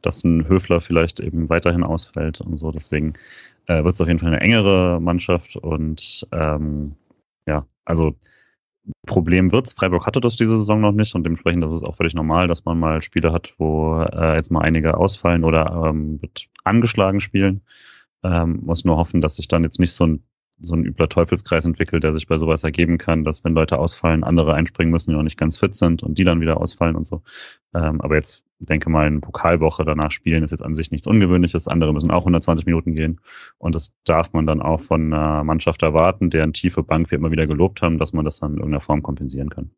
Dass 0.03 0.23
ein 0.23 0.47
Höfler 0.47 0.81
vielleicht 0.81 1.19
eben 1.19 1.49
weiterhin 1.49 1.83
ausfällt 1.83 2.41
und 2.41 2.57
so. 2.57 2.71
Deswegen 2.71 3.13
äh, 3.67 3.83
wird 3.83 3.95
es 3.95 4.01
auf 4.01 4.07
jeden 4.07 4.19
Fall 4.19 4.29
eine 4.29 4.41
engere 4.41 4.99
Mannschaft 5.01 5.55
und 5.55 6.27
ähm, 6.31 6.95
ja, 7.47 7.65
also 7.85 8.15
Problem 9.05 9.51
wird's. 9.51 9.73
Freiburg 9.73 10.05
hatte 10.05 10.21
das 10.21 10.35
diese 10.35 10.57
Saison 10.57 10.81
noch 10.81 10.91
nicht 10.91 11.13
und 11.15 11.23
dementsprechend 11.23 11.63
ist 11.63 11.71
es 11.71 11.83
auch 11.83 11.95
völlig 11.95 12.13
normal, 12.13 12.47
dass 12.47 12.65
man 12.65 12.79
mal 12.79 13.01
Spiele 13.01 13.31
hat, 13.31 13.53
wo 13.57 14.01
äh, 14.01 14.35
jetzt 14.35 14.51
mal 14.51 14.61
einige 14.61 14.97
ausfallen 14.97 15.43
oder 15.43 15.89
ähm, 15.89 16.19
mit 16.21 16.49
angeschlagen 16.63 17.19
spielen. 17.19 17.61
Ähm, 18.23 18.61
muss 18.63 18.85
nur 18.85 18.97
hoffen, 18.97 19.21
dass 19.21 19.35
sich 19.35 19.47
dann 19.47 19.63
jetzt 19.63 19.79
nicht 19.79 19.93
so 19.93 20.05
ein, 20.05 20.23
so 20.61 20.75
ein 20.75 20.85
übler 20.85 21.09
Teufelskreis 21.09 21.65
entwickelt, 21.65 22.03
der 22.03 22.13
sich 22.13 22.27
bei 22.27 22.37
sowas 22.37 22.63
ergeben 22.63 22.97
kann, 22.97 23.23
dass 23.23 23.43
wenn 23.43 23.53
Leute 23.53 23.79
ausfallen, 23.79 24.23
andere 24.23 24.53
einspringen 24.53 24.91
müssen, 24.91 25.11
die 25.11 25.15
noch 25.15 25.23
nicht 25.23 25.37
ganz 25.37 25.57
fit 25.57 25.75
sind 25.75 26.03
und 26.03 26.17
die 26.17 26.23
dann 26.23 26.41
wieder 26.41 26.57
ausfallen 26.57 26.95
und 26.95 27.05
so. 27.05 27.21
Ähm, 27.73 28.01
aber 28.01 28.15
jetzt 28.15 28.43
denke 28.59 28.89
mal, 28.89 29.07
eine 29.07 29.19
Pokalwoche 29.19 29.83
danach 29.85 30.11
spielen 30.11 30.43
ist 30.43 30.51
jetzt 30.51 30.63
an 30.63 30.75
sich 30.75 30.91
nichts 30.91 31.07
Ungewöhnliches. 31.07 31.67
Andere 31.67 31.93
müssen 31.93 32.11
auch 32.11 32.21
120 32.21 32.65
Minuten 32.65 32.95
gehen. 32.95 33.19
Und 33.57 33.75
das 33.75 33.91
darf 34.05 34.33
man 34.33 34.45
dann 34.45 34.61
auch 34.61 34.81
von 34.81 35.13
einer 35.13 35.43
Mannschaft 35.43 35.81
erwarten, 35.81 36.29
deren 36.29 36.53
tiefe 36.53 36.83
Bank 36.83 37.11
wir 37.11 37.17
immer 37.17 37.31
wieder 37.31 37.47
gelobt 37.47 37.81
haben, 37.81 37.97
dass 37.97 38.13
man 38.13 38.25
das 38.25 38.39
dann 38.39 38.51
in 38.51 38.57
irgendeiner 38.57 38.81
Form 38.81 39.01
kompensieren 39.01 39.49
kann. 39.49 39.71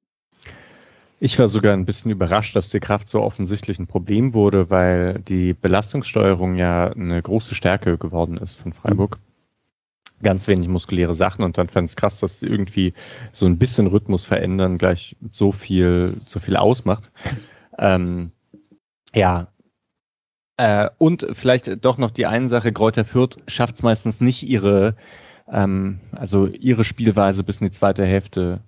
Ich 1.19 1.39
war 1.39 1.47
sogar 1.47 1.73
ein 1.73 1.85
bisschen 1.85 2.11
überrascht, 2.11 2.55
dass 2.55 2.69
die 2.69 2.81
Kraft 2.81 3.07
so 3.07 3.21
offensichtlich 3.21 3.79
ein 3.79 3.87
Problem 3.87 4.33
wurde, 4.33 4.69
weil 4.69 5.19
die 5.19 5.53
Belastungssteuerung 5.53 6.55
ja 6.55 6.91
eine 6.91 7.21
große 7.21 7.55
Stärke 7.55 7.97
geworden 7.97 8.35
ist 8.37 8.55
von 8.55 8.73
Freiburg. 8.73 9.17
Mhm. 9.17 9.32
Ganz 10.23 10.47
wenig 10.47 10.69
muskuläre 10.69 11.13
Sachen 11.13 11.43
und 11.43 11.57
dann 11.57 11.69
fand 11.69 11.89
es 11.89 11.95
krass, 11.95 12.19
dass 12.19 12.39
sie 12.39 12.47
irgendwie 12.47 12.93
so 13.31 13.45
ein 13.45 13.57
bisschen 13.57 13.87
Rhythmus 13.87 14.25
verändern 14.25 14.77
gleich 14.77 15.15
so 15.31 15.51
viel, 15.51 16.17
so 16.25 16.39
viel 16.39 16.55
ausmacht. 16.55 17.11
Ähm, 17.77 18.31
ja. 19.13 19.47
Äh, 20.57 20.89
und 20.97 21.27
vielleicht 21.33 21.83
doch 21.83 21.97
noch 21.97 22.11
die 22.11 22.25
eine 22.25 22.47
Sache, 22.47 22.71
Kräuter 22.71 23.05
Fürth 23.05 23.37
schafft 23.47 23.75
es 23.75 23.83
meistens 23.83 24.21
nicht 24.21 24.43
ihre, 24.43 24.95
ähm, 25.51 25.99
also 26.11 26.47
ihre 26.47 26.83
Spielweise 26.83 27.43
bis 27.43 27.59
in 27.59 27.67
die 27.67 27.71
zweite 27.71 28.05
Hälfte 28.05 28.61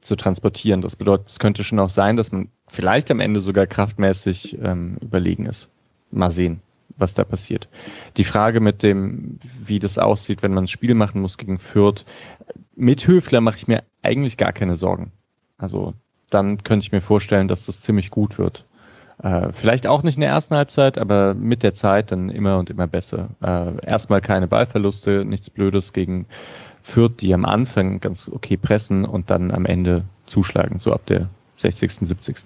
zu 0.00 0.16
transportieren. 0.16 0.80
Das 0.80 0.96
bedeutet, 0.96 1.28
es 1.28 1.38
könnte 1.38 1.64
schon 1.64 1.78
auch 1.78 1.90
sein, 1.90 2.16
dass 2.16 2.32
man 2.32 2.50
vielleicht 2.66 3.10
am 3.10 3.20
Ende 3.20 3.40
sogar 3.40 3.66
kraftmäßig 3.66 4.58
ähm, 4.62 4.98
überlegen 5.00 5.46
ist. 5.46 5.68
Mal 6.10 6.30
sehen, 6.30 6.62
was 6.96 7.14
da 7.14 7.24
passiert. 7.24 7.68
Die 8.16 8.24
Frage 8.24 8.60
mit 8.60 8.82
dem, 8.82 9.38
wie 9.64 9.78
das 9.78 9.98
aussieht, 9.98 10.42
wenn 10.42 10.54
man 10.54 10.64
ein 10.64 10.68
Spiel 10.68 10.94
machen 10.94 11.20
muss 11.20 11.38
gegen 11.38 11.58
Fürth, 11.58 12.04
mit 12.74 13.06
Höfler 13.06 13.40
mache 13.40 13.56
ich 13.56 13.68
mir 13.68 13.82
eigentlich 14.02 14.36
gar 14.36 14.52
keine 14.52 14.76
Sorgen. 14.76 15.12
Also 15.56 15.94
dann 16.30 16.62
könnte 16.62 16.84
ich 16.84 16.92
mir 16.92 17.00
vorstellen, 17.00 17.48
dass 17.48 17.66
das 17.66 17.80
ziemlich 17.80 18.10
gut 18.10 18.38
wird. 18.38 18.64
Äh, 19.22 19.52
vielleicht 19.52 19.86
auch 19.86 20.02
nicht 20.02 20.14
in 20.14 20.20
der 20.20 20.30
ersten 20.30 20.54
Halbzeit, 20.54 20.96
aber 20.98 21.34
mit 21.34 21.62
der 21.62 21.74
Zeit 21.74 22.12
dann 22.12 22.30
immer 22.30 22.58
und 22.58 22.70
immer 22.70 22.86
besser. 22.86 23.30
Äh, 23.42 23.84
erstmal 23.84 24.20
keine 24.20 24.46
Ballverluste, 24.46 25.24
nichts 25.24 25.50
Blödes 25.50 25.92
gegen 25.92 26.26
Fürth, 26.82 27.20
die 27.20 27.34
am 27.34 27.44
Anfang 27.44 28.00
ganz 28.00 28.28
okay 28.28 28.56
pressen 28.56 29.04
und 29.04 29.30
dann 29.30 29.50
am 29.50 29.66
Ende 29.66 30.04
zuschlagen, 30.26 30.78
so 30.78 30.92
ab 30.92 31.04
der 31.06 31.28
60., 31.56 31.92
70. 31.92 32.36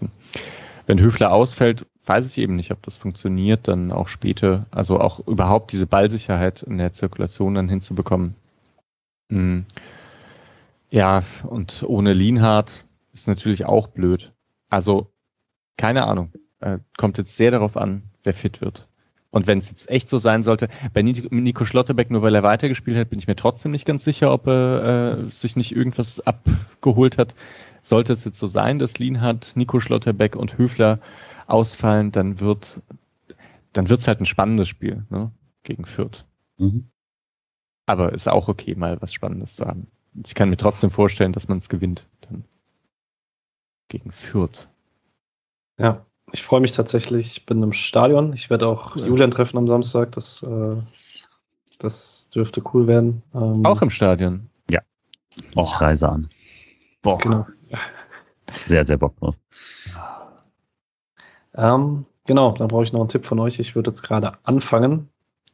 Wenn 0.87 1.01
Höfler 1.01 1.33
ausfällt, 1.33 1.87
weiß 2.05 2.26
ich 2.26 2.39
eben 2.39 2.57
nicht, 2.57 2.72
ob 2.72 2.83
das 2.83 2.97
funktioniert, 2.97 3.68
dann 3.68 3.93
auch 3.93 4.09
später, 4.09 4.66
also 4.70 5.01
auch 5.01 5.20
überhaupt 5.26 5.72
diese 5.72 5.87
Ballsicherheit 5.87 6.62
in 6.62 6.78
der 6.78 6.93
Zirkulation 6.93 7.55
dann 7.55 7.68
hinzubekommen. 7.68 8.35
Hm. 9.30 9.64
Ja, 10.91 11.22
und 11.45 11.85
ohne 11.87 12.12
Lienhardt 12.12 12.85
ist 13.12 13.28
natürlich 13.28 13.64
auch 13.64 13.87
blöd. 13.87 14.33
Also, 14.68 15.12
keine 15.76 16.07
Ahnung. 16.07 16.33
Äh, 16.61 16.78
kommt 16.97 17.18
jetzt 17.18 17.37
sehr 17.37 17.51
darauf 17.51 17.76
an, 17.76 18.03
wer 18.24 18.35
fit 18.35 18.61
wird. 18.61 18.87
Und 19.33 19.47
wenn 19.47 19.59
es 19.59 19.70
jetzt 19.70 19.89
echt 19.89 20.09
so 20.09 20.18
sein 20.18 20.43
sollte, 20.43 20.68
bei 20.93 21.03
Nico 21.03 21.64
Schlotterbeck, 21.64 22.11
nur 22.11 22.22
weil 22.22 22.35
er 22.35 22.43
weitergespielt 22.43 22.99
hat, 22.99 23.11
bin 23.11 23.18
ich 23.18 23.26
mir 23.26 23.35
trotzdem 23.35 23.72
nicht 23.72 23.87
ganz 23.87 24.05
sicher, 24.05 24.30
ob 24.30 24.47
er 24.47 25.24
äh, 25.24 25.30
sich 25.30 25.57
nicht 25.57 25.74
irgendwas 25.74 26.20
abgeholt 26.20 27.18
hat. 27.18 27.35
Sollte 27.80 28.12
es 28.12 28.24
jetzt 28.24 28.39
so 28.39 28.47
sein, 28.47 28.78
dass 28.78 28.99
Lienhardt, 28.99 29.53
Nico 29.57 29.80
Schlotterbeck 29.80 30.37
und 30.37 30.59
Höfler 30.59 31.01
ausfallen, 31.47 32.12
dann 32.12 32.41
wird 32.41 32.83
dann 33.72 33.89
wird's 33.89 34.07
halt 34.07 34.20
ein 34.20 34.26
spannendes 34.26 34.68
Spiel 34.68 35.05
ne? 35.11 35.33
gegen 35.62 35.85
Fürth. 35.85 36.26
Mhm. 36.59 36.91
Aber 37.87 38.12
ist 38.12 38.28
auch 38.28 38.49
okay, 38.49 38.74
mal 38.74 39.01
was 39.01 39.12
Spannendes 39.12 39.57
zu 39.57 39.66
haben. 39.66 39.89
Ich 40.24 40.35
kann 40.35 40.51
mir 40.51 40.57
trotzdem 40.57 40.91
vorstellen, 40.91 41.33
dass 41.33 41.49
man 41.49 41.59
es 41.59 41.68
gewinnt 41.68 42.07
dann 42.20 42.45
gegen 43.89 44.12
Fürth. 44.12 44.68
Ja, 45.78 46.05
ich 46.33 46.43
freue 46.43 46.61
mich 46.61 46.72
tatsächlich. 46.72 47.37
Ich 47.37 47.47
bin 47.47 47.62
im 47.62 47.72
Stadion. 47.72 48.33
Ich 48.33 48.51
werde 48.51 48.66
auch 48.66 48.97
cool. 48.97 49.07
Julian 49.07 49.30
treffen 49.30 49.59
am 49.59 49.68
Samstag. 49.68 50.12
Das, 50.12 50.43
äh, 50.43 50.76
das 51.78 52.28
dürfte 52.30 52.62
cool 52.72 52.87
werden. 52.87 53.22
Ähm, 53.35 53.64
auch 53.64 53.83
im 53.83 53.91
Stadion? 53.91 54.49
Ja. 54.70 54.80
Oh. 55.55 55.62
Ich 55.62 55.80
reise 55.80 56.09
an. 56.09 56.28
Boah. 57.03 57.18
Genau. 57.18 57.47
Sehr, 58.57 58.85
sehr 58.85 58.99
Bock 58.99 59.16
drauf. 59.16 59.37
Ähm, 61.55 62.07
genau, 62.26 62.53
dann 62.53 62.68
brauche 62.68 62.85
ich 62.85 62.93
noch 62.93 63.01
einen 63.01 63.09
Tipp 63.09 63.26
von 63.26 63.39
euch. 63.39 63.59
Ich 63.59 63.74
würde 63.74 63.91
jetzt 63.91 64.03
gerade 64.03 64.33
anfangen. 64.45 65.09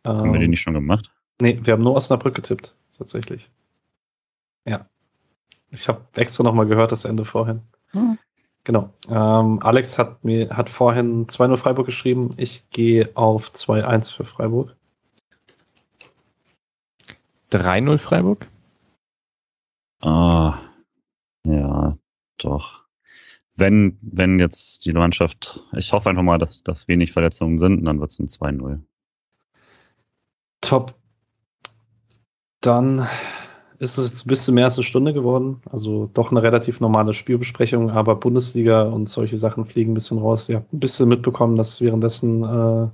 Ähm, 0.05 0.17
haben 0.17 0.33
wir 0.33 0.41
den 0.41 0.51
nicht 0.51 0.61
schon 0.61 0.75
gemacht? 0.75 1.11
Nee, 1.41 1.61
wir 1.63 1.73
haben 1.73 1.83
nur 1.83 1.95
Osnabrück 1.95 2.35
getippt, 2.35 2.75
tatsächlich. 2.97 3.51
Ja. 4.65 4.87
Ich 5.71 5.89
habe 5.89 6.03
extra 6.15 6.45
nochmal 6.45 6.67
gehört, 6.67 6.93
das 6.93 7.05
Ende 7.05 7.25
vorhin. 7.25 7.63
Hm. 7.91 8.19
Genau. 8.69 8.93
Ähm, 9.09 9.61
Alex 9.63 9.97
hat 9.97 10.23
mir 10.23 10.51
hat 10.51 10.69
vorhin 10.69 11.27
2-0 11.27 11.57
Freiburg 11.57 11.87
geschrieben. 11.87 12.35
Ich 12.37 12.69
gehe 12.69 13.09
auf 13.15 13.51
2-1 13.51 14.15
für 14.15 14.27
Freiburg. 14.27 14.77
3-0 17.51 17.97
Freiburg? 17.97 18.47
Ah, 20.03 20.59
ja, 21.45 21.97
doch. 22.37 22.85
Wenn, 23.57 23.97
wenn 24.03 24.39
jetzt 24.39 24.85
die 24.85 24.93
Mannschaft, 24.93 25.65
ich 25.75 25.91
hoffe 25.95 26.11
einfach 26.11 26.23
mal, 26.23 26.37
dass, 26.37 26.63
dass 26.63 26.89
wenig 26.89 27.11
Verletzungen 27.11 27.59
sind, 27.59 27.87
dann 27.87 28.01
wird 28.01 28.11
es 28.11 28.19
ein 28.19 28.29
2-0. 28.29 28.81
Top. 30.61 30.95
Dann 32.61 33.09
ist 33.79 33.97
es 33.97 34.11
jetzt 34.11 34.27
ein 34.27 34.29
bisschen 34.29 34.55
mehr 34.55 34.65
als 34.65 34.77
eine 34.77 34.85
Stunde 34.85 35.13
geworden. 35.13 35.63
Also 35.71 36.11
doch 36.13 36.31
eine 36.31 36.43
relativ 36.43 36.81
normale 36.81 37.15
Spielbesprechung, 37.15 37.91
aber 37.91 38.17
Bundesliga 38.17 38.83
und 38.83 39.09
solche 39.09 39.37
Sachen 39.37 39.67
fliegen 39.67 39.93
ein 39.93 39.95
bisschen 39.95 40.19
raus. 40.19 40.49
Ihr 40.49 40.57
habt 40.57 40.73
ein 40.73 40.81
bisschen 40.81 41.09
mitbekommen, 41.09 41.57
dass 41.57 41.81
währenddessen 41.81 42.43
äh, 42.43 42.89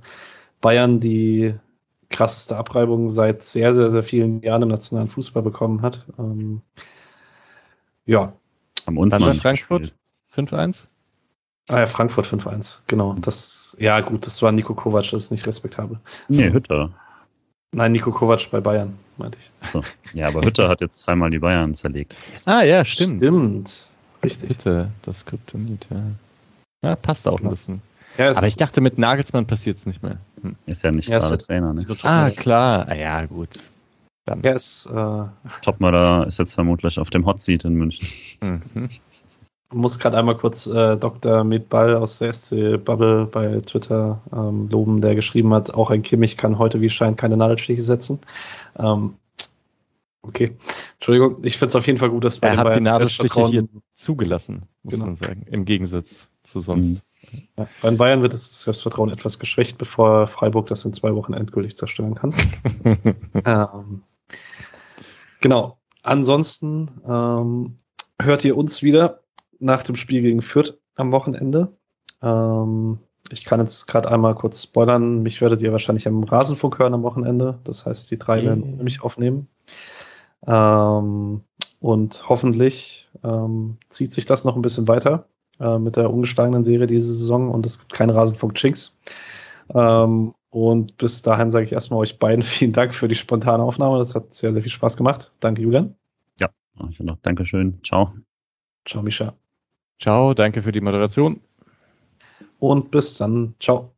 Bayern 0.61 0.99
die 0.99 1.55
krasseste 2.09 2.55
Abreibung 2.55 3.09
seit 3.09 3.41
sehr, 3.41 3.73
sehr, 3.73 3.89
sehr 3.89 4.03
vielen 4.03 4.41
Jahren 4.41 4.61
im 4.61 4.69
nationalen 4.69 5.07
Fußball 5.07 5.41
bekommen 5.41 5.81
hat. 5.81 6.05
Ähm, 6.19 6.61
ja. 8.05 8.33
Am 8.85 8.97
uns 8.97 9.17
Dann 9.17 9.35
Frankfurt 9.35 9.93
5-1? 10.35 10.83
Ah 11.67 11.79
ja, 11.79 11.85
Frankfurt 11.87 12.27
5-1, 12.27 12.81
genau. 12.85 13.15
Das, 13.19 13.75
ja 13.79 13.99
gut, 14.01 14.27
das 14.27 14.39
war 14.43 14.51
Nico 14.51 14.75
Kovac, 14.75 15.09
das 15.09 15.23
ist 15.23 15.31
nicht 15.31 15.47
respektabel. 15.47 15.99
Nee, 16.27 16.51
Hütter. 16.51 16.91
Nein, 17.75 17.91
Nico 17.91 18.09
Kovac 18.09 18.49
bei 18.51 18.61
Bayern, 18.61 18.97
meinte 19.17 19.37
ich. 19.37 19.51
Achso. 19.59 19.83
Ja, 20.13 20.27
aber 20.27 20.41
Hütter 20.41 20.69
hat 20.69 20.79
jetzt 20.79 20.99
zweimal 20.99 21.29
die 21.29 21.39
Bayern 21.39 21.75
zerlegt. 21.75 22.15
Ah 22.45 22.61
ja, 22.61 22.85
stimmt. 22.85 23.19
Stimmt. 23.19 23.89
Richtig. 24.23 24.51
Hütte, 24.51 24.89
das 25.01 25.25
Kryptonit, 25.25 25.85
ja. 25.91 26.01
Ja, 26.83 26.95
passt 26.95 27.27
auch 27.27 27.41
ein 27.41 27.49
bisschen. 27.49 27.81
Ja, 28.17 28.31
aber 28.33 28.47
ich 28.47 28.55
dachte, 28.55 28.79
mit 28.79 28.97
Nagelsmann 28.97 29.45
passiert 29.45 29.77
es 29.77 29.85
nicht 29.85 30.01
mehr. 30.01 30.17
Hm. 30.41 30.55
Ist 30.65 30.83
ja 30.83 30.91
nicht 30.91 31.09
ja, 31.09 31.19
gerade 31.19 31.37
Trainer, 31.37 31.73
ne? 31.73 31.85
Ah, 32.03 32.29
klar. 32.29 32.87
Ah, 32.87 32.95
ja, 32.95 33.25
gut. 33.25 33.49
Dann. 34.23 34.41
Er 34.41 34.55
ist, 34.55 34.85
äh, 34.85 35.23
Topmörder 35.61 36.27
ist 36.27 36.39
jetzt 36.39 36.53
vermutlich 36.53 36.97
auf 36.97 37.09
dem 37.09 37.25
Hot 37.25 37.41
Seat 37.41 37.65
in 37.65 37.73
München. 37.73 38.07
Mhm 38.41 38.89
muss 39.75 39.99
gerade 39.99 40.17
einmal 40.17 40.37
kurz 40.37 40.67
äh, 40.67 40.97
Dr. 40.97 41.43
Medball 41.43 41.95
aus 41.95 42.19
der 42.19 42.33
SC 42.33 42.83
Bubble 42.83 43.25
bei 43.25 43.59
Twitter 43.59 44.21
ähm, 44.33 44.69
loben, 44.69 45.01
der 45.01 45.15
geschrieben 45.15 45.53
hat, 45.53 45.73
auch 45.73 45.91
ein 45.91 46.01
Kimmich 46.01 46.37
kann 46.37 46.57
heute 46.57 46.81
wie 46.81 46.89
scheint 46.89 47.17
keine 47.17 47.37
Nadelstiche 47.37 47.81
setzen. 47.81 48.19
Ähm, 48.77 49.15
okay, 50.21 50.55
Entschuldigung, 50.93 51.37
ich 51.43 51.57
finde 51.57 51.69
es 51.69 51.75
auf 51.75 51.85
jeden 51.85 51.99
Fall 51.99 52.09
gut, 52.09 52.23
dass 52.23 52.39
bei 52.39 52.47
Er 52.47 52.57
hat 52.57 52.75
die 52.75 52.81
Nadelstiche 52.81 53.47
hier 53.47 53.67
zugelassen, 53.93 54.63
muss 54.83 54.95
genau. 54.95 55.07
man 55.07 55.15
sagen, 55.15 55.45
im 55.51 55.65
Gegensatz 55.65 56.29
zu 56.43 56.61
sonst. 56.61 57.03
Mhm. 57.31 57.41
Ja, 57.57 57.67
bei 57.81 57.89
den 57.89 57.97
Bayern 57.97 58.21
wird 58.21 58.33
das 58.33 58.61
Selbstvertrauen 58.61 59.09
etwas 59.09 59.39
geschwächt, 59.39 59.77
bevor 59.77 60.27
Freiburg 60.27 60.67
das 60.67 60.85
in 60.85 60.93
zwei 60.93 61.13
Wochen 61.15 61.33
endgültig 61.33 61.75
zerstören 61.75 62.15
kann. 62.15 62.33
ähm, 63.45 64.03
genau. 65.41 65.77
Ansonsten 66.03 66.91
ähm, 67.07 67.77
hört 68.21 68.45
ihr 68.45 68.55
uns 68.55 68.83
wieder 68.83 69.24
nach 69.59 69.83
dem 69.83 69.95
Spiel 69.95 70.21
gegen 70.21 70.41
Fürth 70.41 70.77
am 70.95 71.11
Wochenende. 71.11 71.75
Ähm, 72.21 72.99
ich 73.31 73.43
kann 73.45 73.59
jetzt 73.59 73.87
gerade 73.87 74.11
einmal 74.11 74.35
kurz 74.35 74.63
spoilern. 74.63 75.23
Mich 75.23 75.41
werdet 75.41 75.61
ihr 75.61 75.71
wahrscheinlich 75.71 76.07
am 76.07 76.23
Rasenfunk 76.23 76.79
hören 76.79 76.93
am 76.93 77.03
Wochenende. 77.03 77.59
Das 77.63 77.85
heißt, 77.85 78.09
die 78.11 78.19
drei 78.19 78.43
werden 78.43 78.83
mich 78.83 79.01
aufnehmen. 79.01 79.47
Ähm, 80.45 81.41
und 81.79 82.29
hoffentlich 82.29 83.09
ähm, 83.23 83.77
zieht 83.89 84.13
sich 84.13 84.25
das 84.25 84.45
noch 84.45 84.55
ein 84.55 84.61
bisschen 84.61 84.87
weiter 84.87 85.27
äh, 85.59 85.77
mit 85.77 85.95
der 85.95 86.11
ungeschlagenen 86.11 86.63
Serie 86.63 86.87
diese 86.87 87.13
Saison 87.13 87.49
und 87.49 87.65
es 87.65 87.79
gibt 87.79 87.93
keine 87.93 88.15
Rasenfunk-Chinks. 88.15 88.97
Ähm, 89.73 90.33
und 90.49 90.97
bis 90.97 91.21
dahin 91.21 91.51
sage 91.51 91.65
ich 91.65 91.73
erstmal 91.73 91.99
euch 91.99 92.19
beiden 92.19 92.43
vielen 92.43 92.73
Dank 92.73 92.93
für 92.93 93.07
die 93.07 93.15
spontane 93.15 93.63
Aufnahme. 93.63 93.97
Das 93.97 94.15
hat 94.15 94.33
sehr, 94.33 94.53
sehr 94.53 94.61
viel 94.61 94.71
Spaß 94.71 94.97
gemacht. 94.97 95.31
Danke, 95.39 95.61
Julian. 95.61 95.95
Ja, 96.39 96.49
ich 96.89 96.99
noch. 96.99 97.17
Dankeschön. 97.23 97.79
Ciao. 97.83 98.13
Ciao, 98.85 99.03
Misha. 99.03 99.35
Ciao, 99.99 100.33
danke 100.33 100.61
für 100.61 100.71
die 100.71 100.81
Moderation. 100.81 101.39
Und 102.59 102.91
bis 102.91 103.17
dann. 103.17 103.55
Ciao. 103.59 103.91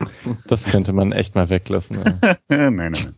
Das 0.46 0.64
könnte 0.64 0.92
man 0.92 1.12
echt 1.12 1.34
mal 1.34 1.48
weglassen. 1.50 2.02
nein, 2.48 2.74
nein, 2.74 2.92
nein. 2.92 3.14